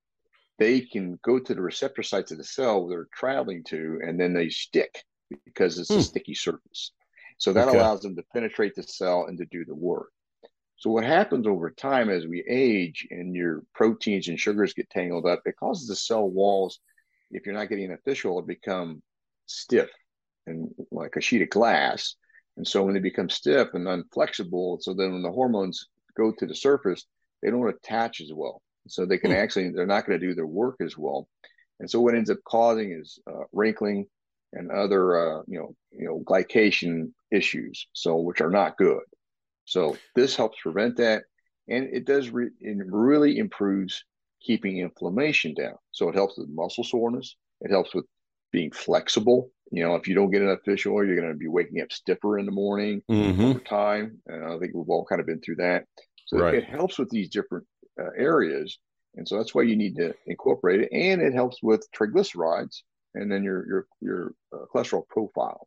they 0.59 0.81
can 0.81 1.19
go 1.23 1.39
to 1.39 1.55
the 1.55 1.63
receptor 1.63 2.03
sites 2.03 2.33
of 2.33 2.39
the 2.39 2.45
cell 2.45 2.87
they're 2.87 3.09
traveling 3.15 3.65
to, 3.65 4.01
and 4.03 4.21
then 4.21 4.35
they 4.35 4.51
stick 4.51 5.05
because 5.45 5.79
it's 5.79 5.91
hmm. 5.91 5.99
a 5.99 6.03
sticky 6.03 6.35
surface. 6.35 6.93
So 7.39 7.53
that 7.53 7.69
okay. 7.69 7.79
allows 7.79 8.01
them 8.01 8.17
to 8.17 8.25
penetrate 8.35 8.75
the 8.75 8.83
cell 8.83 9.27
and 9.27 9.39
to 9.39 9.47
do 9.47 9.65
the 9.65 9.75
work. 9.75 10.11
So 10.77 10.91
what 10.91 11.05
happens 11.05 11.47
over 11.47 11.71
time 11.71 12.11
as 12.11 12.27
we 12.27 12.45
age 12.49 13.07
and 13.11 13.35
your 13.35 13.63
proteins 13.75 14.29
and 14.29 14.41
sugars 14.41 14.75
get 14.75 14.91
tangled 14.91 15.27
up, 15.27 15.43
it 15.45 15.57
causes 15.57 15.87
the 15.87 15.97
cell 15.97 16.29
walls, 16.29 16.81
if 17.31 17.47
you're 17.47 17.55
not 17.55 17.69
getting 17.69 17.85
enough 17.85 18.01
fish 18.05 18.25
oil, 18.25 18.41
to 18.41 18.47
become 18.47 19.03
stiff 19.47 19.91
and 20.47 20.71
like 20.91 21.17
a 21.17 21.21
sheet 21.21 21.43
of 21.43 21.51
glass. 21.51 22.17
And 22.57 22.67
so 22.67 22.83
when 22.83 22.95
they 22.95 23.01
become 23.01 23.31
stiff 23.31 23.69
and 23.75 23.87
unflexible, 23.87 24.83
so 24.83 24.95
then 24.95 25.13
when 25.13 25.23
the 25.23 25.31
hormones 25.31 25.87
go 26.17 26.33
to 26.33 26.47
the 26.47 26.55
surface, 26.55 27.07
they 27.43 27.51
don't 27.51 27.69
attach 27.69 28.21
as 28.21 28.31
well. 28.35 28.63
So 28.89 29.07
they 29.07 29.19
can 29.19 29.31
hmm. 29.31 29.37
actually, 29.37 29.71
they're 29.71 29.87
not 29.87 30.07
going 30.07 30.19
to 30.19 30.27
do 30.27 30.35
their 30.35 30.47
work 30.47 30.77
as 30.81 30.97
well. 30.97 31.29
And 31.79 31.91
so 31.91 32.01
what 32.01 32.15
ends 32.15 32.31
up 32.31 32.39
causing 32.45 32.93
is 32.93 33.19
uh, 33.27 33.45
wrinkling, 33.53 34.07
and 34.53 34.71
other 34.71 35.17
uh, 35.17 35.43
you 35.47 35.59
know 35.59 35.75
you 35.93 36.07
know 36.07 36.23
glycation 36.25 37.13
issues, 37.31 37.87
so 37.93 38.17
which 38.17 38.41
are 38.41 38.51
not 38.51 38.77
good. 38.77 39.03
So 39.65 39.97
this 40.15 40.37
helps 40.37 40.61
prevent 40.61 40.97
that, 40.97 41.25
and 41.69 41.89
it 41.93 42.05
does 42.05 42.31
re- 42.31 42.51
it 42.61 42.77
really 42.87 43.39
improves 43.39 44.05
keeping 44.41 44.79
inflammation 44.79 45.55
down. 45.55 45.77
So 45.93 46.09
it 46.09 46.15
helps 46.15 46.39
with 46.39 46.49
muscle 46.49 46.85
soreness. 46.85 47.37
It 47.61 47.71
helps 47.71 47.95
with 47.95 48.07
being 48.53 48.71
flexible. 48.73 49.51
You 49.71 49.85
know, 49.85 49.95
if 49.95 50.09
you 50.09 50.15
don't 50.15 50.31
get 50.31 50.43
enough 50.43 50.61
fish 50.65 50.87
oil, 50.87 51.07
you're 51.07 51.17
going 51.17 51.33
to 51.33 51.39
be 51.39 51.49
waking 51.49 51.81
up 51.81 51.93
stiffer 51.93 52.39
in 52.39 52.47
the 52.47 52.53
morning 52.53 53.03
mm-hmm. 53.11 53.45
over 53.45 53.61
time. 53.61 54.19
And 54.27 54.45
I 54.45 54.59
think 54.59 54.75
we've 54.75 54.89
all 54.89 55.05
kind 55.05 55.21
of 55.21 55.27
been 55.27 55.41
through 55.41 55.57
that. 55.57 55.85
So 56.27 56.39
right. 56.39 56.55
it 56.55 56.65
helps 56.65 56.99
with 56.99 57.11
these 57.11 57.29
different 57.29 57.67
uh, 58.01 58.11
areas. 58.17 58.79
And 59.17 59.27
so 59.27 59.37
that's 59.37 59.55
why 59.55 59.63
you 59.63 59.77
need 59.77 59.97
to 59.97 60.15
incorporate 60.27 60.81
it. 60.81 60.89
And 60.93 61.21
it 61.21 61.35
helps 61.35 61.63
with 61.63 61.87
triglycerides 61.97 62.83
and 63.15 63.31
then 63.31 63.43
your 63.43 63.67
your 63.67 63.87
your 64.01 64.35
uh, 64.53 64.65
cholesterol 64.73 65.07
profile. 65.09 65.67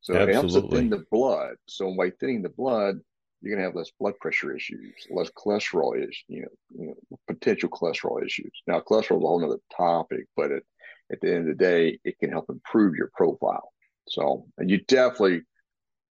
So 0.00 0.14
Absolutely. 0.14 0.30
it 0.30 0.34
helps 0.34 0.54
to 0.54 0.76
thin 0.76 0.90
the 0.90 1.04
blood. 1.10 1.54
So 1.66 1.94
by 1.96 2.10
thinning 2.10 2.42
the 2.42 2.50
blood, 2.50 3.00
you're 3.44 3.56
going 3.56 3.62
to 3.62 3.68
have 3.68 3.76
less 3.76 3.92
blood 4.00 4.14
pressure 4.20 4.56
issues, 4.56 4.94
less 5.10 5.30
cholesterol 5.30 5.96
issues, 5.96 6.24
you 6.28 6.42
know, 6.42 6.48
you 6.78 6.86
know, 6.88 7.18
potential 7.28 7.68
cholesterol 7.68 8.24
issues. 8.24 8.50
Now, 8.66 8.80
cholesterol 8.80 9.18
is 9.18 9.24
a 9.24 9.26
whole 9.26 9.44
other 9.44 9.60
topic, 9.76 10.26
but 10.34 10.50
it, 10.50 10.64
at 11.12 11.20
the 11.20 11.28
end 11.28 11.48
of 11.50 11.58
the 11.58 11.64
day, 11.64 11.98
it 12.04 12.18
can 12.18 12.30
help 12.30 12.46
improve 12.48 12.96
your 12.96 13.10
profile. 13.14 13.72
So, 14.08 14.46
and 14.56 14.70
you 14.70 14.78
definitely 14.88 15.42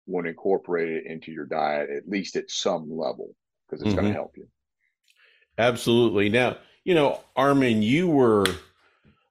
want 0.07 0.25
to 0.27 0.31
incorporate 0.31 0.91
it 0.91 1.07
into 1.07 1.31
your 1.31 1.47
diet, 1.47 1.91
at 1.91 2.09
least 2.09 2.35
at 2.35 2.51
some 2.51 2.91
level, 2.91 3.35
because 3.69 3.83
it's 3.83 3.91
mm-hmm. 3.91 4.01
going 4.01 4.13
to 4.13 4.19
help 4.19 4.33
you. 4.37 4.49
Absolutely. 5.57 6.29
Now, 6.31 6.57
you 6.85 6.95
know, 6.95 7.21
Armin, 7.37 7.83
you 7.83 8.09
were 8.09 8.47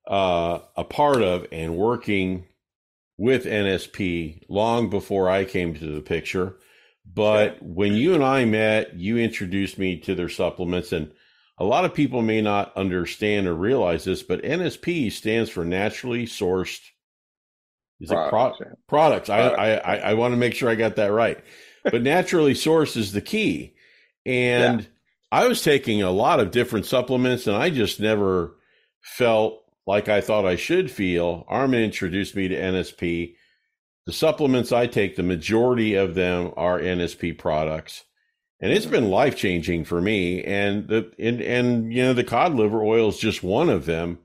uh, 0.07 0.59
a 0.77 0.85
part 0.85 1.21
of 1.21 1.47
and 1.51 1.75
working 1.75 2.45
with 3.17 3.43
NSP 3.43 4.43
long 4.47 4.89
before 4.89 5.29
I 5.29 5.43
came 5.43 5.73
to 5.73 5.95
the 5.95 6.01
picture. 6.01 6.55
But 7.13 7.61
when 7.61 7.93
you 7.93 8.13
and 8.13 8.23
I 8.23 8.45
met, 8.45 8.95
you 8.95 9.17
introduced 9.17 9.77
me 9.77 9.97
to 10.01 10.15
their 10.15 10.29
supplements. 10.29 10.91
And 10.91 11.11
a 11.57 11.63
lot 11.63 11.85
of 11.85 11.93
people 11.93 12.21
may 12.21 12.41
not 12.41 12.75
understand 12.77 13.47
or 13.47 13.55
realize 13.55 14.03
this, 14.03 14.23
but 14.23 14.43
NSP 14.43 15.11
stands 15.11 15.49
for 15.49 15.65
naturally 15.65 16.25
sourced 16.25 16.79
is 17.99 18.09
products. 18.09 18.61
It 18.61 18.67
pro- 18.67 18.75
products. 18.87 19.29
I, 19.29 19.39
I, 19.39 19.69
I, 19.73 19.95
I 19.97 20.13
want 20.13 20.33
to 20.33 20.37
make 20.37 20.53
sure 20.53 20.69
I 20.69 20.75
got 20.75 20.95
that 20.97 21.11
right. 21.11 21.39
But 21.83 22.03
naturally 22.03 22.53
sourced 22.53 22.95
is 22.95 23.11
the 23.11 23.21
key. 23.21 23.75
And 24.25 24.81
yeah. 24.81 24.87
I 25.31 25.47
was 25.47 25.61
taking 25.61 26.01
a 26.01 26.11
lot 26.11 26.39
of 26.39 26.51
different 26.51 26.85
supplements 26.85 27.47
and 27.47 27.55
I 27.55 27.69
just 27.69 27.99
never 27.99 28.55
felt 29.01 29.63
like 29.87 30.07
I 30.07 30.21
thought 30.21 30.45
I 30.45 30.55
should 30.55 30.91
feel, 30.91 31.45
Armin 31.47 31.81
introduced 31.81 32.35
me 32.35 32.47
to 32.47 32.55
NSP. 32.55 33.35
The 34.09 34.13
supplements 34.13 34.71
I 34.71 34.87
take, 34.87 35.17
the 35.17 35.21
majority 35.21 35.93
of 35.93 36.15
them 36.15 36.51
are 36.57 36.79
NSP 36.79 37.37
products. 37.37 38.05
And 38.59 38.71
it's 38.71 38.87
been 38.87 39.11
life 39.11 39.35
changing 39.35 39.85
for 39.85 40.01
me. 40.01 40.43
And 40.43 40.87
the 40.87 41.11
and, 41.19 41.39
and 41.39 41.93
you 41.93 42.01
know, 42.01 42.15
the 42.15 42.23
cod 42.23 42.55
liver 42.55 42.83
oil 42.83 43.09
is 43.09 43.19
just 43.19 43.43
one 43.43 43.69
of 43.69 43.85
them. 43.85 44.17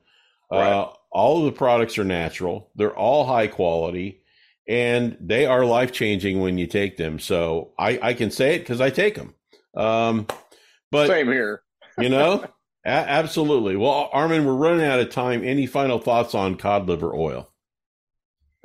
Right. 0.51 0.71
Uh, 0.71 0.91
all 1.11 1.37
of 1.37 1.45
the 1.45 1.55
products 1.55 1.99
are 1.99 2.03
natural. 2.03 2.71
They're 2.75 2.97
all 2.97 3.27
high 3.27 3.45
quality 3.45 4.23
and 4.67 5.17
they 5.21 5.45
are 5.45 5.63
life 5.63 5.91
changing 5.91 6.41
when 6.41 6.57
you 6.57 6.65
take 6.65 6.97
them. 6.97 7.19
So 7.19 7.73
I, 7.77 7.99
I 8.01 8.13
can 8.15 8.31
say 8.31 8.55
it 8.55 8.61
because 8.61 8.81
I 8.81 8.89
take 8.89 9.13
them. 9.13 9.35
Um, 9.77 10.25
but 10.89 11.05
same 11.09 11.27
here. 11.27 11.61
you 11.99 12.09
know, 12.09 12.43
A- 12.85 12.89
absolutely. 12.89 13.75
Well, 13.75 14.09
Armin, 14.11 14.45
we're 14.45 14.55
running 14.55 14.83
out 14.83 14.99
of 14.99 15.11
time. 15.11 15.43
Any 15.43 15.67
final 15.67 15.99
thoughts 15.99 16.33
on 16.33 16.55
cod 16.55 16.87
liver 16.87 17.13
oil? 17.13 17.51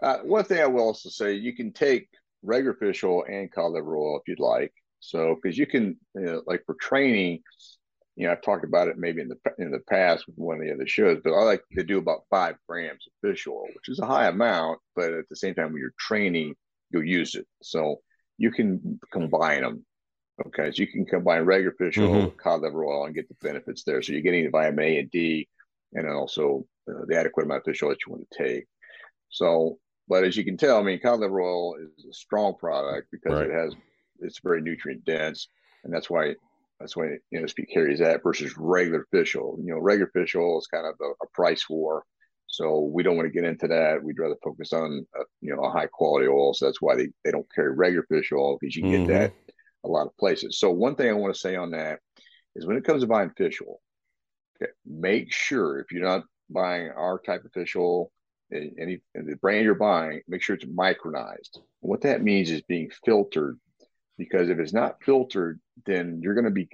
Uh, 0.02 0.18
one 0.18 0.44
thing 0.44 0.60
I 0.60 0.66
will 0.66 0.82
also 0.82 1.08
say, 1.08 1.34
you 1.34 1.54
can 1.54 1.72
take 1.72 2.08
regular 2.42 2.74
fish 2.74 3.04
oil 3.04 3.24
and 3.28 3.52
cod 3.52 3.72
liver 3.72 3.96
oil 3.96 4.18
if 4.18 4.28
you'd 4.28 4.40
like. 4.40 4.72
So, 5.00 5.36
because 5.40 5.56
you 5.56 5.66
can, 5.66 5.96
you 6.14 6.22
know, 6.22 6.42
like 6.46 6.62
for 6.66 6.76
training, 6.80 7.40
you 8.16 8.26
know, 8.26 8.32
I've 8.32 8.42
talked 8.42 8.64
about 8.64 8.88
it 8.88 8.98
maybe 8.98 9.22
in 9.22 9.28
the 9.28 9.38
in 9.58 9.70
the 9.70 9.80
past 9.88 10.26
with 10.26 10.36
one 10.36 10.56
of 10.56 10.62
the 10.62 10.72
other 10.72 10.86
shows, 10.86 11.20
but 11.24 11.32
I 11.32 11.42
like 11.42 11.62
to 11.72 11.84
do 11.84 11.98
about 11.98 12.24
five 12.28 12.56
grams 12.68 13.06
of 13.06 13.28
fish 13.28 13.46
oil, 13.46 13.66
which 13.74 13.88
is 13.88 13.98
a 13.98 14.06
high 14.06 14.28
amount, 14.28 14.80
but 14.94 15.12
at 15.12 15.28
the 15.28 15.36
same 15.36 15.54
time, 15.54 15.72
when 15.72 15.80
you're 15.80 15.94
training, 15.98 16.54
you'll 16.90 17.04
use 17.04 17.34
it. 17.34 17.46
So 17.62 18.00
you 18.36 18.50
can 18.50 19.00
combine 19.12 19.62
them 19.62 19.84
Okay, 20.46 20.70
so 20.70 20.80
you 20.80 20.86
can 20.86 21.04
combine 21.04 21.42
regular 21.42 21.74
fish 21.76 21.98
oil 21.98 22.08
mm-hmm. 22.08 22.24
with 22.26 22.36
cod 22.38 22.62
liver 22.62 22.84
oil 22.84 23.04
and 23.04 23.14
get 23.14 23.28
the 23.28 23.34
benefits 23.42 23.82
there. 23.84 24.00
So 24.00 24.12
you're 24.12 24.22
getting 24.22 24.44
the 24.44 24.50
vitamin 24.50 24.84
A 24.84 24.98
and 25.00 25.10
D, 25.10 25.48
and 25.92 26.06
then 26.06 26.12
also 26.12 26.64
uh, 26.88 27.04
the 27.06 27.16
adequate 27.16 27.44
amount 27.44 27.58
of 27.58 27.64
fish 27.64 27.82
oil 27.82 27.90
that 27.90 27.98
you 28.06 28.12
want 28.12 28.26
to 28.30 28.42
take. 28.42 28.64
So, 29.28 29.78
but 30.10 30.24
as 30.24 30.36
you 30.36 30.44
can 30.44 30.56
tell, 30.56 30.76
I 30.76 30.82
mean, 30.82 30.98
cod 30.98 31.20
liver 31.20 31.40
oil 31.40 31.76
is 31.76 32.04
a 32.04 32.12
strong 32.12 32.56
product 32.56 33.06
because 33.12 33.32
right. 33.32 33.46
it 33.46 33.54
has 33.54 33.74
it's 34.18 34.40
very 34.42 34.60
nutrient 34.60 35.04
dense, 35.04 35.46
and 35.84 35.94
that's 35.94 36.10
why 36.10 36.34
that's 36.80 36.96
why 36.96 37.16
NSP 37.32 37.72
carries 37.72 38.00
that 38.00 38.24
versus 38.24 38.52
regular 38.58 39.06
fish 39.12 39.36
oil. 39.36 39.56
You 39.62 39.72
know, 39.72 39.78
regular 39.78 40.10
fish 40.12 40.34
oil 40.34 40.58
is 40.58 40.66
kind 40.66 40.84
of 40.84 40.96
a, 41.00 41.10
a 41.24 41.28
price 41.32 41.70
war, 41.70 42.04
so 42.48 42.90
we 42.92 43.04
don't 43.04 43.16
want 43.16 43.26
to 43.26 43.32
get 43.32 43.48
into 43.48 43.68
that. 43.68 44.02
We'd 44.02 44.18
rather 44.18 44.34
focus 44.42 44.72
on 44.72 45.06
a, 45.14 45.20
you 45.40 45.54
know 45.54 45.62
a 45.62 45.70
high 45.70 45.86
quality 45.86 46.26
oil. 46.26 46.54
So 46.54 46.66
that's 46.66 46.82
why 46.82 46.96
they, 46.96 47.10
they 47.24 47.30
don't 47.30 47.46
carry 47.54 47.72
regular 47.72 48.04
fish 48.10 48.32
oil 48.32 48.58
because 48.60 48.74
you 48.74 48.82
mm-hmm. 48.82 49.06
get 49.06 49.12
that 49.12 49.32
a 49.84 49.88
lot 49.88 50.08
of 50.08 50.16
places. 50.16 50.58
So 50.58 50.72
one 50.72 50.96
thing 50.96 51.08
I 51.08 51.12
want 51.12 51.32
to 51.32 51.40
say 51.40 51.54
on 51.54 51.70
that 51.70 52.00
is 52.56 52.66
when 52.66 52.76
it 52.76 52.84
comes 52.84 53.02
to 53.02 53.06
buying 53.06 53.30
fish 53.36 53.60
oil, 53.62 53.80
okay, 54.60 54.72
make 54.84 55.32
sure 55.32 55.78
if 55.78 55.92
you're 55.92 56.02
not 56.02 56.24
buying 56.50 56.90
our 56.90 57.20
type 57.20 57.44
of 57.44 57.52
fish 57.52 57.76
oil, 57.76 58.10
any 58.52 59.00
the 59.14 59.36
brand 59.36 59.64
you're 59.64 59.74
buying, 59.74 60.22
make 60.28 60.42
sure 60.42 60.56
it's 60.56 60.64
micronized. 60.64 61.58
what 61.80 62.02
that 62.02 62.22
means 62.22 62.50
is 62.50 62.62
being 62.62 62.90
filtered, 63.04 63.58
because 64.18 64.48
if 64.48 64.58
it's 64.58 64.72
not 64.72 65.02
filtered, 65.02 65.60
then 65.86 66.20
you're 66.22 66.34
going 66.34 66.44
to 66.44 66.50
be 66.50 66.68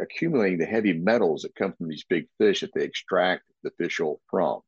accumulating 0.00 0.58
the 0.58 0.66
heavy 0.66 0.92
metals 0.92 1.42
that 1.42 1.54
come 1.54 1.72
from 1.72 1.88
these 1.88 2.04
big 2.08 2.26
fish 2.38 2.60
that 2.60 2.72
they 2.74 2.84
extract 2.84 3.42
the 3.62 3.70
fish 3.78 4.00
oil 4.00 4.20
from. 4.30 4.60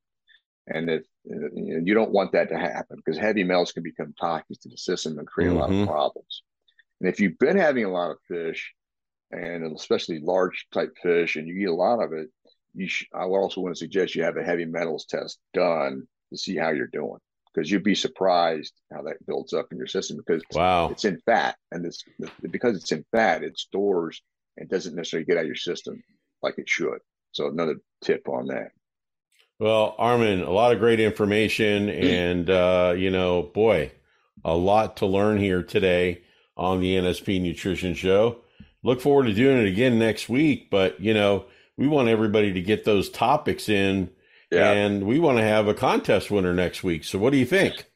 And 0.66 0.88
if 0.90 1.04
you, 1.24 1.94
don't 1.94 2.12
want 2.12 2.32
that 2.32 2.48
to 2.48 2.58
happen 2.58 2.96
because 2.96 3.18
heavy 3.18 3.44
metals 3.44 3.72
can 3.72 3.82
become 3.82 4.14
toxic 4.18 4.60
to 4.60 4.68
the 4.70 4.78
system 4.78 5.18
and 5.18 5.26
create 5.26 5.48
mm-hmm. 5.48 5.56
a 5.56 5.60
lot 5.60 5.70
of 5.70 5.76
mm-hmm. 5.76 5.90
problems. 5.90 6.42
And 7.00 7.08
if 7.08 7.20
you've 7.20 7.38
been 7.38 7.58
having 7.58 7.84
a 7.84 7.92
lot 7.92 8.10
of 8.10 8.16
fish, 8.28 8.72
and 9.30 9.76
especially 9.76 10.20
large 10.20 10.66
type 10.72 10.94
fish, 11.02 11.36
and 11.36 11.46
you 11.46 11.54
eat 11.56 11.64
a 11.64 11.74
lot 11.74 12.02
of 12.02 12.12
it, 12.12 12.28
you 12.74 12.88
sh- 12.88 13.08
I 13.14 13.26
would 13.26 13.36
also 13.36 13.60
want 13.60 13.74
to 13.74 13.78
suggest 13.78 14.14
you 14.14 14.22
have 14.22 14.36
a 14.36 14.42
heavy 14.42 14.64
metals 14.64 15.04
test 15.04 15.38
done 15.52 16.06
to 16.34 16.42
see 16.42 16.56
how 16.56 16.70
you're 16.70 16.86
doing 16.86 17.18
because 17.54 17.70
you'd 17.70 17.84
be 17.84 17.94
surprised 17.94 18.72
how 18.92 19.02
that 19.02 19.24
builds 19.26 19.52
up 19.52 19.66
in 19.70 19.78
your 19.78 19.86
system 19.86 20.16
because 20.16 20.42
wow. 20.52 20.88
it's 20.90 21.04
in 21.04 21.20
fat 21.24 21.56
and 21.70 21.84
it's 21.86 22.04
because 22.50 22.76
it's 22.76 22.92
in 22.92 23.04
fat 23.12 23.42
it 23.42 23.58
stores 23.58 24.22
and 24.56 24.68
doesn't 24.68 24.94
necessarily 24.94 25.24
get 25.24 25.36
out 25.36 25.42
of 25.42 25.46
your 25.46 25.56
system 25.56 26.02
like 26.42 26.58
it 26.58 26.68
should. 26.68 26.98
So 27.32 27.48
another 27.48 27.76
tip 28.02 28.28
on 28.28 28.48
that. 28.48 28.70
Well 29.60 29.94
armin 29.98 30.40
a 30.40 30.50
lot 30.50 30.72
of 30.72 30.78
great 30.78 31.00
information 31.00 31.88
and 31.90 32.50
uh, 32.50 32.94
you 32.96 33.10
know 33.10 33.42
boy 33.42 33.92
a 34.44 34.56
lot 34.56 34.98
to 34.98 35.06
learn 35.06 35.38
here 35.38 35.62
today 35.62 36.22
on 36.56 36.80
the 36.80 36.96
nsp 36.96 37.40
nutrition 37.40 37.94
show. 37.94 38.40
Look 38.82 39.00
forward 39.00 39.26
to 39.26 39.32
doing 39.32 39.58
it 39.58 39.68
again 39.68 39.98
next 39.98 40.28
week 40.28 40.70
but 40.70 41.00
you 41.00 41.14
know 41.14 41.46
we 41.76 41.86
want 41.86 42.08
everybody 42.08 42.52
to 42.52 42.60
get 42.60 42.84
those 42.84 43.08
topics 43.08 43.68
in 43.68 44.10
yeah. 44.50 44.70
And 44.70 45.06
we 45.06 45.18
want 45.18 45.38
to 45.38 45.44
have 45.44 45.68
a 45.68 45.74
contest 45.74 46.30
winner 46.30 46.54
next 46.54 46.84
week. 46.84 47.04
So 47.04 47.18
what 47.18 47.32
do 47.32 47.38
you 47.38 47.46
think? 47.46 47.86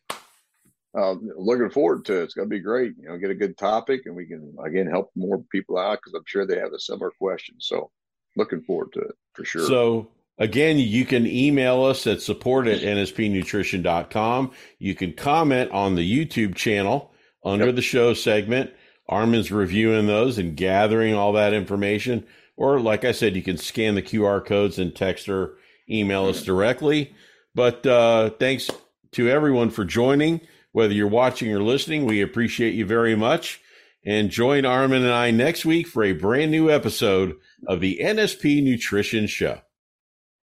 Uh, 0.97 1.15
looking 1.37 1.71
forward 1.71 2.05
to 2.07 2.21
it. 2.21 2.25
It's 2.25 2.35
going 2.35 2.49
to 2.49 2.55
be 2.55 2.61
great. 2.61 2.95
You 2.99 3.09
know, 3.09 3.19
get 3.19 3.31
a 3.31 3.35
good 3.35 3.59
topic 3.59 4.03
and 4.07 4.17
we 4.17 4.27
can, 4.27 4.57
again, 4.65 4.87
help 4.87 5.11
more 5.15 5.43
people 5.53 5.79
out 5.79 5.99
because 5.99 6.15
I'm 6.15 6.25
sure 6.27 6.47
they 6.47 6.59
have 6.59 6.73
a 6.73 6.81
similar 6.81 7.13
question. 7.21 7.57
So 7.59 7.91
looking 8.37 8.63
forward 8.63 8.93
to 8.95 9.01
it 9.01 9.15
for 9.35 9.45
sure. 9.45 9.67
So 9.67 10.09
again, 10.39 10.79
you 10.79 11.05
can 11.05 11.27
email 11.27 11.85
us 11.85 12.07
at 12.07 12.23
support 12.23 12.67
at 12.67 12.81
nspnutrition.com. 12.81 14.53
You 14.79 14.95
can 14.95 15.13
comment 15.13 15.71
on 15.73 15.95
the 15.95 16.27
YouTube 16.27 16.55
channel 16.55 17.13
under 17.45 17.67
yep. 17.67 17.77
the 17.77 17.83
show 17.83 18.15
segment. 18.15 18.71
Armin's 19.09 19.51
reviewing 19.51 20.07
those 20.07 20.39
and 20.39 20.57
gathering 20.57 21.15
all 21.15 21.33
that 21.33 21.55
information. 21.55 22.27
Or, 22.57 22.81
like 22.81 23.05
I 23.05 23.13
said, 23.13 23.37
you 23.37 23.43
can 23.43 23.57
scan 23.57 23.95
the 23.95 24.03
QR 24.03 24.45
codes 24.45 24.79
and 24.79 24.95
text 24.95 25.27
her 25.27 25.55
email 25.91 26.27
us 26.27 26.43
directly. 26.43 27.15
But 27.55 27.87
uh, 27.87 28.31
thanks 28.31 28.71
to 29.13 29.29
everyone 29.29 29.71
for 29.71 29.85
joining. 29.85 30.41
Whether 30.73 30.95
you're 30.95 31.09
watching 31.09 31.53
or 31.53 31.63
listening, 31.63 32.05
we 32.05 32.21
appreciate 32.21 32.75
you 32.75 32.87
very 32.87 33.17
much. 33.17 33.61
And 34.05 34.31
join 34.31 34.65
Armin 34.65 35.03
and 35.03 35.13
I 35.13 35.31
next 35.31 35.65
week 35.65 35.87
for 35.87 36.05
a 36.05 36.13
brand 36.13 36.51
new 36.51 36.71
episode 36.71 37.37
of 37.67 37.81
the 37.81 37.99
NSP 38.01 38.63
Nutrition 38.63 39.27
Show. 39.27 39.61